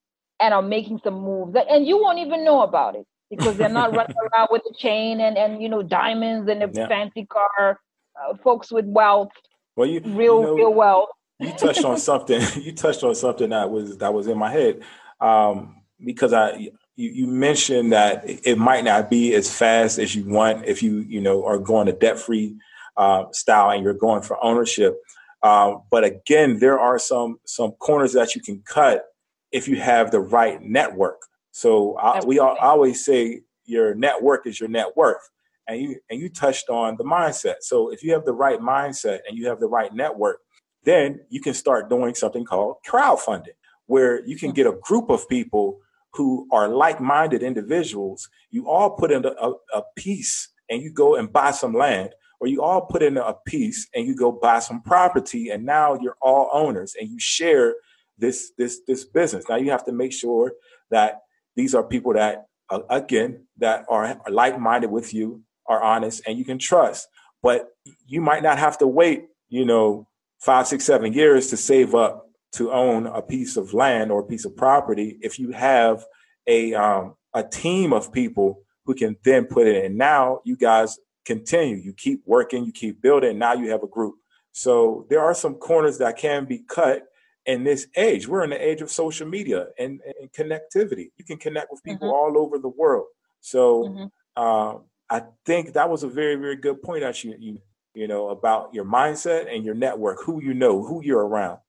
and 0.41 0.53
are 0.53 0.61
making 0.61 0.99
some 1.03 1.15
moves. 1.21 1.55
And 1.69 1.86
you 1.88 1.97
won't 2.01 2.19
even 2.19 2.43
know 2.45 2.61
about 2.61 2.95
it 2.95 3.05
because 3.30 3.57
they're 3.57 3.69
not 3.69 3.93
running 3.93 4.15
around 4.34 4.47
with 4.51 4.61
a 4.69 4.73
chain 4.77 5.21
and, 5.21 5.38
and 5.38 5.61
you 5.61 5.69
know 5.69 5.82
diamonds 5.84 6.49
and 6.49 6.63
a 6.63 6.71
Yeah. 6.73 6.88
fancy 6.88 7.25
car. 7.25 7.80
Uh, 8.19 8.36
folks 8.43 8.71
with 8.71 8.86
wealth, 8.86 9.30
Well, 9.75 9.88
you 9.88 10.01
real 10.03 10.41
you 10.41 10.41
know, 10.41 10.55
real 10.55 10.73
wealth. 10.73 11.09
you 11.39 11.51
touched 11.53 11.86
on 11.86 11.97
something. 12.09 12.41
You 12.61 12.73
touched 12.73 13.03
on 13.03 13.15
something 13.15 13.49
that 13.51 13.69
was 13.69 13.97
that 13.97 14.13
was 14.13 14.27
in 14.27 14.38
my 14.38 14.51
head 14.51 14.82
um, 15.21 15.82
because 16.03 16.34
I 16.34 16.57
you, 16.57 17.09
you 17.11 17.27
mentioned 17.27 17.93
that 17.93 18.23
it 18.27 18.57
might 18.57 18.84
not 18.84 19.09
be 19.09 19.34
as 19.36 19.53
fast 19.53 19.99
as 19.99 20.15
you 20.15 20.25
want 20.25 20.65
if 20.65 20.84
you 20.84 20.99
you 20.99 21.21
know 21.21 21.45
are 21.45 21.57
going 21.59 21.88
a 21.88 21.93
debt 21.93 22.19
free 22.19 22.57
uh, 22.97 23.25
style 23.32 23.71
and 23.71 23.84
you're 23.84 23.93
going 23.93 24.21
for 24.21 24.43
ownership. 24.43 24.99
Um, 25.41 25.83
but 25.89 26.03
again, 26.03 26.59
there 26.59 26.79
are 26.79 26.99
some 26.99 27.39
some 27.45 27.71
corners 27.73 28.13
that 28.13 28.35
you 28.35 28.41
can 28.41 28.61
cut 28.65 29.05
if 29.51 29.67
you 29.67 29.77
have 29.77 30.11
the 30.11 30.19
right 30.19 30.61
network. 30.61 31.21
So 31.51 31.97
I, 31.97 32.23
we 32.23 32.39
all, 32.39 32.57
always 32.59 33.03
say 33.03 33.41
your 33.65 33.95
network 33.95 34.45
is 34.45 34.59
your 34.59 34.69
net 34.69 34.95
worth, 34.95 35.29
and 35.67 35.81
you 35.81 35.95
and 36.09 36.19
you 36.19 36.29
touched 36.29 36.69
on 36.69 36.97
the 36.97 37.03
mindset. 37.03 37.55
So 37.61 37.91
if 37.91 38.03
you 38.03 38.13
have 38.13 38.25
the 38.25 38.33
right 38.33 38.59
mindset 38.59 39.19
and 39.27 39.37
you 39.37 39.47
have 39.47 39.59
the 39.59 39.67
right 39.67 39.93
network, 39.93 40.41
then 40.83 41.21
you 41.29 41.41
can 41.41 41.53
start 41.53 41.89
doing 41.89 42.15
something 42.15 42.45
called 42.45 42.77
crowdfunding, 42.87 43.55
where 43.85 44.25
you 44.25 44.37
can 44.37 44.51
get 44.51 44.67
a 44.67 44.77
group 44.81 45.09
of 45.09 45.27
people 45.29 45.79
who 46.13 46.47
are 46.51 46.67
like-minded 46.67 47.43
individuals, 47.43 48.29
you 48.49 48.67
all 48.67 48.89
put 48.89 49.11
in 49.11 49.23
a, 49.25 49.51
a 49.73 49.83
piece 49.95 50.49
and 50.69 50.81
you 50.81 50.91
go 50.91 51.15
and 51.15 51.31
buy 51.31 51.51
some 51.51 51.73
land, 51.73 52.09
or 52.39 52.47
you 52.47 52.61
all 52.63 52.81
put 52.81 53.03
in 53.03 53.17
a 53.17 53.35
piece 53.45 53.87
and 53.93 54.05
you 54.07 54.15
go 54.15 54.31
buy 54.31 54.59
some 54.59 54.81
property, 54.81 55.49
and 55.49 55.65
now 55.65 55.97
you're 56.01 56.17
all 56.21 56.49
owners 56.53 56.95
and 56.99 57.09
you 57.09 57.19
share 57.19 57.75
this 58.17 58.51
this 58.57 58.81
this 58.87 59.05
business. 59.05 59.45
Now 59.49 59.57
you 59.57 59.71
have 59.71 59.85
to 59.85 59.91
make 59.91 60.13
sure 60.13 60.53
that 60.91 61.19
these 61.55 61.75
are 61.75 61.83
people 61.83 62.13
that 62.13 62.45
uh, 62.69 62.81
again 62.89 63.45
that 63.57 63.85
are, 63.89 64.05
are 64.05 64.31
like-minded 64.31 64.91
with 64.91 65.13
you, 65.13 65.41
are 65.67 65.81
honest, 65.81 66.21
and 66.27 66.37
you 66.37 66.45
can 66.45 66.59
trust. 66.59 67.07
But 67.41 67.69
you 68.05 68.21
might 68.21 68.43
not 68.43 68.59
have 68.59 68.77
to 68.79 68.87
wait, 68.87 69.27
you 69.47 69.65
know, 69.65 70.07
five, 70.39 70.67
six, 70.67 70.85
seven 70.85 71.13
years 71.13 71.47
to 71.47 71.57
save 71.57 71.95
up 71.95 72.25
to 72.53 72.71
own 72.71 73.05
a 73.07 73.21
piece 73.21 73.57
of 73.57 73.73
land 73.73 74.11
or 74.11 74.21
a 74.21 74.25
piece 74.25 74.45
of 74.45 74.55
property 74.55 75.17
if 75.21 75.39
you 75.39 75.51
have 75.51 76.03
a 76.47 76.73
um, 76.73 77.15
a 77.33 77.43
team 77.43 77.93
of 77.93 78.11
people 78.11 78.61
who 78.85 78.95
can 78.95 79.15
then 79.23 79.45
put 79.45 79.67
it 79.67 79.85
in. 79.85 79.97
Now 79.97 80.41
you 80.43 80.57
guys 80.57 80.97
continue, 81.36 81.77
you 81.77 81.93
keep 81.93 82.21
working, 82.25 82.65
you 82.65 82.71
keep 82.71 83.01
building. 83.01 83.38
Now 83.38 83.53
you 83.53 83.69
have 83.71 83.84
a 83.84 83.88
group. 83.88 84.15
So 84.51 85.05
there 85.09 85.21
are 85.21 85.36
some 85.36 85.55
corners 85.55 85.97
that 85.99 86.17
can 86.17 86.45
be 86.45 86.59
cut 86.59 87.07
in 87.45 87.63
this 87.63 87.88
age. 87.95 88.27
We're 88.27 88.43
in 88.43 88.49
the 88.49 88.67
age 88.69 88.82
of 88.82 88.89
social 88.89 89.27
media 89.27 89.67
and, 89.77 90.01
and 90.19 90.32
connectivity. 90.32 91.11
You 91.17 91.25
can 91.25 91.38
connect 91.38 91.67
with 91.71 91.84
people 91.84 92.07
mm-hmm. 92.07 92.36
all 92.36 92.43
over 92.43 92.57
the 92.57 92.69
world. 92.69 93.07
So 93.41 93.61
mm-hmm. 93.84 94.05
uh, 94.36 94.80
I 95.09 95.23
think 95.45 95.73
that 95.73 95.89
was 95.89 96.03
a 96.03 96.09
very, 96.09 96.36
very 96.36 96.55
good 96.55 96.82
point 96.82 97.01
that 97.01 97.23
you, 97.23 97.36
you 97.39 97.61
you 97.95 98.07
know 98.07 98.30
about 98.30 98.73
your 98.73 98.86
mindset 98.86 99.53
and 99.53 99.65
your 99.65 99.75
network, 99.75 100.19
who 100.23 100.41
you 100.41 100.53
know, 100.53 100.84
who 100.84 101.01
you're 101.03 101.25
around 101.25 101.59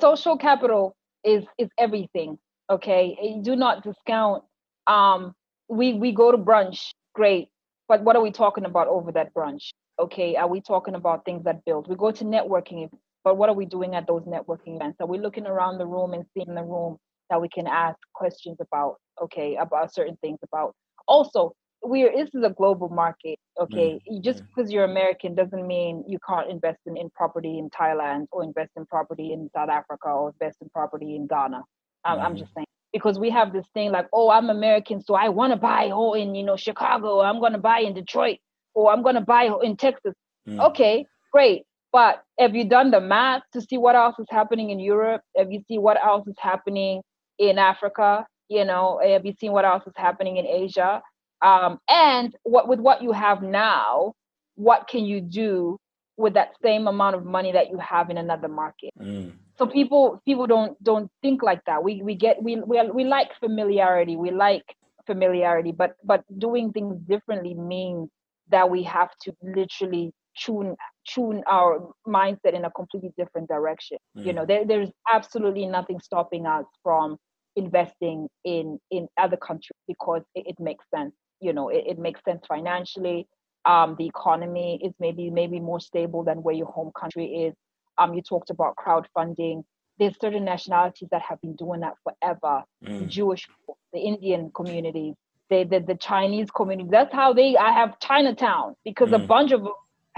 social 0.00 0.36
capital 0.36 0.96
is 1.24 1.44
is 1.58 1.68
everything. 1.78 2.38
Okay, 2.70 3.40
do 3.42 3.56
not 3.56 3.82
discount. 3.82 4.44
Um, 4.86 5.34
we 5.68 5.94
we 5.94 6.12
go 6.12 6.30
to 6.30 6.38
brunch, 6.38 6.92
great, 7.14 7.48
but 7.88 8.02
what 8.02 8.16
are 8.16 8.22
we 8.22 8.30
talking 8.30 8.64
about 8.64 8.88
over 8.88 9.10
that 9.12 9.34
brunch? 9.34 9.70
Okay, 9.98 10.36
are 10.36 10.48
we 10.48 10.60
talking 10.60 10.94
about 10.94 11.24
things 11.24 11.44
that 11.44 11.64
build? 11.64 11.88
We 11.88 11.96
go 11.96 12.10
to 12.10 12.24
networking, 12.24 12.90
but 13.24 13.36
what 13.36 13.48
are 13.48 13.54
we 13.54 13.66
doing 13.66 13.94
at 13.94 14.06
those 14.06 14.22
networking 14.22 14.76
events? 14.76 15.00
Are 15.00 15.06
we 15.06 15.18
looking 15.18 15.46
around 15.46 15.78
the 15.78 15.86
room 15.86 16.12
and 16.12 16.24
seeing 16.34 16.54
the 16.54 16.62
room 16.62 16.98
that 17.30 17.40
we 17.40 17.48
can 17.48 17.66
ask 17.66 17.98
questions 18.14 18.58
about? 18.60 18.96
Okay, 19.22 19.56
about 19.56 19.92
certain 19.92 20.16
things 20.22 20.38
about. 20.42 20.74
Also, 21.08 21.54
we're 21.82 22.12
this 22.14 22.34
is 22.34 22.42
a 22.44 22.50
global 22.50 22.88
market 22.88 23.38
okay 23.60 24.00
mm. 24.10 24.22
just 24.22 24.42
because 24.48 24.70
you're 24.70 24.84
american 24.84 25.34
doesn't 25.34 25.66
mean 25.66 26.04
you 26.08 26.18
can't 26.28 26.50
invest 26.50 26.78
in, 26.86 26.96
in 26.96 27.08
property 27.10 27.58
in 27.58 27.70
thailand 27.70 28.26
or 28.32 28.42
invest 28.42 28.70
in 28.76 28.84
property 28.86 29.32
in 29.32 29.48
south 29.54 29.68
africa 29.68 30.08
or 30.08 30.30
invest 30.30 30.56
in 30.60 30.68
property 30.70 31.14
in 31.14 31.26
ghana 31.26 31.62
I'm, 32.04 32.18
mm. 32.18 32.22
I'm 32.22 32.36
just 32.36 32.52
saying 32.54 32.66
because 32.92 33.18
we 33.18 33.30
have 33.30 33.52
this 33.52 33.66
thing 33.74 33.90
like 33.90 34.06
oh 34.12 34.30
i'm 34.30 34.50
american 34.50 35.00
so 35.02 35.14
i 35.14 35.28
want 35.28 35.52
to 35.52 35.56
buy 35.56 35.90
oh 35.92 36.14
in 36.14 36.34
you 36.34 36.42
know 36.42 36.56
chicago 36.56 37.20
i'm 37.20 37.40
going 37.40 37.52
to 37.52 37.58
buy 37.58 37.80
in 37.80 37.94
detroit 37.94 38.38
or 38.74 38.92
i'm 38.92 39.02
going 39.02 39.14
to 39.14 39.20
buy 39.20 39.50
in 39.62 39.76
texas. 39.76 40.14
Mm. 40.48 40.60
okay 40.70 41.04
great. 41.32 41.62
But 41.90 42.22
have 42.38 42.54
you 42.54 42.68
done 42.68 42.90
the 42.90 43.00
math 43.00 43.42
to 43.54 43.62
see 43.62 43.78
what 43.78 43.96
else 43.96 44.16
is 44.18 44.26
happening 44.30 44.70
in 44.70 44.78
europe? 44.78 45.22
Have 45.36 45.50
you 45.50 45.62
seen 45.66 45.80
what 45.80 45.96
else 46.04 46.26
is 46.26 46.36
happening 46.38 47.02
in 47.38 47.58
africa 47.58 48.26
you 48.48 48.64
know? 48.64 49.00
Have 49.02 49.26
you 49.26 49.34
seen 49.38 49.52
what 49.52 49.64
else 49.64 49.84
is 49.86 49.94
happening 49.96 50.36
in 50.36 50.46
asia? 50.46 51.02
Um, 51.40 51.78
and 51.88 52.34
what 52.42 52.68
with 52.68 52.80
what 52.80 53.02
you 53.02 53.12
have 53.12 53.42
now 53.42 54.14
what 54.58 54.88
can 54.88 55.04
you 55.04 55.20
do 55.20 55.78
with 56.16 56.34
that 56.34 56.50
same 56.62 56.88
amount 56.88 57.14
of 57.14 57.24
money 57.24 57.52
that 57.52 57.70
you 57.70 57.78
have 57.78 58.10
in 58.10 58.18
another 58.18 58.48
market? 58.48 58.90
Mm. 59.00 59.34
So 59.58 59.66
people 59.66 60.22
people 60.24 60.46
don't 60.46 60.82
don't 60.82 61.10
think 61.22 61.42
like 61.42 61.64
that. 61.66 61.82
We 61.82 62.02
we 62.02 62.14
get 62.14 62.42
we, 62.42 62.56
we 62.56 62.90
we 62.90 63.04
like 63.04 63.30
familiarity. 63.40 64.16
We 64.16 64.30
like 64.30 64.64
familiarity 65.08 65.72
but 65.72 65.96
but 66.04 66.22
doing 66.38 66.70
things 66.70 66.94
differently 67.08 67.54
means 67.54 68.08
that 68.50 68.70
we 68.70 68.82
have 68.82 69.10
to 69.22 69.32
literally 69.42 70.12
tune 70.38 70.76
tune 71.12 71.42
our 71.48 71.88
mindset 72.06 72.52
in 72.54 72.64
a 72.66 72.70
completely 72.70 73.12
different 73.16 73.48
direction. 73.48 73.98
Mm. 74.16 74.26
you 74.26 74.32
know 74.34 74.44
there, 74.46 74.64
there's 74.70 74.90
absolutely 75.12 75.66
nothing 75.66 75.98
stopping 75.98 76.46
us 76.46 76.66
from 76.84 77.16
investing 77.56 78.28
in 78.44 78.78
in 78.90 79.08
other 79.24 79.38
countries 79.48 79.80
because 79.88 80.22
it, 80.34 80.44
it 80.52 80.56
makes 80.60 80.84
sense. 80.94 81.14
You 81.40 81.52
know 81.56 81.70
it, 81.70 81.84
it 81.92 81.98
makes 81.98 82.20
sense 82.28 82.42
financially. 82.46 83.26
Um, 83.64 83.96
the 83.98 84.06
economy 84.06 84.78
is 84.86 84.92
maybe 85.00 85.30
maybe 85.30 85.58
more 85.58 85.80
stable 85.80 86.22
than 86.22 86.42
where 86.44 86.54
your 86.54 86.70
home 86.78 86.92
country 87.00 87.26
is 87.46 87.54
um, 87.98 88.14
you 88.14 88.22
talked 88.22 88.50
about 88.50 88.74
crowdfunding 88.76 89.64
there's 89.98 90.14
certain 90.20 90.44
nationalities 90.44 91.08
that 91.10 91.22
have 91.22 91.40
been 91.40 91.56
doing 91.56 91.80
that 91.80 91.94
forever 92.04 92.62
mm. 92.84 93.00
the 93.00 93.06
jewish 93.06 93.48
the 93.92 93.98
indian 93.98 94.50
communities 94.54 95.14
the, 95.50 95.64
the, 95.64 95.80
the 95.80 95.94
chinese 95.94 96.50
community 96.50 96.88
that's 96.90 97.12
how 97.12 97.32
they 97.32 97.56
i 97.56 97.70
have 97.72 97.98
chinatown 98.00 98.74
because 98.84 99.10
mm. 99.10 99.22
a 99.22 99.26
bunch 99.26 99.52
of 99.52 99.66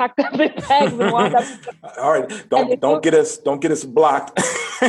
packed 0.00 0.20
up 0.20 0.32
in 0.32 0.52
bags 0.68 0.92
and 0.92 1.12
wound 1.12 1.34
up. 1.34 1.44
All 1.98 2.12
right, 2.12 2.48
don't 2.48 2.80
don't 2.80 3.02
get 3.02 3.14
us 3.14 3.36
don't 3.36 3.60
get 3.60 3.70
us 3.70 3.84
blocked. 3.84 4.36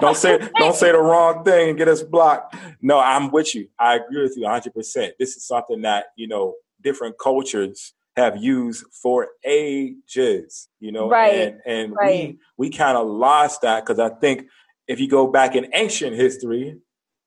don't 0.00 0.16
say 0.16 0.38
don't 0.58 0.74
say 0.74 0.92
the 0.92 1.00
wrong 1.00 1.44
thing 1.44 1.70
and 1.70 1.78
get 1.78 1.88
us 1.88 2.02
blocked. 2.02 2.54
No, 2.82 2.98
I'm 2.98 3.30
with 3.30 3.54
you. 3.54 3.68
I 3.78 3.96
agree 3.96 4.22
with 4.22 4.36
you 4.36 4.42
100. 4.42 4.74
percent 4.74 5.14
This 5.18 5.36
is 5.36 5.46
something 5.46 5.82
that 5.82 6.06
you 6.16 6.28
know 6.28 6.54
different 6.82 7.16
cultures 7.18 7.94
have 8.18 8.36
used 8.36 8.84
for 8.92 9.28
ages. 9.44 10.68
You 10.80 10.92
know, 10.92 11.08
right? 11.08 11.34
And, 11.34 11.60
and 11.64 11.94
right. 11.96 12.38
we 12.56 12.68
we 12.68 12.76
kind 12.76 12.98
of 12.98 13.06
lost 13.06 13.62
that 13.62 13.84
because 13.84 13.98
I 13.98 14.10
think 14.10 14.46
if 14.86 15.00
you 15.00 15.08
go 15.08 15.26
back 15.26 15.54
in 15.54 15.68
ancient 15.74 16.16
history, 16.16 16.76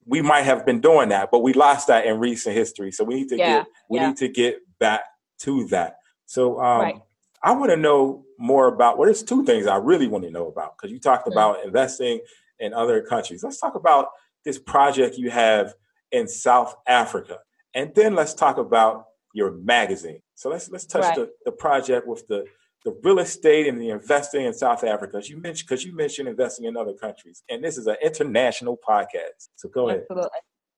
we 0.06 0.22
might 0.22 0.42
have 0.42 0.66
been 0.66 0.82
doing 0.82 1.10
that, 1.10 1.30
but 1.32 1.40
we 1.40 1.54
lost 1.54 1.88
that 1.88 2.06
in 2.06 2.20
recent 2.20 2.56
history. 2.56 2.92
So 2.92 3.04
we 3.04 3.16
need 3.16 3.30
to 3.30 3.38
yeah, 3.38 3.60
get 3.60 3.68
we 3.90 4.00
yeah. 4.00 4.08
need 4.08 4.18
to 4.18 4.28
get 4.28 4.60
back 4.80 5.02
to 5.40 5.68
that. 5.68 5.98
So 6.26 6.60
um, 6.60 6.82
right. 6.82 7.02
I 7.44 7.54
want 7.54 7.72
to 7.72 7.78
know 7.78 8.26
more 8.38 8.68
about. 8.68 8.98
Well, 8.98 9.06
there's 9.06 9.24
two 9.24 9.46
things 9.46 9.68
I 9.68 9.78
really 9.78 10.08
want 10.08 10.24
to 10.24 10.32
know 10.32 10.48
about 10.48 10.76
because 10.78 10.92
you 10.92 11.00
talked 11.00 11.24
mm-hmm. 11.24 11.34
about 11.34 11.64
investing 11.64 12.20
in 12.60 12.74
other 12.74 13.02
countries. 13.02 13.44
Let's 13.44 13.60
talk 13.60 13.76
about 13.76 14.08
this 14.44 14.58
project 14.58 15.18
you 15.18 15.30
have 15.30 15.74
in 16.12 16.28
South 16.28 16.76
Africa, 16.88 17.38
and 17.74 17.94
then 17.96 18.16
let's 18.16 18.34
talk 18.34 18.58
about 18.58 19.06
your 19.34 19.52
magazine. 19.52 20.22
So 20.36 20.50
let's 20.50 20.70
let's 20.70 20.86
touch 20.86 21.04
right. 21.04 21.16
the, 21.16 21.30
the 21.46 21.52
project 21.52 22.08
with 22.08 22.28
the 22.28 22.46
the 22.84 22.98
real 23.04 23.20
estate 23.20 23.68
and 23.68 23.80
the 23.80 23.90
investing 23.90 24.46
in 24.46 24.54
South 24.54 24.84
Africa. 24.84 25.18
As 25.18 25.30
you 25.30 25.38
mentioned, 25.38 25.68
because 25.70 25.84
you 25.86 25.96
mentioned 25.96 26.28
investing 26.28 26.66
in 26.66 26.76
other 26.76 26.94
countries, 26.94 27.44
and 27.50 27.64
this 27.64 27.78
is 27.78 27.88
an 27.88 27.98
international 28.04 28.78
podcast. 28.88 29.50
So 29.56 29.70
go 29.70 29.90
ahead. 29.90 30.02
Absolutely. 30.10 30.30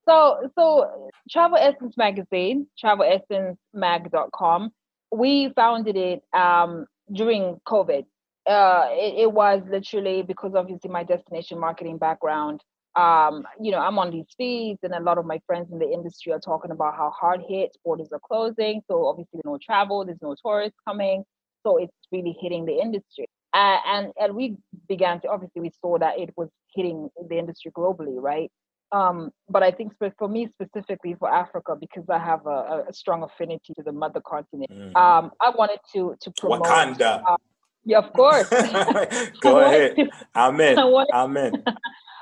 So, 0.05 0.49
so 0.59 1.09
Travel 1.31 1.57
Essence 1.57 1.95
Magazine, 1.95 2.67
travelessencemag.com 2.83 4.71
we 5.13 5.53
founded 5.55 5.95
it 5.95 6.23
um, 6.33 6.87
during 7.11 7.59
COVID. 7.67 8.05
Uh, 8.45 8.87
it, 8.89 9.21
it, 9.21 9.31
was 9.31 9.61
literally 9.69 10.21
because 10.21 10.53
obviously 10.53 10.89
my 10.89 11.03
destination 11.03 11.59
marketing 11.59 11.97
background. 11.97 12.61
Um, 12.95 13.45
you 13.59 13.71
know, 13.71 13.79
I'm 13.79 13.97
on 13.97 14.11
these 14.11 14.27
feeds, 14.37 14.79
and 14.83 14.93
a 14.93 14.99
lot 14.99 15.17
of 15.17 15.25
my 15.25 15.39
friends 15.47 15.71
in 15.71 15.79
the 15.79 15.91
industry 15.91 16.31
are 16.31 16.39
talking 16.39 16.71
about 16.71 16.95
how 16.95 17.11
hard 17.11 17.41
hit 17.47 17.75
borders 17.83 18.09
are 18.11 18.19
closing. 18.19 18.81
So 18.87 19.07
obviously, 19.07 19.41
no 19.43 19.57
travel, 19.63 20.05
there's 20.05 20.21
no 20.21 20.35
tourists 20.45 20.77
coming, 20.87 21.23
so 21.63 21.77
it's 21.77 21.93
really 22.11 22.35
hitting 22.39 22.65
the 22.65 22.79
industry. 22.79 23.27
Uh, 23.53 23.77
and 23.85 24.11
and 24.19 24.35
we 24.35 24.57
began 24.87 25.21
to 25.21 25.29
obviously 25.29 25.61
we 25.61 25.71
saw 25.81 25.97
that 25.99 26.19
it 26.19 26.31
was 26.35 26.49
hitting 26.75 27.09
the 27.29 27.37
industry 27.37 27.71
globally, 27.71 28.19
right? 28.19 28.51
Um, 28.91 29.31
but 29.49 29.63
I 29.63 29.71
think 29.71 29.93
for 30.19 30.27
me 30.27 30.47
specifically 30.53 31.15
for 31.17 31.27
Africa, 31.27 31.75
because 31.79 32.05
I 32.09 32.19
have 32.19 32.45
a, 32.45 32.85
a 32.89 32.93
strong 32.93 33.23
affinity 33.23 33.73
to 33.75 33.83
the 33.83 33.91
mother 33.91 34.21
continent, 34.21 34.71
mm. 34.71 34.95
um, 34.95 35.31
I 35.41 35.49
wanted 35.49 35.79
to 35.93 36.15
to 36.21 36.31
promote. 36.31 36.63
Wakanda. 36.63 37.23
Uh, 37.27 37.37
yeah, 37.85 37.97
of 37.97 38.13
course. 38.13 38.49
Go 39.41 39.59
ahead. 39.65 39.95
To, 39.95 40.09
Amen. 40.35 40.79
I 40.79 40.85
wanted, 40.85 41.11
Amen. 41.13 41.63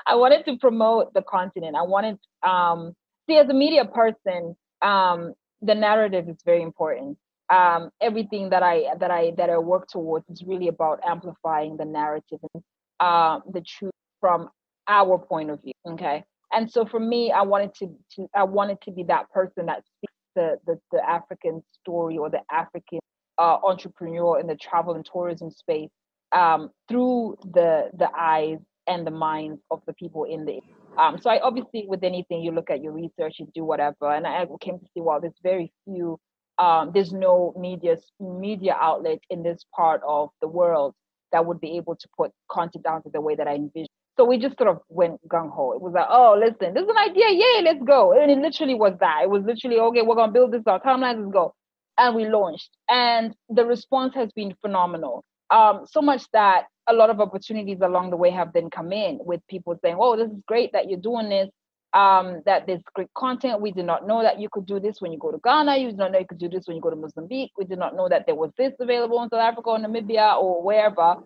I 0.07 0.15
wanted 0.15 0.45
to 0.45 0.57
promote 0.57 1.13
the 1.13 1.21
continent. 1.21 1.75
I 1.75 1.83
wanted 1.83 2.17
um, 2.43 2.93
see 3.27 3.37
as 3.37 3.49
a 3.49 3.53
media 3.53 3.85
person, 3.85 4.55
um, 4.81 5.33
the 5.61 5.75
narrative 5.75 6.29
is 6.29 6.37
very 6.45 6.61
important. 6.61 7.17
Um, 7.49 7.91
everything 8.01 8.49
that 8.51 8.63
I 8.63 8.85
that 8.99 9.11
I 9.11 9.31
that 9.37 9.49
I 9.49 9.57
work 9.57 9.87
towards 9.87 10.29
is 10.29 10.43
really 10.45 10.69
about 10.69 10.99
amplifying 11.05 11.77
the 11.77 11.85
narrative 11.85 12.39
and 12.53 12.63
uh, 12.99 13.39
the 13.51 13.61
truth 13.61 13.91
from 14.19 14.49
our 14.87 15.17
point 15.17 15.49
of 15.49 15.61
view. 15.61 15.73
Okay, 15.85 16.23
and 16.51 16.69
so 16.69 16.85
for 16.85 16.99
me 16.99 17.31
i 17.31 17.41
wanted 17.41 17.73
to, 17.75 17.87
to 18.13 18.27
i 18.35 18.43
wanted 18.43 18.79
to 18.81 18.91
be 18.91 19.03
that 19.03 19.29
person 19.31 19.65
that 19.65 19.83
speaks 19.97 20.13
the 20.35 20.57
the, 20.65 20.79
the 20.91 21.09
african 21.09 21.63
story 21.81 22.17
or 22.17 22.29
the 22.29 22.41
african 22.51 22.99
uh, 23.37 23.57
entrepreneur 23.63 24.39
in 24.39 24.47
the 24.47 24.55
travel 24.55 24.93
and 24.93 25.05
tourism 25.11 25.49
space 25.49 25.89
um, 26.31 26.69
through 26.87 27.37
the 27.53 27.89
the 27.97 28.09
eyes 28.17 28.59
and 28.91 29.07
the 29.07 29.11
minds 29.11 29.59
of 29.71 29.79
the 29.87 29.93
people 29.93 30.23
in 30.25 30.45
the 30.45 30.59
um, 30.97 31.17
so 31.21 31.29
I 31.29 31.39
obviously 31.39 31.85
with 31.87 32.03
anything 32.03 32.41
you 32.41 32.51
look 32.51 32.69
at 32.69 32.81
your 32.81 32.91
research, 32.91 33.35
you 33.39 33.47
do 33.55 33.63
whatever, 33.63 34.11
and 34.11 34.27
I 34.27 34.45
came 34.59 34.79
to 34.79 34.85
see 34.93 35.01
well, 35.01 35.21
there's 35.21 35.33
very 35.41 35.71
few, 35.85 36.19
um, 36.57 36.91
there's 36.93 37.13
no 37.13 37.53
media 37.57 37.97
media 38.19 38.75
outlet 38.79 39.19
in 39.29 39.43
this 39.43 39.65
part 39.75 40.01
of 40.07 40.29
the 40.41 40.47
world 40.47 40.93
that 41.31 41.45
would 41.45 41.61
be 41.61 41.77
able 41.77 41.95
to 41.95 42.07
put 42.17 42.31
content 42.49 42.83
down 42.83 43.01
to 43.03 43.09
the 43.09 43.21
way 43.21 43.35
that 43.35 43.47
I 43.47 43.55
envision. 43.55 43.87
So 44.17 44.25
we 44.25 44.37
just 44.37 44.57
sort 44.57 44.69
of 44.69 44.79
went 44.89 45.25
gung 45.29 45.49
ho. 45.49 45.71
It 45.71 45.81
was 45.81 45.93
like, 45.93 46.07
oh, 46.09 46.37
listen, 46.37 46.73
this 46.73 46.83
is 46.83 46.89
an 46.89 46.97
idea, 46.97 47.29
yay, 47.29 47.61
let's 47.63 47.81
go. 47.83 48.11
And 48.11 48.29
it 48.29 48.37
literally 48.37 48.75
was 48.75 48.93
that. 48.99 49.21
It 49.23 49.29
was 49.29 49.43
literally, 49.45 49.79
okay, 49.79 50.01
we're 50.01 50.15
gonna 50.15 50.33
build 50.33 50.51
this, 50.51 50.63
our 50.67 50.81
timelines, 50.81 51.21
let's 51.21 51.31
go. 51.31 51.55
And 51.97 52.15
we 52.15 52.27
launched. 52.27 52.69
And 52.89 53.33
the 53.47 53.65
response 53.65 54.13
has 54.15 54.29
been 54.33 54.53
phenomenal. 54.61 55.23
Um, 55.51 55.85
so 55.85 56.01
much 56.01 56.23
that 56.31 56.65
a 56.87 56.93
lot 56.93 57.09
of 57.09 57.19
opportunities 57.19 57.79
along 57.81 58.09
the 58.09 58.17
way 58.17 58.31
have 58.31 58.53
then 58.53 58.69
come 58.69 58.91
in 58.91 59.19
with 59.21 59.41
people 59.47 59.77
saying, 59.83 59.97
oh, 59.99 60.15
this 60.15 60.31
is 60.31 60.41
great 60.47 60.71
that 60.73 60.89
you're 60.89 60.99
doing 60.99 61.29
this. 61.29 61.49
Um, 61.93 62.41
that 62.45 62.67
there's 62.67 62.81
great 62.95 63.13
content. 63.17 63.59
We 63.59 63.73
did 63.73 63.85
not 63.85 64.07
know 64.07 64.23
that 64.23 64.39
you 64.39 64.47
could 64.49 64.65
do 64.65 64.79
this 64.79 65.01
when 65.01 65.11
you 65.11 65.19
go 65.19 65.29
to 65.29 65.39
Ghana. 65.43 65.75
You 65.75 65.87
did 65.87 65.97
not 65.97 66.13
know 66.13 66.19
you 66.19 66.25
could 66.25 66.37
do 66.37 66.47
this 66.47 66.65
when 66.65 66.77
you 66.77 66.81
go 66.81 66.89
to 66.89 66.95
Mozambique. 66.95 67.51
We 67.57 67.65
did 67.65 67.79
not 67.79 67.97
know 67.97 68.07
that 68.07 68.25
there 68.25 68.35
was 68.35 68.51
this 68.57 68.71
available 68.79 69.21
in 69.21 69.29
South 69.29 69.41
Africa 69.41 69.71
or 69.71 69.77
Namibia 69.77 70.41
or 70.41 70.63
wherever. 70.63 71.17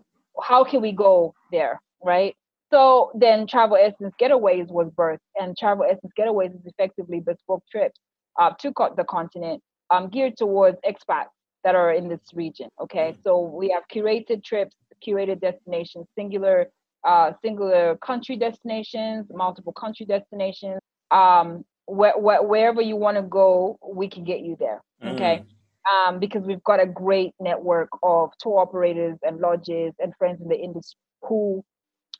How 0.41 0.63
can 0.63 0.81
we 0.81 0.91
go 0.91 1.35
there, 1.51 1.79
right? 2.03 2.35
So 2.71 3.11
then 3.13 3.45
Travel 3.45 3.77
Essence 3.79 4.15
Getaways 4.19 4.69
was 4.69 4.89
birthed, 4.97 5.19
and 5.39 5.55
Travel 5.55 5.85
Essence 5.85 6.11
Getaways 6.17 6.55
is 6.55 6.65
effectively 6.65 7.19
bespoke 7.19 7.63
trips 7.71 7.99
uh, 8.39 8.49
to 8.59 8.73
the 8.97 9.03
continent 9.03 9.61
um, 9.91 10.09
geared 10.09 10.35
towards 10.35 10.77
expats 10.81 11.27
that 11.65 11.75
are 11.75 11.91
in 11.91 12.07
this 12.07 12.21
region. 12.33 12.69
Okay, 12.79 13.17
so 13.23 13.41
we 13.41 13.69
have 13.69 13.83
curated 13.93 14.43
trips, 14.43 14.75
curated 15.05 15.41
destinations, 15.41 16.05
singular, 16.15 16.67
uh, 17.03 17.31
singular 17.43 17.97
country 17.97 18.37
destinations, 18.37 19.25
multiple 19.31 19.73
country 19.73 20.05
destinations. 20.05 20.79
Um, 21.11 21.65
wh- 21.87 22.17
wh- 22.17 22.47
wherever 22.47 22.81
you 22.81 22.95
want 22.95 23.17
to 23.17 23.23
go, 23.23 23.77
we 23.83 24.07
can 24.07 24.23
get 24.23 24.41
you 24.41 24.55
there. 24.59 24.81
Okay. 25.03 25.43
Mm. 25.43 25.45
Um, 25.91 26.19
because 26.19 26.43
we've 26.43 26.63
got 26.63 26.79
a 26.79 26.85
great 26.85 27.33
network 27.39 27.89
of 28.01 28.31
tour 28.39 28.59
operators 28.59 29.17
and 29.23 29.39
lodges 29.39 29.93
and 29.99 30.13
friends 30.17 30.41
in 30.41 30.47
the 30.47 30.57
industry 30.57 30.97
who 31.21 31.63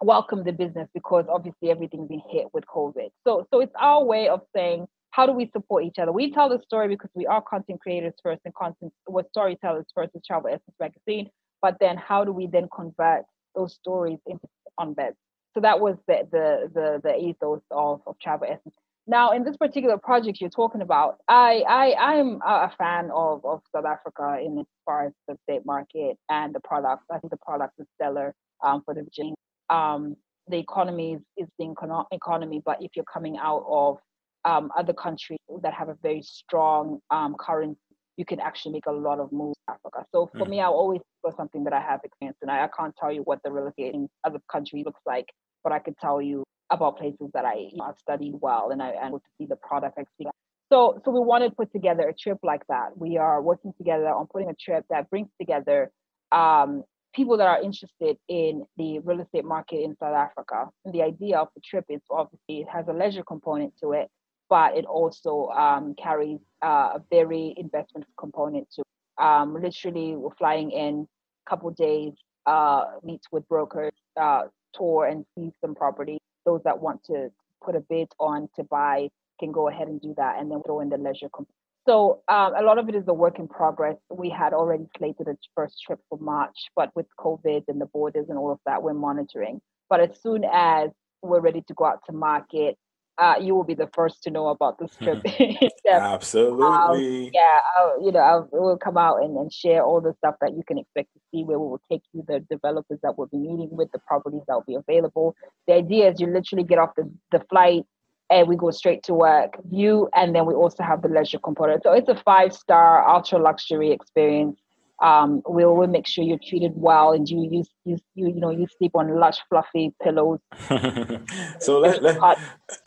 welcome 0.01 0.43
the 0.43 0.51
business 0.51 0.87
because 0.93 1.25
obviously 1.29 1.71
everything's 1.71 2.07
been 2.07 2.21
hit 2.29 2.47
with 2.53 2.65
COVID. 2.65 3.09
So 3.25 3.47
so 3.51 3.61
it's 3.61 3.73
our 3.79 4.03
way 4.03 4.27
of 4.27 4.41
saying 4.55 4.87
how 5.15 5.25
do 5.25 5.31
we 5.31 5.49
support 5.53 5.85
each 5.85 5.97
other? 5.97 6.11
We 6.11 6.31
tell 6.31 6.49
the 6.49 6.59
story 6.65 6.89
because 6.89 7.09
we 7.13 7.25
are 7.25 7.41
content 7.41 7.79
creators 7.79 8.13
first 8.21 8.41
and 8.43 8.53
content 8.53 8.91
what 9.05 9.29
storytellers 9.29 9.85
first 9.95 10.11
as 10.13 10.21
Travel 10.27 10.49
Essence 10.49 10.75
Magazine. 10.77 11.29
But 11.61 11.77
then 11.79 11.95
how 11.95 12.25
do 12.25 12.33
we 12.33 12.47
then 12.47 12.67
convert 12.75 13.23
those 13.55 13.73
stories 13.73 14.19
into 14.27 14.45
on 14.77 14.93
beds? 14.93 15.15
So 15.53 15.61
that 15.61 15.79
was 15.79 15.95
the 16.07 16.27
the 16.31 16.69
the, 16.73 17.01
the 17.01 17.15
ethos 17.15 17.61
of, 17.71 18.01
of 18.05 18.15
Travel 18.21 18.47
Essence. 18.51 18.75
Now, 19.07 19.31
in 19.31 19.43
this 19.45 19.55
particular 19.55 19.97
project 19.97 20.41
you're 20.41 20.49
talking 20.49 20.81
about, 20.81 21.17
I 21.29 21.63
I 21.67 21.93
I'm 21.93 22.41
a 22.45 22.71
fan 22.77 23.09
of, 23.13 23.45
of 23.45 23.61
South 23.73 23.85
Africa 23.85 24.39
in 24.45 24.59
as 24.59 24.65
far 24.83 25.07
as 25.07 25.13
the 25.29 25.37
state 25.43 25.65
market 25.65 26.17
and 26.29 26.53
the 26.53 26.59
products. 26.59 27.05
I 27.09 27.19
think 27.19 27.31
the 27.31 27.37
product 27.37 27.79
is 27.79 27.87
stellar 27.95 28.35
um, 28.63 28.81
for 28.83 28.93
the 28.93 29.03
Virginia 29.03 29.35
um, 29.69 30.15
the 30.47 30.57
economy 30.57 31.13
is, 31.13 31.21
is 31.37 31.47
the 31.57 31.73
economy, 32.11 32.61
but 32.63 32.77
if 32.81 32.91
you're 32.95 33.05
coming 33.11 33.37
out 33.37 33.65
of 33.67 33.97
um, 34.45 34.71
other 34.77 34.93
countries 34.93 35.39
that 35.61 35.73
have 35.73 35.89
a 35.89 35.97
very 36.01 36.21
strong 36.21 36.99
um, 37.11 37.35
currency, 37.39 37.79
you 38.17 38.25
can 38.25 38.39
actually 38.39 38.71
make 38.71 38.85
a 38.85 38.91
lot 38.91 39.19
of 39.19 39.31
moves 39.31 39.57
in 39.67 39.73
Africa. 39.73 40.05
So 40.11 40.29
for 40.37 40.45
mm. 40.45 40.49
me, 40.49 40.61
I 40.61 40.67
always 40.67 41.01
for 41.21 41.33
something 41.35 41.63
that 41.65 41.73
I 41.73 41.81
have 41.81 42.01
experienced, 42.03 42.39
and 42.41 42.51
I, 42.51 42.63
I, 42.63 42.69
can't 42.77 42.95
tell 42.95 43.11
you 43.11 43.21
what 43.21 43.39
the 43.43 43.51
real 43.51 43.67
estate 43.67 43.93
in 43.93 44.07
other 44.23 44.39
countries 44.49 44.85
looks 44.85 45.01
like, 45.05 45.25
but 45.63 45.73
I 45.73 45.79
could 45.79 45.97
tell 45.97 46.21
you 46.21 46.43
about 46.69 46.97
places 46.97 47.29
that 47.33 47.45
I 47.45 47.55
you 47.55 47.77
know, 47.77 47.85
I've 47.85 47.97
studied 47.97 48.35
well 48.41 48.71
and 48.71 48.81
I 48.81 48.89
and 49.01 49.13
to 49.13 49.19
see 49.37 49.45
the 49.45 49.55
product 49.55 49.97
experience. 49.97 50.35
So 50.71 51.01
so 51.03 51.11
we 51.11 51.19
wanted 51.19 51.49
to 51.49 51.55
put 51.55 51.71
together 51.71 52.07
a 52.07 52.13
trip 52.13 52.37
like 52.43 52.65
that. 52.69 52.97
We 52.97 53.17
are 53.17 53.41
working 53.41 53.73
together 53.77 54.07
on 54.07 54.27
putting 54.27 54.49
a 54.49 54.55
trip 54.55 54.85
that 54.89 55.09
brings 55.09 55.29
together 55.39 55.91
um, 56.31 56.83
people 57.15 57.37
that 57.37 57.47
are 57.47 57.61
interested 57.61 58.17
in 58.27 58.65
the 58.77 58.99
real 58.99 59.21
estate 59.21 59.45
market 59.45 59.81
in 59.81 59.95
South 59.99 60.15
Africa. 60.15 60.69
And 60.83 60.93
the 60.93 61.01
idea 61.01 61.37
of 61.37 61.47
the 61.55 61.61
trip 61.61 61.85
is 61.89 62.01
obviously 62.11 62.61
it 62.61 62.67
has 62.71 62.87
a 62.87 62.93
leisure 62.93 63.23
component 63.23 63.73
to 63.81 63.93
it, 63.93 64.09
but 64.49 64.77
it 64.77 64.85
also 64.85 65.49
um, 65.49 65.95
carries 66.01 66.39
uh, 66.63 66.93
a 66.95 67.01
very 67.09 67.53
investment 67.57 68.05
component 68.17 68.67
to. 68.71 68.83
Um, 69.23 69.53
literally, 69.61 70.15
we're 70.15 70.35
flying 70.35 70.71
in 70.71 71.07
a 71.45 71.49
couple 71.49 71.71
days, 71.71 72.13
uh, 72.45 72.85
meet 73.03 73.21
with 73.31 73.47
brokers, 73.47 73.93
uh, 74.19 74.43
tour 74.73 75.07
and 75.07 75.25
see 75.37 75.51
some 75.61 75.73
property. 75.75 76.19
Those 76.45 76.61
that 76.63 76.79
want 76.79 77.03
to 77.05 77.29
put 77.63 77.75
a 77.75 77.79
bid 77.79 78.07
on 78.19 78.49
to 78.55 78.63
buy 78.63 79.09
can 79.39 79.51
go 79.51 79.69
ahead 79.69 79.87
and 79.87 80.01
do 80.01 80.13
that, 80.17 80.39
and 80.39 80.51
then 80.51 80.61
throw 80.63 80.81
in 80.81 80.89
the 80.89 80.97
leisure 80.97 81.29
component 81.29 81.55
so 81.87 82.23
um, 82.29 82.55
a 82.55 82.63
lot 82.63 82.79
of 82.79 82.89
it 82.89 82.95
is 82.95 83.07
a 83.07 83.13
work 83.13 83.37
in 83.37 83.47
progress. 83.47 83.95
We 84.09 84.29
had 84.29 84.53
already 84.53 84.87
slated 84.97 85.27
a 85.27 85.37
first 85.55 85.81
trip 85.85 85.99
for 86.09 86.17
March, 86.17 86.57
but 86.75 86.89
with 86.95 87.05
COVID 87.19 87.65
and 87.67 87.79
the 87.79 87.85
borders 87.85 88.25
and 88.29 88.37
all 88.39 88.51
of 88.51 88.59
that, 88.65 88.81
we're 88.81 88.95
monitoring. 88.95 89.61
But 89.87 89.99
as 89.99 90.19
soon 90.21 90.43
as 90.51 90.89
we're 91.21 91.41
ready 91.41 91.61
to 91.67 91.73
go 91.75 91.85
out 91.85 91.99
to 92.07 92.11
market, 92.11 92.75
uh, 93.17 93.35
you 93.39 93.55
will 93.55 93.63
be 93.63 93.73
the 93.73 93.89
first 93.93 94.23
to 94.23 94.31
know 94.31 94.47
about 94.47 94.77
this 94.77 94.91
trip. 95.01 95.23
Absolutely. 95.89 96.65
Um, 96.65 97.31
yeah, 97.33 97.59
I'll, 97.77 98.03
you 98.05 98.11
know, 98.11 98.19
I'll, 98.19 98.49
we'll 98.51 98.77
come 98.77 98.97
out 98.97 99.23
and, 99.23 99.37
and 99.37 99.51
share 99.51 99.83
all 99.83 100.01
the 100.01 100.13
stuff 100.17 100.35
that 100.41 100.55
you 100.55 100.63
can 100.67 100.77
expect 100.77 101.13
to 101.13 101.19
see. 101.31 101.43
Where 101.43 101.59
we 101.59 101.67
will 101.67 101.81
take 101.89 102.01
you 102.13 102.23
the 102.27 102.39
developers 102.49 102.99
that 103.03 103.17
we'll 103.17 103.27
be 103.27 103.37
meeting 103.37 103.69
with, 103.71 103.91
the 103.91 103.99
properties 103.99 104.41
that 104.47 104.55
will 104.55 104.63
be 104.67 104.75
available. 104.75 105.35
The 105.67 105.73
idea 105.73 106.11
is 106.11 106.19
you 106.19 106.27
literally 106.27 106.63
get 106.63 106.77
off 106.77 106.91
the, 106.95 107.09
the 107.31 107.43
flight 107.49 107.83
and 108.29 108.47
we 108.47 108.55
go 108.55 108.71
straight 108.71 109.03
to 109.03 109.13
work 109.13 109.55
view 109.65 110.09
and 110.15 110.35
then 110.35 110.45
we 110.45 110.53
also 110.53 110.83
have 110.83 111.01
the 111.01 111.07
leisure 111.07 111.37
component 111.37 111.83
so 111.83 111.91
it's 111.91 112.09
a 112.09 112.15
five 112.15 112.53
star 112.53 113.07
ultra 113.07 113.37
luxury 113.37 113.91
experience 113.91 114.59
um, 115.01 115.41
we'll, 115.45 115.75
we'll 115.75 115.87
make 115.87 116.07
sure 116.07 116.23
you're 116.23 116.39
treated 116.47 116.71
well 116.75 117.11
and 117.11 117.27
you 117.29 117.47
you 117.51 117.63
you 117.83 117.97
you, 118.15 118.27
you 118.27 118.39
know 118.39 118.49
you 118.49 118.65
sleep 118.77 118.91
on 118.95 119.19
lush 119.19 119.37
fluffy 119.49 119.93
pillows 120.01 120.39
so 121.59 121.79
let, 121.79 122.01
let 122.01 122.37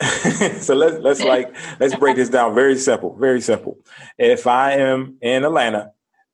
so 0.61 0.75
let's 0.75 0.97
let's 1.03 1.23
like 1.23 1.55
let's 1.79 1.95
break 1.95 2.15
this 2.15 2.29
down 2.29 2.55
very 2.55 2.77
simple 2.77 3.15
very 3.19 3.41
simple 3.41 3.77
if 4.17 4.47
i 4.47 4.73
am 4.73 5.17
in 5.21 5.43
atlanta 5.43 5.91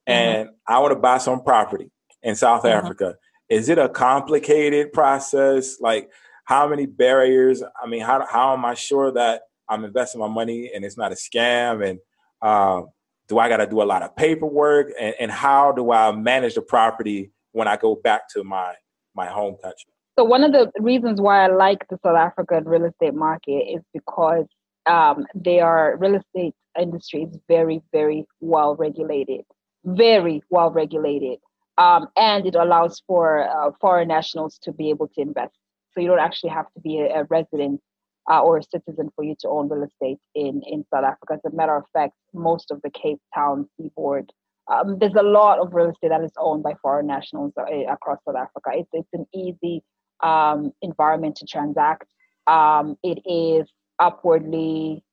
and 0.07 0.47
mm-hmm. 0.47 0.73
i 0.73 0.79
want 0.79 0.91
to 0.91 0.99
buy 0.99 1.17
some 1.17 1.43
property 1.43 1.91
in 2.23 2.35
south 2.35 2.63
mm-hmm. 2.63 2.85
africa 2.85 3.15
is 3.49 3.67
it 3.69 3.77
a 3.77 3.89
complicated 3.89 4.93
process 4.93 5.79
like 5.81 6.09
how 6.45 6.67
many 6.67 6.85
barriers? 6.85 7.61
I 7.81 7.87
mean, 7.87 8.01
how 8.01 8.25
how 8.25 8.53
am 8.53 8.63
I 8.63 8.75
sure 8.75 9.11
that 9.11 9.41
I'm 9.67 9.83
investing 9.83 10.21
my 10.21 10.27
money 10.27 10.71
and 10.73 10.85
it's 10.85 10.97
not 10.97 11.11
a 11.11 11.15
scam? 11.15 11.87
And 11.87 11.99
uh, 12.41 12.83
do 13.27 13.39
I 13.39 13.49
got 13.49 13.57
to 13.57 13.67
do 13.67 13.81
a 13.81 13.83
lot 13.83 14.03
of 14.03 14.15
paperwork? 14.15 14.91
And, 14.99 15.15
and 15.19 15.31
how 15.31 15.71
do 15.71 15.91
I 15.91 16.11
manage 16.11 16.55
the 16.55 16.61
property 16.61 17.31
when 17.51 17.67
I 17.67 17.77
go 17.77 17.95
back 17.95 18.29
to 18.29 18.43
my 18.43 18.73
my 19.15 19.27
home 19.27 19.55
country? 19.61 19.91
So 20.17 20.23
one 20.23 20.43
of 20.43 20.51
the 20.51 20.71
reasons 20.79 21.19
why 21.19 21.45
I 21.45 21.47
like 21.47 21.87
the 21.89 21.99
South 22.03 22.15
African 22.15 22.63
real 22.65 22.85
estate 22.85 23.13
market 23.13 23.63
is 23.75 23.81
because 23.93 24.45
um, 24.85 25.25
their 25.33 25.97
real 25.99 26.15
estate 26.15 26.53
industry 26.79 27.23
is 27.23 27.37
very, 27.49 27.81
very 27.91 28.25
well 28.39 28.75
regulated, 28.75 29.41
very 29.83 30.41
well 30.49 30.71
regulated, 30.71 31.39
um, 31.77 32.07
and 32.15 32.45
it 32.45 32.55
allows 32.55 33.01
for 33.07 33.47
uh, 33.49 33.71
foreign 33.81 34.07
nationals 34.07 34.57
to 34.63 34.71
be 34.71 34.89
able 34.89 35.07
to 35.09 35.21
invest 35.21 35.55
so 35.95 36.01
you 36.01 36.07
don't 36.07 36.19
actually 36.19 36.49
have 36.49 36.71
to 36.73 36.79
be 36.81 36.99
a, 36.99 37.21
a 37.21 37.23
resident 37.25 37.81
uh, 38.29 38.41
or 38.41 38.57
a 38.57 38.63
citizen 38.63 39.09
for 39.15 39.23
you 39.23 39.35
to 39.39 39.49
own 39.49 39.69
real 39.69 39.83
estate 39.83 40.19
in, 40.33 40.61
in 40.65 40.85
South 40.93 41.03
Africa. 41.03 41.33
As 41.33 41.51
a 41.51 41.55
matter 41.55 41.75
of 41.75 41.83
fact, 41.93 42.13
most 42.33 42.71
of 42.71 42.81
the 42.81 42.89
Cape 42.89 43.19
Town 43.33 43.67
seaboard, 43.77 44.31
um, 44.71 44.97
there's 44.99 45.13
a 45.19 45.23
lot 45.23 45.59
of 45.59 45.73
real 45.73 45.89
estate 45.89 46.09
that 46.09 46.23
is 46.23 46.31
owned 46.37 46.63
by 46.63 46.73
foreign 46.81 47.07
nationals 47.07 47.53
uh, 47.57 47.63
across 47.91 48.17
South 48.25 48.35
Africa. 48.35 48.71
It's, 48.73 48.89
it's 48.93 49.13
an 49.13 49.27
easy 49.33 49.83
um, 50.23 50.71
environment 50.81 51.35
to 51.37 51.45
transact. 51.45 52.07
Um, 52.47 52.97
it 53.03 53.19
is 53.25 53.69
upwardly, 53.99 55.03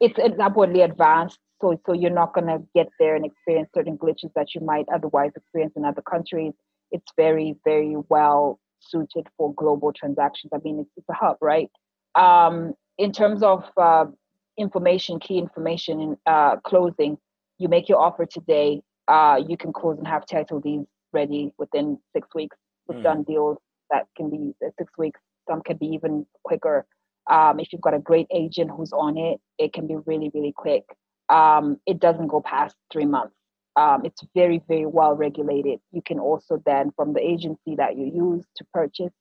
it's, 0.00 0.14
it's 0.18 0.40
upwardly 0.40 0.82
advanced. 0.82 1.38
So, 1.60 1.80
so 1.86 1.92
you're 1.92 2.10
not 2.10 2.34
going 2.34 2.48
to 2.48 2.62
get 2.74 2.88
there 2.98 3.16
and 3.16 3.24
experience 3.24 3.70
certain 3.74 3.96
glitches 3.96 4.30
that 4.34 4.54
you 4.54 4.60
might 4.60 4.86
otherwise 4.92 5.30
experience 5.36 5.72
in 5.76 5.84
other 5.84 6.02
countries. 6.02 6.52
It's 6.90 7.10
very, 7.16 7.56
very 7.64 7.96
well 8.08 8.60
suited 8.80 9.26
for 9.36 9.54
global 9.54 9.92
transactions. 9.92 10.52
I 10.52 10.58
mean, 10.62 10.80
it's, 10.80 10.90
it's 10.96 11.08
a 11.08 11.14
hub, 11.14 11.38
right? 11.40 11.70
Um, 12.16 12.74
in 12.98 13.12
terms 13.12 13.42
of 13.42 13.64
uh, 13.76 14.06
information, 14.58 15.20
key 15.20 15.38
information 15.38 16.00
in 16.00 16.16
uh, 16.26 16.56
closing, 16.56 17.18
you 17.58 17.68
make 17.68 17.88
your 17.88 18.00
offer 18.00 18.26
today, 18.26 18.82
uh, 19.08 19.40
you 19.46 19.56
can 19.56 19.72
close 19.72 19.98
and 19.98 20.06
have 20.06 20.26
title 20.26 20.60
deeds 20.60 20.86
ready 21.12 21.52
within 21.58 21.98
six 22.14 22.28
weeks. 22.34 22.56
We've 22.88 22.98
mm. 22.98 23.02
done 23.02 23.22
deals 23.22 23.58
that 23.90 24.06
can 24.16 24.30
be 24.30 24.54
uh, 24.64 24.70
six 24.78 24.92
weeks. 24.98 25.20
Some 25.48 25.62
can 25.62 25.76
be 25.76 25.86
even 25.86 26.26
quicker. 26.42 26.86
Um, 27.30 27.60
if 27.60 27.72
you've 27.72 27.82
got 27.82 27.94
a 27.94 27.98
great 27.98 28.26
agent 28.32 28.70
who's 28.70 28.92
on 28.92 29.16
it, 29.16 29.40
it 29.58 29.72
can 29.72 29.86
be 29.86 29.96
really, 30.06 30.30
really 30.32 30.52
quick. 30.56 30.84
Um, 31.28 31.78
it 31.86 31.98
doesn't 31.98 32.28
go 32.28 32.40
past 32.40 32.76
three 32.92 33.06
months 33.06 33.36
um, 33.76 34.04
it's 34.04 34.22
very 34.34 34.62
very 34.66 34.86
well 34.86 35.14
regulated 35.14 35.80
you 35.92 36.02
can 36.02 36.18
also 36.18 36.60
then 36.64 36.92
from 36.96 37.12
the 37.12 37.20
agency 37.20 37.76
that 37.76 37.96
you 37.96 38.06
use 38.06 38.44
to 38.56 38.64
purchase 38.72 39.12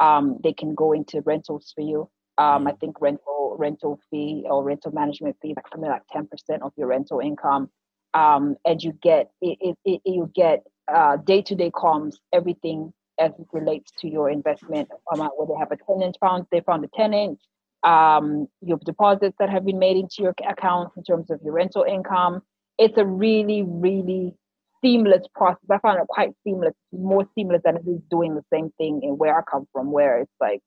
um, 0.00 0.38
they 0.42 0.52
can 0.52 0.74
go 0.74 0.92
into 0.92 1.20
rentals 1.22 1.72
for 1.74 1.80
you 1.80 2.08
um, 2.38 2.66
i 2.66 2.72
mm. 2.72 2.80
think 2.80 3.00
rental 3.00 3.56
rental 3.58 4.00
fee 4.10 4.44
or 4.46 4.62
rental 4.62 4.92
management 4.92 5.36
fee 5.42 5.54
like 5.56 5.68
something 5.68 5.90
like 5.90 6.02
10% 6.14 6.26
of 6.62 6.72
your 6.76 6.88
rental 6.88 7.20
income 7.20 7.68
um, 8.14 8.56
and 8.64 8.82
you 8.82 8.92
get 9.02 9.30
it, 9.40 9.58
it, 9.60 9.78
it 9.84 10.00
you 10.04 10.30
get 10.34 10.64
uh, 10.92 11.16
day-to-day 11.16 11.70
comms 11.70 12.16
everything 12.32 12.92
as 13.18 13.30
it 13.38 13.46
relates 13.52 13.92
to 14.00 14.08
your 14.08 14.30
investment 14.30 14.88
amount, 15.12 15.32
where 15.36 15.46
they 15.46 15.58
have 15.58 15.70
a 15.70 15.76
tenant 15.86 16.16
found, 16.20 16.46
they 16.50 16.60
found 16.60 16.84
a 16.84 16.88
tenant, 16.88 17.38
um, 17.82 18.46
your 18.60 18.78
deposits 18.84 19.36
that 19.38 19.50
have 19.50 19.64
been 19.64 19.78
made 19.78 19.96
into 19.96 20.16
your 20.18 20.34
account 20.48 20.92
in 20.96 21.04
terms 21.04 21.30
of 21.30 21.40
your 21.42 21.52
rental 21.52 21.84
income. 21.84 22.42
It's 22.78 22.96
a 22.96 23.04
really, 23.04 23.62
really 23.62 24.34
seamless 24.82 25.26
process. 25.34 25.64
I 25.70 25.78
found 25.78 26.00
it 26.00 26.08
quite 26.08 26.30
seamless, 26.44 26.74
more 26.92 27.26
seamless 27.34 27.62
than 27.64 27.76
it 27.76 27.82
is 27.86 28.00
doing 28.10 28.34
the 28.34 28.44
same 28.52 28.70
thing 28.78 29.00
in 29.02 29.18
where 29.18 29.38
I 29.38 29.42
come 29.50 29.66
from, 29.72 29.92
where 29.92 30.20
it's 30.20 30.32
like, 30.40 30.62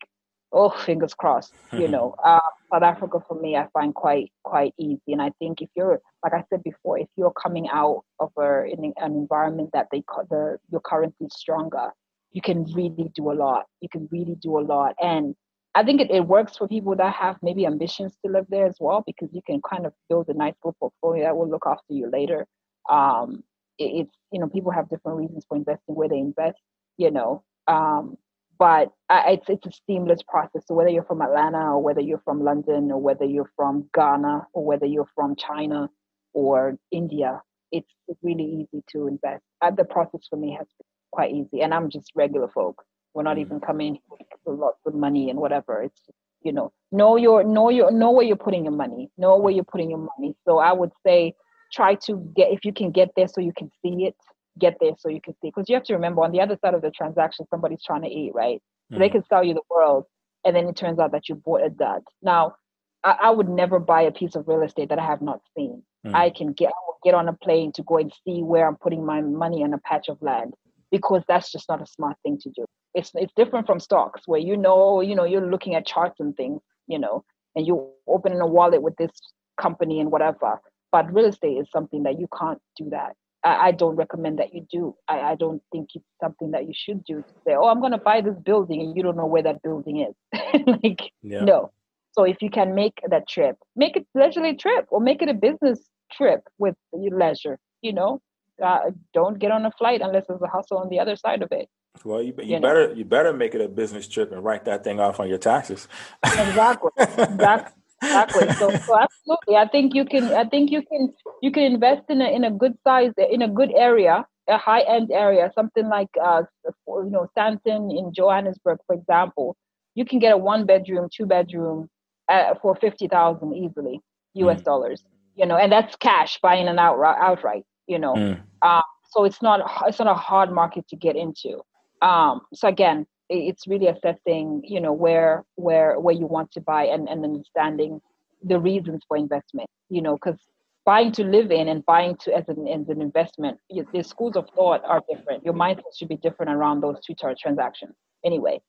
oh, 0.55 0.69
fingers 0.69 1.13
crossed. 1.13 1.53
You 1.73 1.87
know, 1.87 2.15
uh, 2.23 2.39
South 2.71 2.81
Africa 2.81 3.19
for 3.27 3.39
me, 3.39 3.55
I 3.57 3.67
find 3.73 3.93
quite 3.93 4.31
quite 4.43 4.73
easy. 4.79 5.01
And 5.09 5.21
I 5.21 5.31
think 5.37 5.61
if 5.61 5.69
you're, 5.75 5.99
like 6.23 6.33
I 6.33 6.43
said 6.49 6.63
before, 6.63 6.97
if 6.97 7.09
you're 7.17 7.33
coming 7.33 7.67
out 7.69 8.03
of 8.19 8.31
a, 8.39 8.63
in 8.63 8.93
an 8.97 9.13
environment 9.13 9.69
that 9.73 9.87
they 9.91 10.01
the 10.29 10.57
your 10.71 10.81
currency 10.81 11.25
is 11.25 11.33
stronger, 11.35 11.91
you 12.31 12.41
can 12.41 12.63
really 12.73 13.11
do 13.13 13.31
a 13.31 13.33
lot. 13.33 13.65
You 13.81 13.89
can 13.89 14.07
really 14.11 14.35
do 14.41 14.57
a 14.57 14.61
lot, 14.61 14.95
and 15.01 15.35
I 15.75 15.83
think 15.83 15.99
it, 15.99 16.09
it 16.09 16.25
works 16.25 16.55
for 16.55 16.69
people 16.69 16.95
that 16.95 17.13
have 17.13 17.35
maybe 17.41 17.65
ambitions 17.65 18.13
to 18.25 18.31
live 18.31 18.45
there 18.47 18.65
as 18.65 18.77
well 18.79 19.03
because 19.05 19.29
you 19.33 19.41
can 19.45 19.61
kind 19.69 19.85
of 19.85 19.93
build 20.07 20.29
a 20.29 20.33
nice 20.33 20.53
little 20.63 20.77
portfolio 20.79 21.25
that 21.25 21.35
will 21.35 21.49
look 21.49 21.65
after 21.67 21.93
you 21.93 22.09
later. 22.09 22.47
Um, 22.89 23.43
it, 23.77 24.07
it's 24.07 24.17
you 24.31 24.39
know 24.39 24.47
people 24.47 24.71
have 24.71 24.89
different 24.89 25.17
reasons 25.17 25.45
for 25.47 25.57
investing 25.57 25.95
where 25.95 26.07
they 26.07 26.17
invest, 26.17 26.59
you 26.97 27.11
know. 27.11 27.43
Um, 27.67 28.15
but 28.57 28.91
it's 29.09 29.45
it's 29.49 29.65
a 29.65 29.71
seamless 29.87 30.21
process. 30.27 30.63
So 30.67 30.75
whether 30.75 30.89
you're 30.89 31.03
from 31.03 31.21
Atlanta 31.21 31.59
or 31.59 31.81
whether 31.81 32.01
you're 32.01 32.21
from 32.23 32.43
London 32.43 32.91
or 32.91 33.01
whether 33.01 33.25
you're 33.25 33.51
from 33.55 33.89
Ghana 33.93 34.47
or 34.53 34.65
whether 34.65 34.85
you're 34.85 35.09
from 35.15 35.35
China 35.35 35.89
or 36.33 36.77
India, 36.91 37.41
it's 37.71 37.91
it's 38.07 38.19
really 38.23 38.43
easy 38.71 38.83
to 38.91 39.07
invest. 39.07 39.43
Uh, 39.61 39.71
the 39.71 39.85
process 39.85 40.21
for 40.29 40.37
me 40.37 40.51
has 40.57 40.67
been 40.77 40.87
quite 41.11 41.31
easy, 41.33 41.61
and 41.61 41.73
I'm 41.73 41.89
just 41.89 42.11
regular 42.15 42.47
folk. 42.47 42.83
We're 43.13 43.23
not 43.23 43.37
even 43.37 43.59
coming 43.59 43.99
with 44.45 44.59
lots 44.59 44.79
of 44.85 44.93
money 44.93 45.29
and 45.29 45.39
whatever. 45.39 45.83
It's 45.83 46.01
you 46.41 46.53
know 46.53 46.71
know 46.91 47.15
your 47.15 47.43
know 47.43 47.69
your 47.69 47.91
know 47.91 48.11
where 48.11 48.25
you're 48.25 48.35
putting 48.35 48.65
your 48.65 48.73
money. 48.73 49.09
Know 49.17 49.37
where 49.37 49.53
you're 49.53 49.63
putting 49.63 49.89
your 49.89 50.07
money. 50.17 50.35
So 50.45 50.59
I 50.59 50.73
would 50.73 50.91
say 51.05 51.33
try 51.73 51.95
to 51.95 52.17
get 52.35 52.51
if 52.51 52.63
you 52.63 52.71
can 52.73 52.91
get 52.91 53.09
there 53.15 53.27
so 53.27 53.41
you 53.41 53.53
can 53.57 53.69
see 53.81 54.05
it 54.05 54.15
get 54.59 54.77
there 54.79 54.91
so 54.97 55.09
you 55.09 55.21
can 55.21 55.33
see 55.41 55.49
because 55.49 55.67
you 55.67 55.75
have 55.75 55.83
to 55.83 55.93
remember 55.93 56.23
on 56.23 56.31
the 56.31 56.41
other 56.41 56.57
side 56.61 56.73
of 56.73 56.81
the 56.81 56.91
transaction 56.91 57.45
somebody's 57.49 57.83
trying 57.83 58.01
to 58.01 58.09
eat 58.09 58.31
right 58.33 58.61
so 58.91 58.97
mm. 58.97 58.99
they 58.99 59.09
can 59.09 59.23
sell 59.27 59.43
you 59.43 59.53
the 59.53 59.61
world 59.69 60.05
and 60.43 60.55
then 60.55 60.67
it 60.67 60.75
turns 60.75 60.99
out 60.99 61.11
that 61.11 61.27
you 61.27 61.35
bought 61.35 61.63
a 61.63 61.69
dud 61.69 62.01
now 62.21 62.55
I, 63.03 63.17
I, 63.23 63.29
would 63.31 63.49
never 63.49 63.79
buy 63.79 64.03
a 64.03 64.11
piece 64.11 64.35
of 64.35 64.47
real 64.47 64.61
estate 64.61 64.89
that 64.89 64.99
i 64.99 65.05
have 65.05 65.21
not 65.21 65.41
seen 65.55 65.83
mm. 66.05 66.13
i 66.13 66.29
can 66.29 66.53
get 66.53 66.69
I 66.69 66.79
will 66.87 66.97
get 67.03 67.13
on 67.13 67.27
a 67.27 67.33
plane 67.33 67.71
to 67.73 67.83
go 67.83 67.97
and 67.97 68.13
see 68.25 68.41
where 68.41 68.67
i'm 68.67 68.77
putting 68.77 69.05
my 69.05 69.21
money 69.21 69.63
on 69.63 69.73
a 69.73 69.79
patch 69.79 70.07
of 70.09 70.21
land 70.21 70.53
because 70.91 71.23
that's 71.27 71.51
just 71.51 71.67
not 71.69 71.81
a 71.81 71.87
smart 71.87 72.17
thing 72.23 72.37
to 72.41 72.49
do 72.49 72.65
it's 72.93 73.11
it's 73.15 73.33
different 73.35 73.65
from 73.65 73.79
stocks 73.79 74.21
where 74.25 74.39
you 74.39 74.55
know 74.55 75.01
you 75.01 75.15
know 75.15 75.25
you're 75.25 75.49
looking 75.49 75.75
at 75.75 75.85
charts 75.85 76.19
and 76.19 76.35
things 76.37 76.61
you 76.87 76.99
know 76.99 77.23
and 77.55 77.67
you 77.67 77.89
opening 78.07 78.39
a 78.39 78.47
wallet 78.47 78.81
with 78.81 78.95
this 78.97 79.11
company 79.57 79.99
and 79.99 80.11
whatever 80.11 80.59
but 80.95 81.13
real 81.13 81.25
estate 81.25 81.57
is 81.57 81.67
something 81.73 82.03
that 82.03 82.17
you 82.21 82.27
can't 82.39 82.61
do 82.77 82.89
that. 82.91 83.17
I, 83.45 83.67
I 83.67 83.71
don't 83.71 83.95
recommend 83.95 84.39
that 84.39 84.53
you 84.53 84.65
do. 84.69 84.95
I, 85.07 85.19
I 85.19 85.35
don't 85.35 85.61
think 85.71 85.89
it's 85.93 86.05
something 86.21 86.51
that 86.51 86.65
you 86.67 86.73
should 86.75 87.03
do 87.05 87.21
to 87.21 87.33
say, 87.45 87.55
oh, 87.55 87.67
I'm 87.67 87.79
going 87.79 87.91
to 87.91 87.97
buy 87.97 88.21
this 88.21 88.37
building 88.43 88.81
and 88.81 88.97
you 88.97 89.03
don't 89.03 89.15
know 89.15 89.27
where 89.27 89.43
that 89.43 89.61
building 89.61 90.05
is. 90.07 90.41
like, 90.83 91.11
yeah. 91.21 91.43
no. 91.43 91.71
So 92.11 92.23
if 92.23 92.41
you 92.41 92.49
can 92.49 92.75
make 92.75 92.99
that 93.07 93.29
trip, 93.29 93.57
make 93.75 93.95
it 93.95 94.07
leisurely 94.15 94.55
trip 94.55 94.87
or 94.89 94.99
make 94.99 95.21
it 95.21 95.29
a 95.29 95.33
business 95.33 95.79
trip 96.11 96.41
with 96.57 96.75
your 96.93 97.17
leisure, 97.17 97.59
you 97.81 97.93
know, 97.93 98.21
uh, 98.63 98.91
don't 99.13 99.37
get 99.37 99.51
on 99.51 99.65
a 99.65 99.71
flight 99.71 100.01
unless 100.01 100.25
there's 100.27 100.41
a 100.41 100.47
hustle 100.47 100.77
on 100.77 100.89
the 100.89 100.99
other 100.99 101.15
side 101.15 101.41
of 101.41 101.51
it. 101.51 101.67
Well, 102.03 102.21
you, 102.21 102.33
you, 102.39 102.55
you 102.55 102.59
better 102.59 102.87
know? 102.87 102.93
you 102.93 103.05
better 103.05 103.31
make 103.31 103.53
it 103.53 103.61
a 103.61 103.67
business 103.67 104.07
trip 104.07 104.31
and 104.31 104.43
write 104.43 104.65
that 104.65 104.83
thing 104.83 104.99
off 104.99 105.19
on 105.19 105.29
your 105.29 105.37
taxes. 105.37 105.87
exactly. 106.23 106.91
Exactly 106.97 107.81
exactly. 108.05 108.51
So, 108.53 108.69
so 108.85 108.99
absolutely, 108.99 109.55
I 109.57 109.67
think 109.67 109.93
you 109.93 110.05
can. 110.05 110.25
I 110.33 110.45
think 110.45 110.71
you 110.71 110.81
can. 110.81 111.13
You 111.41 111.51
can 111.51 111.63
invest 111.63 112.03
in 112.09 112.21
a 112.21 112.25
in 112.25 112.43
a 112.43 112.51
good 112.51 112.73
size 112.83 113.11
in 113.17 113.41
a 113.41 113.47
good 113.47 113.71
area, 113.75 114.25
a 114.47 114.57
high 114.57 114.81
end 114.81 115.11
area, 115.11 115.51
something 115.55 115.87
like 115.87 116.09
uh, 116.23 116.43
you 116.87 117.09
know, 117.09 117.29
Sandton 117.37 117.97
in 117.97 118.13
Johannesburg, 118.13 118.79
for 118.87 118.95
example. 118.95 119.55
You 119.95 120.05
can 120.05 120.19
get 120.19 120.33
a 120.33 120.37
one 120.37 120.65
bedroom, 120.65 121.09
two 121.15 121.25
bedroom 121.25 121.89
uh, 122.29 122.55
for 122.61 122.75
fifty 122.75 123.07
thousand 123.07 123.55
easily 123.55 124.01
U.S. 124.35 124.61
Mm. 124.61 124.65
dollars. 124.65 125.03
You 125.35 125.45
know, 125.45 125.57
and 125.57 125.71
that's 125.71 125.95
cash 125.97 126.39
buying 126.41 126.67
an 126.67 126.79
outright. 126.79 127.17
outright 127.19 127.63
you 127.87 127.99
know, 127.99 128.13
mm. 128.15 128.41
um, 128.61 128.83
so 129.11 129.25
it's 129.25 129.41
not 129.41 129.61
it's 129.87 129.99
not 129.99 130.07
a 130.07 130.13
hard 130.13 130.51
market 130.51 130.87
to 130.89 130.95
get 130.95 131.15
into. 131.15 131.61
Um, 132.01 132.41
so 132.53 132.67
again, 132.67 133.05
it's 133.29 133.67
really 133.67 133.87
assessing 133.87 134.61
you 134.63 134.79
know 134.79 134.93
where 134.93 135.43
where 135.55 135.99
where 135.99 136.13
you 136.13 136.25
want 136.25 136.51
to 136.51 136.61
buy 136.61 136.83
and, 136.83 137.07
and 137.09 137.23
understanding 137.23 137.99
the 138.43 138.59
reasons 138.59 139.01
for 139.07 139.17
investment 139.17 139.69
you 139.89 140.01
know 140.01 140.15
because 140.15 140.37
buying 140.85 141.11
to 141.11 141.23
live 141.23 141.51
in 141.51 141.67
and 141.67 141.85
buying 141.85 142.15
to 142.21 142.33
as 142.33 142.47
an 142.47 142.67
as 142.67 142.87
an 142.87 143.01
investment 143.01 143.59
the 143.91 144.03
schools 144.03 144.35
of 144.35 144.47
thought 144.55 144.83
are 144.85 145.03
different. 145.09 145.43
Your 145.43 145.53
mindset 145.53 145.97
should 145.97 146.09
be 146.09 146.17
different 146.17 146.51
around 146.51 146.81
those 146.81 146.97
two 147.05 147.15
transactions. 147.15 147.95
Anyway. 148.23 148.61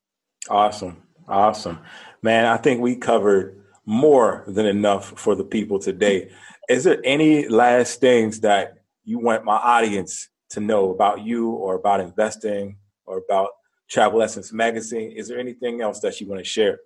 Awesome. 0.48 1.02
Awesome. 1.28 1.78
Man 2.22 2.46
i 2.46 2.56
think 2.56 2.80
we 2.80 2.96
covered 2.96 3.62
more 3.84 4.44
than 4.48 4.66
enough 4.66 5.18
for 5.18 5.36
the 5.36 5.44
people 5.44 5.78
today. 5.78 6.30
Is 6.68 6.84
there 6.84 7.00
any 7.04 7.48
last 7.48 8.00
things 8.00 8.40
that 8.40 8.78
you 9.04 9.20
want 9.20 9.44
my 9.44 9.56
audience 9.56 10.28
to 10.50 10.60
know 10.60 10.90
about 10.90 11.24
you 11.24 11.50
or 11.50 11.76
about 11.76 12.00
investing 12.00 12.78
or 13.04 13.18
about 13.18 13.50
Travel 13.88 14.22
Essence 14.22 14.52
Magazine. 14.52 15.12
Is 15.12 15.28
there 15.28 15.38
anything 15.38 15.80
else 15.80 16.00
that 16.00 16.20
you 16.20 16.28
want 16.28 16.40
to 16.40 16.44
share? 16.44 16.78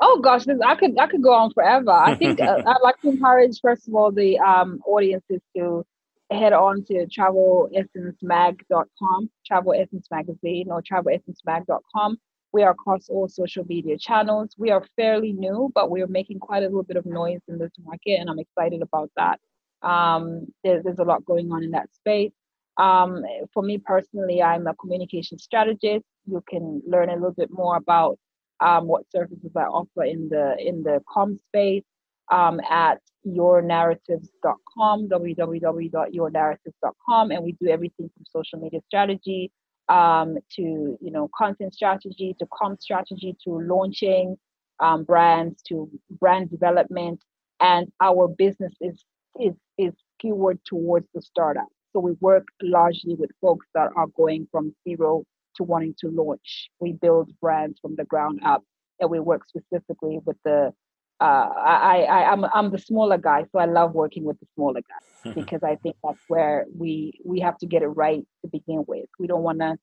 Oh 0.00 0.20
gosh, 0.20 0.44
this, 0.44 0.58
I 0.64 0.74
could 0.74 0.98
I 0.98 1.06
could 1.06 1.22
go 1.22 1.32
on 1.32 1.52
forever. 1.52 1.90
I 1.90 2.14
think 2.16 2.40
uh, 2.40 2.62
I'd 2.66 2.82
like 2.82 3.00
to 3.00 3.08
encourage 3.08 3.60
first 3.60 3.88
of 3.88 3.94
all 3.94 4.12
the 4.12 4.38
um, 4.38 4.80
audiences 4.86 5.40
to 5.56 5.86
head 6.30 6.52
on 6.52 6.84
to 6.84 7.06
travelessencemag.com, 7.06 9.30
Travel 9.46 9.74
Essence 9.74 10.08
Magazine 10.10 10.68
or 10.70 10.82
travelessencemag.com. 10.82 12.18
We 12.52 12.62
are 12.62 12.70
across 12.70 13.08
all 13.08 13.28
social 13.28 13.64
media 13.68 13.98
channels. 13.98 14.54
We 14.58 14.70
are 14.70 14.84
fairly 14.96 15.32
new, 15.32 15.70
but 15.74 15.90
we're 15.90 16.06
making 16.06 16.40
quite 16.40 16.62
a 16.62 16.66
little 16.66 16.82
bit 16.82 16.96
of 16.96 17.06
noise 17.06 17.40
in 17.48 17.58
this 17.58 17.72
market, 17.84 18.18
and 18.18 18.30
I'm 18.30 18.38
excited 18.38 18.82
about 18.82 19.10
that. 19.16 19.40
Um, 19.82 20.46
there, 20.64 20.82
there's 20.82 20.98
a 20.98 21.04
lot 21.04 21.24
going 21.24 21.52
on 21.52 21.62
in 21.62 21.70
that 21.72 21.94
space. 21.94 22.32
Um, 22.78 23.22
for 23.54 23.62
me 23.62 23.78
personally, 23.78 24.42
I'm 24.42 24.66
a 24.66 24.74
communication 24.74 25.38
strategist. 25.38 26.04
You 26.26 26.42
can 26.48 26.82
learn 26.86 27.08
a 27.08 27.14
little 27.14 27.32
bit 27.32 27.50
more 27.50 27.76
about 27.76 28.18
um, 28.60 28.86
what 28.86 29.10
services 29.10 29.50
I 29.56 29.62
offer 29.62 30.04
in 30.04 30.28
the 30.28 30.56
in 30.58 30.82
the 30.82 31.00
com 31.08 31.38
space 31.48 31.84
um, 32.30 32.60
at 32.70 33.00
yournarratives.com, 33.26 35.08
www.yournarratives.com, 35.08 37.30
and 37.30 37.44
we 37.44 37.52
do 37.60 37.68
everything 37.68 38.10
from 38.14 38.24
social 38.30 38.58
media 38.58 38.80
strategy 38.86 39.50
um, 39.88 40.36
to 40.52 40.98
you 41.00 41.10
know 41.10 41.28
content 41.36 41.74
strategy 41.74 42.34
to 42.38 42.46
com 42.52 42.76
strategy 42.80 43.36
to 43.44 43.58
launching 43.60 44.36
um, 44.80 45.04
brands 45.04 45.62
to 45.62 45.88
brand 46.20 46.50
development, 46.50 47.22
and 47.60 47.90
our 48.00 48.28
business 48.28 48.74
is 48.80 49.04
is 49.40 49.54
is 49.78 49.94
keyword 50.18 50.58
towards 50.64 51.06
the 51.14 51.22
startup. 51.22 51.68
So 51.96 52.00
we 52.00 52.12
work 52.20 52.46
largely 52.60 53.14
with 53.14 53.30
folks 53.40 53.64
that 53.72 53.88
are 53.96 54.06
going 54.14 54.48
from 54.52 54.76
zero 54.86 55.24
to 55.54 55.62
wanting 55.62 55.94
to 56.00 56.10
launch. 56.10 56.68
We 56.78 56.92
build 56.92 57.30
brands 57.40 57.78
from 57.80 57.96
the 57.96 58.04
ground 58.04 58.40
up, 58.44 58.62
and 59.00 59.10
we 59.10 59.18
work 59.18 59.48
specifically 59.48 60.18
with 60.26 60.36
the. 60.44 60.74
Uh, 61.18 61.24
I, 61.24 62.02
I, 62.02 62.30
I'm, 62.30 62.44
I'm 62.52 62.70
the 62.70 62.78
smaller 62.78 63.16
guy, 63.16 63.44
so 63.50 63.58
I 63.58 63.64
love 63.64 63.94
working 63.94 64.24
with 64.24 64.38
the 64.40 64.46
smaller 64.54 64.82
guys 64.82 65.34
because 65.34 65.62
I 65.62 65.76
think 65.76 65.96
that's 66.04 66.20
where 66.28 66.66
we 66.78 67.18
we 67.24 67.40
have 67.40 67.56
to 67.58 67.66
get 67.66 67.80
it 67.80 67.86
right 67.86 68.22
to 68.42 68.50
begin 68.52 68.84
with. 68.86 69.06
We 69.18 69.26
don't 69.26 69.42
want 69.42 69.60
to 69.60 69.76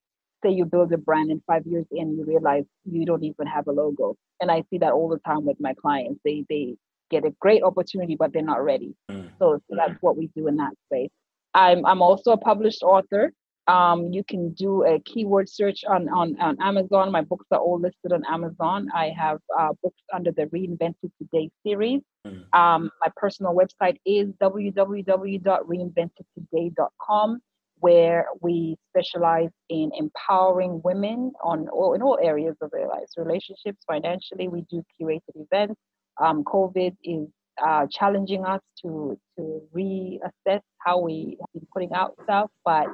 say 0.45 0.51
you 0.51 0.66
build 0.66 0.93
a 0.93 0.99
brand 0.99 1.32
and 1.32 1.41
five 1.47 1.66
years 1.66 1.88
in 1.91 2.16
you 2.16 2.26
realize 2.26 2.66
you 2.86 3.07
don't 3.07 3.24
even 3.24 3.47
have 3.47 3.66
a 3.66 3.72
logo, 3.72 4.18
and 4.39 4.51
I 4.51 4.61
see 4.70 4.78
that 4.78 4.91
all 4.91 5.09
the 5.09 5.18
time 5.18 5.45
with 5.45 5.57
my 5.59 5.74
clients. 5.74 6.20
They 6.24 6.45
they 6.47 6.76
get 7.09 7.26
a 7.26 7.34
great 7.39 7.64
opportunity, 7.64 8.16
but 8.16 8.34
they're 8.34 8.43
not 8.43 8.64
ready. 8.64 8.95
Mm. 9.09 9.32
So, 9.39 9.59
so 9.68 9.76
that's 9.76 9.99
what 10.01 10.16
we 10.16 10.30
do 10.36 10.47
in 10.47 10.57
that 10.57 10.74
space. 10.86 11.09
I'm, 11.54 11.86
I'm 11.86 12.01
also 12.01 12.32
a 12.32 12.38
published 12.38 12.84
author. 12.84 13.32
Um, 13.68 14.12
you 14.12 14.26
can 14.26 14.51
do 14.54 14.84
a 14.84 14.99
keyword 14.99 15.47
search 15.47 15.86
on, 15.88 16.10
on, 16.10 16.36
on 16.41 16.58
Amazon. 16.62 17.12
My 17.12 17.22
books 17.22 17.45
are 17.51 17.60
all 17.60 17.80
listed 17.80 18.12
on 18.12 18.24
Amazon. 18.30 18.89
I 18.93 19.14
have 19.18 19.39
uh, 19.58 19.70
books 19.82 20.01
under 20.14 20.34
the 20.34 20.47
Reinvented 20.47 21.14
Today 21.18 21.49
series. 21.66 22.01
Mm. 22.28 22.54
Um, 22.54 22.91
my 22.99 23.08
personal 23.16 23.56
website 23.56 23.99
is 24.06 24.28
www.reinventedtoday.com, 24.41 27.39
where 27.80 28.28
we 28.41 28.76
specialize 28.89 29.51
in 29.70 29.91
empowering 29.97 30.82
women 30.84 31.32
on 31.41 31.70
all, 31.70 31.93
in 31.93 32.01
all 32.01 32.20
areas 32.22 32.58
of 32.62 32.70
their 32.72 32.89
lives, 32.89 33.14
relationships, 33.16 33.80
financially. 33.88 34.49
We 34.49 34.66
do 34.70 34.84
curated 34.99 35.22
events. 35.36 35.80
Um, 36.22 36.43
COVID 36.43 36.97
is 37.04 37.30
uh, 37.62 37.88
challenging 37.91 38.45
us 38.45 38.62
to 38.82 39.18
to 39.38 39.62
reassess 39.76 40.62
how 40.80 40.99
we 40.99 41.38
have 41.39 41.51
been 41.54 41.68
putting 41.74 41.93
out 41.93 42.16
stuff. 42.24 42.49
But 42.66 42.88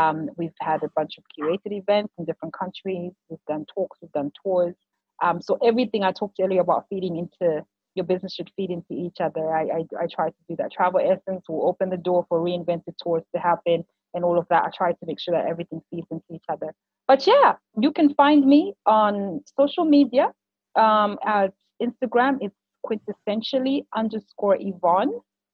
Um, 0.00 0.30
we've 0.36 0.60
had 0.60 0.84
a 0.84 0.90
bunch 0.94 1.18
of 1.18 1.24
curated 1.34 1.72
events 1.82 2.12
in 2.16 2.24
different 2.24 2.54
countries. 2.54 3.10
We've 3.28 3.46
done 3.48 3.64
talks, 3.74 3.98
we've 4.00 4.12
done 4.12 4.30
tours. 4.40 4.76
Um, 5.20 5.42
so 5.42 5.58
everything 5.70 6.04
I 6.04 6.12
talked 6.12 6.38
earlier 6.40 6.60
about 6.60 6.86
feeding 6.88 7.16
into 7.22 7.64
your 7.96 8.06
business 8.06 8.32
should 8.36 8.50
feed 8.56 8.70
into 8.70 8.92
each 8.92 9.18
other. 9.20 9.44
I, 9.52 9.62
I, 9.78 9.80
I 10.02 10.06
try 10.06 10.28
to 10.30 10.42
do 10.48 10.54
that. 10.58 10.70
Travel 10.70 11.00
Essence 11.00 11.42
will 11.48 11.66
open 11.66 11.90
the 11.90 11.96
door 12.08 12.24
for 12.28 12.38
reinvented 12.38 12.94
tours 13.02 13.24
to 13.34 13.40
happen 13.40 13.84
and 14.14 14.24
all 14.24 14.38
of 14.38 14.46
that. 14.50 14.62
I 14.62 14.70
try 14.80 14.92
to 14.92 15.04
make 15.10 15.18
sure 15.18 15.34
that 15.36 15.46
everything 15.52 15.80
feeds 15.90 16.06
into 16.12 16.30
each 16.36 16.48
other. 16.48 16.72
But 17.08 17.26
yeah, 17.26 17.56
you 17.84 17.90
can 17.90 18.14
find 18.14 18.46
me 18.46 18.74
on 18.86 19.42
social 19.58 19.84
media. 19.84 20.26
Um, 20.76 21.18
at 21.26 21.52
Instagram, 21.82 22.38
it's 22.40 22.54
quintessentially 22.84 23.84
underscore 23.94 24.56
Yvonne. 24.58 25.12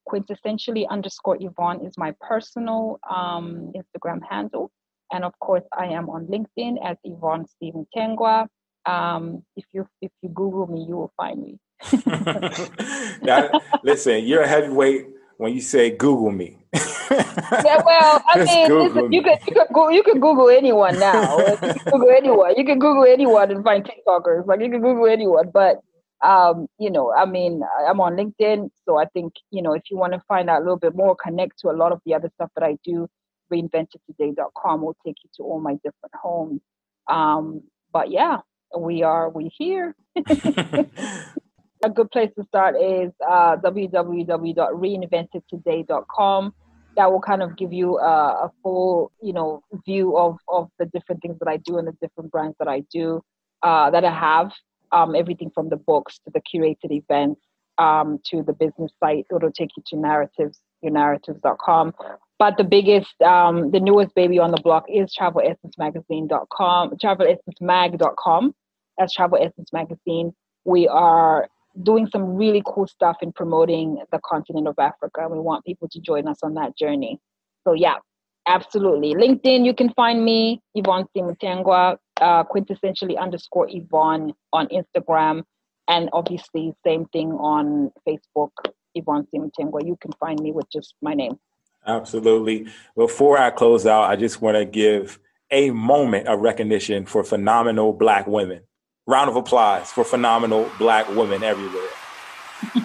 Quintessentially 0.09 0.89
underscore 0.89 1.37
Yvonne 1.41 1.85
is 1.85 1.99
my 1.99 2.15
personal 2.21 3.01
um, 3.09 3.73
Instagram 3.75 4.21
handle. 4.29 4.71
And 5.13 5.25
of 5.25 5.39
course, 5.41 5.65
I 5.77 5.87
am 5.87 6.09
on 6.09 6.27
LinkedIn 6.27 6.77
as 6.85 6.97
Yvonne 7.05 7.47
Stephen 7.47 7.87
Tengwa. 7.97 8.47
Um, 8.87 9.45
if 9.57 9.65
you 9.73 9.89
if 10.01 10.13
you 10.23 10.29
Google 10.29 10.67
me, 10.67 10.85
you 10.89 10.97
will 10.97 11.13
find 11.17 11.43
me. 11.43 11.59
now, 13.23 13.51
listen, 13.83 14.25
you're 14.25 14.43
a 14.43 14.49
heavyweight 14.49 15.07
when 15.39 15.55
you 15.55 15.61
say 15.61 15.91
Google 15.91 16.31
me. 16.31 16.59
yeah, 16.73 17.83
well, 17.85 18.23
I 18.29 18.45
mean, 18.45 18.79
listen, 18.79 19.13
you 19.13 19.23
can 19.23 19.39
you 19.47 19.55
can 19.55 19.67
go, 19.73 19.89
you 19.89 20.03
can 20.03 20.21
Google 20.21 20.49
anyone 20.49 20.99
now. 20.99 21.39
You 21.47 21.57
can 21.57 21.77
Google 21.85 22.11
anyone. 22.11 22.55
You 22.57 22.65
can 22.65 22.79
Google 22.79 23.05
anyone 23.05 23.51
and 23.51 23.65
find 23.65 23.85
TikTokers. 23.85 24.47
Like 24.47 24.61
you 24.61 24.71
can 24.71 24.81
Google 24.81 25.07
anyone, 25.07 25.51
but 25.53 25.81
um, 26.27 26.67
you 26.79 26.91
know, 26.91 27.13
I 27.13 27.25
mean, 27.25 27.63
I'm 27.89 28.01
on 28.01 28.17
LinkedIn, 28.17 28.71
so 28.85 28.99
I 28.99 29.05
think 29.07 29.33
you 29.51 29.63
know 29.63 29.75
if 29.75 29.83
you 29.91 29.97
want 29.97 30.13
to 30.15 30.23
find 30.27 30.51
out 30.51 30.59
a 30.59 30.65
little 30.65 30.79
bit 30.79 30.97
more, 30.97 31.17
connect 31.17 31.61
to 31.61 31.71
a 31.71 31.77
lot 31.77 31.93
of 31.93 32.01
the 32.05 32.15
other 32.15 32.31
stuff 32.35 32.51
that 32.57 32.65
I 32.65 32.77
do. 32.85 33.09
Reinventedtoday.com 33.53 34.83
will 34.83 34.97
take 35.07 35.17
you 35.23 35.31
to 35.37 35.45
all 35.45 35.61
my 35.61 35.75
different 35.75 36.15
homes. 36.21 36.61
Um, 37.09 37.63
but 37.93 38.11
yeah, 38.11 38.39
we 38.77 39.05
are 39.05 39.31
we 39.31 39.53
here. 39.57 39.95
a 41.85 41.91
good 41.91 42.11
place 42.11 42.31
to 42.37 42.45
start 42.45 42.75
is 42.81 43.13
uh, 43.27 43.57
www.reinventedtoday.com. 43.57 46.55
That 46.97 47.13
will 47.13 47.21
kind 47.21 47.43
of 47.43 47.57
give 47.57 47.73
you 47.73 47.99
a, 47.99 48.47
a, 48.47 48.53
full, 48.63 49.13
you 49.23 49.33
know, 49.35 49.63
view 49.85 50.17
of, 50.17 50.39
of 50.49 50.71
the 50.79 50.87
different 50.87 51.21
things 51.23 51.39
that 51.41 51.49
I 51.49 51.59
do 51.59 51.77
and 51.79 51.87
the 51.87 51.93
different 52.01 52.33
brands 52.33 52.57
that 52.59 52.69
I 52.69 52.81
do, 52.91 53.23
uh, 53.63 53.91
that 53.91 54.03
I 54.05 54.11
have. 54.11 54.51
Um, 54.93 55.15
everything 55.15 55.51
from 55.55 55.69
the 55.69 55.77
books 55.77 56.19
to 56.25 56.31
the 56.33 56.41
curated 56.41 56.93
events 56.93 57.41
um, 57.79 58.21
to 58.27 58.43
the 58.43 58.53
business 58.53 58.93
site. 59.01 59.27
It'll 59.35 59.53
take 59.53 59.71
you 59.77 59.83
to 59.89 59.97
narratives, 59.97 60.61
yournarratives.com. 60.85 61.95
But 62.39 62.57
the 62.59 62.65
biggest, 62.65 63.21
um, 63.23 63.71
the 63.71 63.81
newest 63.81 64.15
baby 64.15 64.39
on 64.39 64.51
the 64.51 64.61
block 64.61 64.85
is 64.89 65.15
travelessencemagazine.com, 65.19 66.91
travelessencemag.com. 67.03 68.55
That's 68.99 69.13
Travel 69.13 69.39
Essence 69.39 69.73
Magazine. 69.73 70.35
We 70.65 70.89
are 70.89 71.49
doing 71.83 72.09
some 72.11 72.35
really 72.35 72.63
cool 72.65 72.87
stuff 72.87 73.19
in 73.21 73.33
promoting 73.33 74.03
the 74.11 74.19
continent 74.25 74.69
of 74.69 74.79
Africa. 74.79 75.21
And 75.23 75.31
we 75.31 75.39
want 75.39 75.65
people 75.65 75.89
to 75.89 76.01
join 76.01 76.27
us 76.29 76.39
on 76.43 76.55
that 76.55 76.77
journey. 76.77 77.21
So 77.65 77.73
yeah, 77.73 77.97
absolutely. 78.47 79.15
LinkedIn, 79.15 79.65
you 79.65 79.75
can 79.75 79.93
find 79.95 80.25
me, 80.25 80.61
Yvonne 80.75 81.07
Simutengwa, 81.17 81.97
uh, 82.21 82.45
quintessentially 82.45 83.19
underscore 83.19 83.67
Yvonne 83.71 84.33
on 84.53 84.69
Instagram. 84.69 85.43
And 85.89 86.11
obviously, 86.13 86.75
same 86.85 87.07
thing 87.07 87.33
on 87.33 87.93
Facebook, 88.07 88.51
Yvonne 88.95 89.27
Simutengwa. 89.33 89.87
You 89.87 89.97
can 90.01 90.13
find 90.19 90.41
me 90.41 90.53
with 90.53 90.67
just 90.73 90.95
my 91.03 91.15
name. 91.15 91.39
Absolutely. 91.87 92.67
Before 92.97 93.39
I 93.39 93.51
close 93.51 93.87
out, 93.87 94.11
I 94.11 94.17
just 94.17 94.43
want 94.43 94.57
to 94.57 94.65
give 94.65 95.21
a 95.53 95.71
moment 95.71 96.27
of 96.27 96.41
recognition 96.41 97.07
for 97.07 97.23
phenomenal 97.23 97.93
Black 97.93 98.27
women 98.27 98.63
round 99.07 99.31
of 99.31 99.37
applause 99.37 99.91
for 99.93 100.05
phenomenal 100.05 100.69
black 100.79 101.09
women 101.15 101.43
everywhere. 101.43 101.89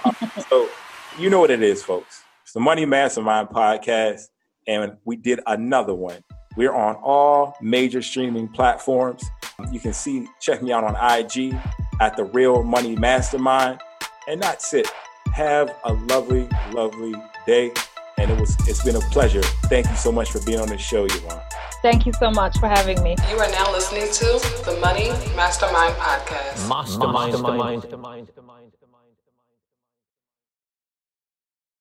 um, 0.05 0.15
so 0.49 0.69
you 1.17 1.29
know 1.29 1.39
what 1.39 1.51
it 1.51 1.61
is, 1.61 1.83
folks. 1.83 2.23
It's 2.43 2.53
the 2.53 2.59
Money 2.59 2.85
Mastermind 2.85 3.49
podcast, 3.49 4.27
and 4.67 4.97
we 5.05 5.15
did 5.15 5.39
another 5.47 5.93
one. 5.93 6.23
We're 6.57 6.73
on 6.73 6.95
all 6.95 7.55
major 7.61 8.01
streaming 8.01 8.47
platforms. 8.49 9.23
You 9.71 9.79
can 9.79 9.93
see, 9.93 10.27
check 10.39 10.61
me 10.61 10.71
out 10.71 10.83
on 10.83 10.95
IG 10.95 11.55
at 11.99 12.17
the 12.17 12.25
Real 12.25 12.63
Money 12.63 12.95
Mastermind. 12.95 13.79
And 14.27 14.41
that's 14.41 14.73
it. 14.73 14.87
Have 15.33 15.75
a 15.85 15.93
lovely, 15.93 16.49
lovely 16.71 17.13
day. 17.45 17.71
And 18.17 18.29
it 18.29 18.39
was 18.39 18.55
it's 18.67 18.83
been 18.83 18.95
a 18.95 19.01
pleasure. 19.11 19.41
Thank 19.65 19.89
you 19.89 19.95
so 19.95 20.11
much 20.11 20.31
for 20.31 20.43
being 20.45 20.59
on 20.59 20.67
the 20.67 20.77
show, 20.77 21.05
Yvonne. 21.05 21.41
Thank 21.81 22.05
you 22.05 22.13
so 22.13 22.29
much 22.29 22.59
for 22.59 22.67
having 22.67 23.01
me. 23.01 23.15
You 23.29 23.37
are 23.37 23.49
now 23.49 23.71
listening 23.71 24.11
to 24.11 24.65
the 24.65 24.77
Money 24.79 25.09
Mastermind 25.35 25.95
Podcast. 25.95 26.67
Mastermind. 26.67 27.31
Mastermind. 27.31 27.81
Mastermind. 27.81 28.27
Mastermind. 28.27 28.71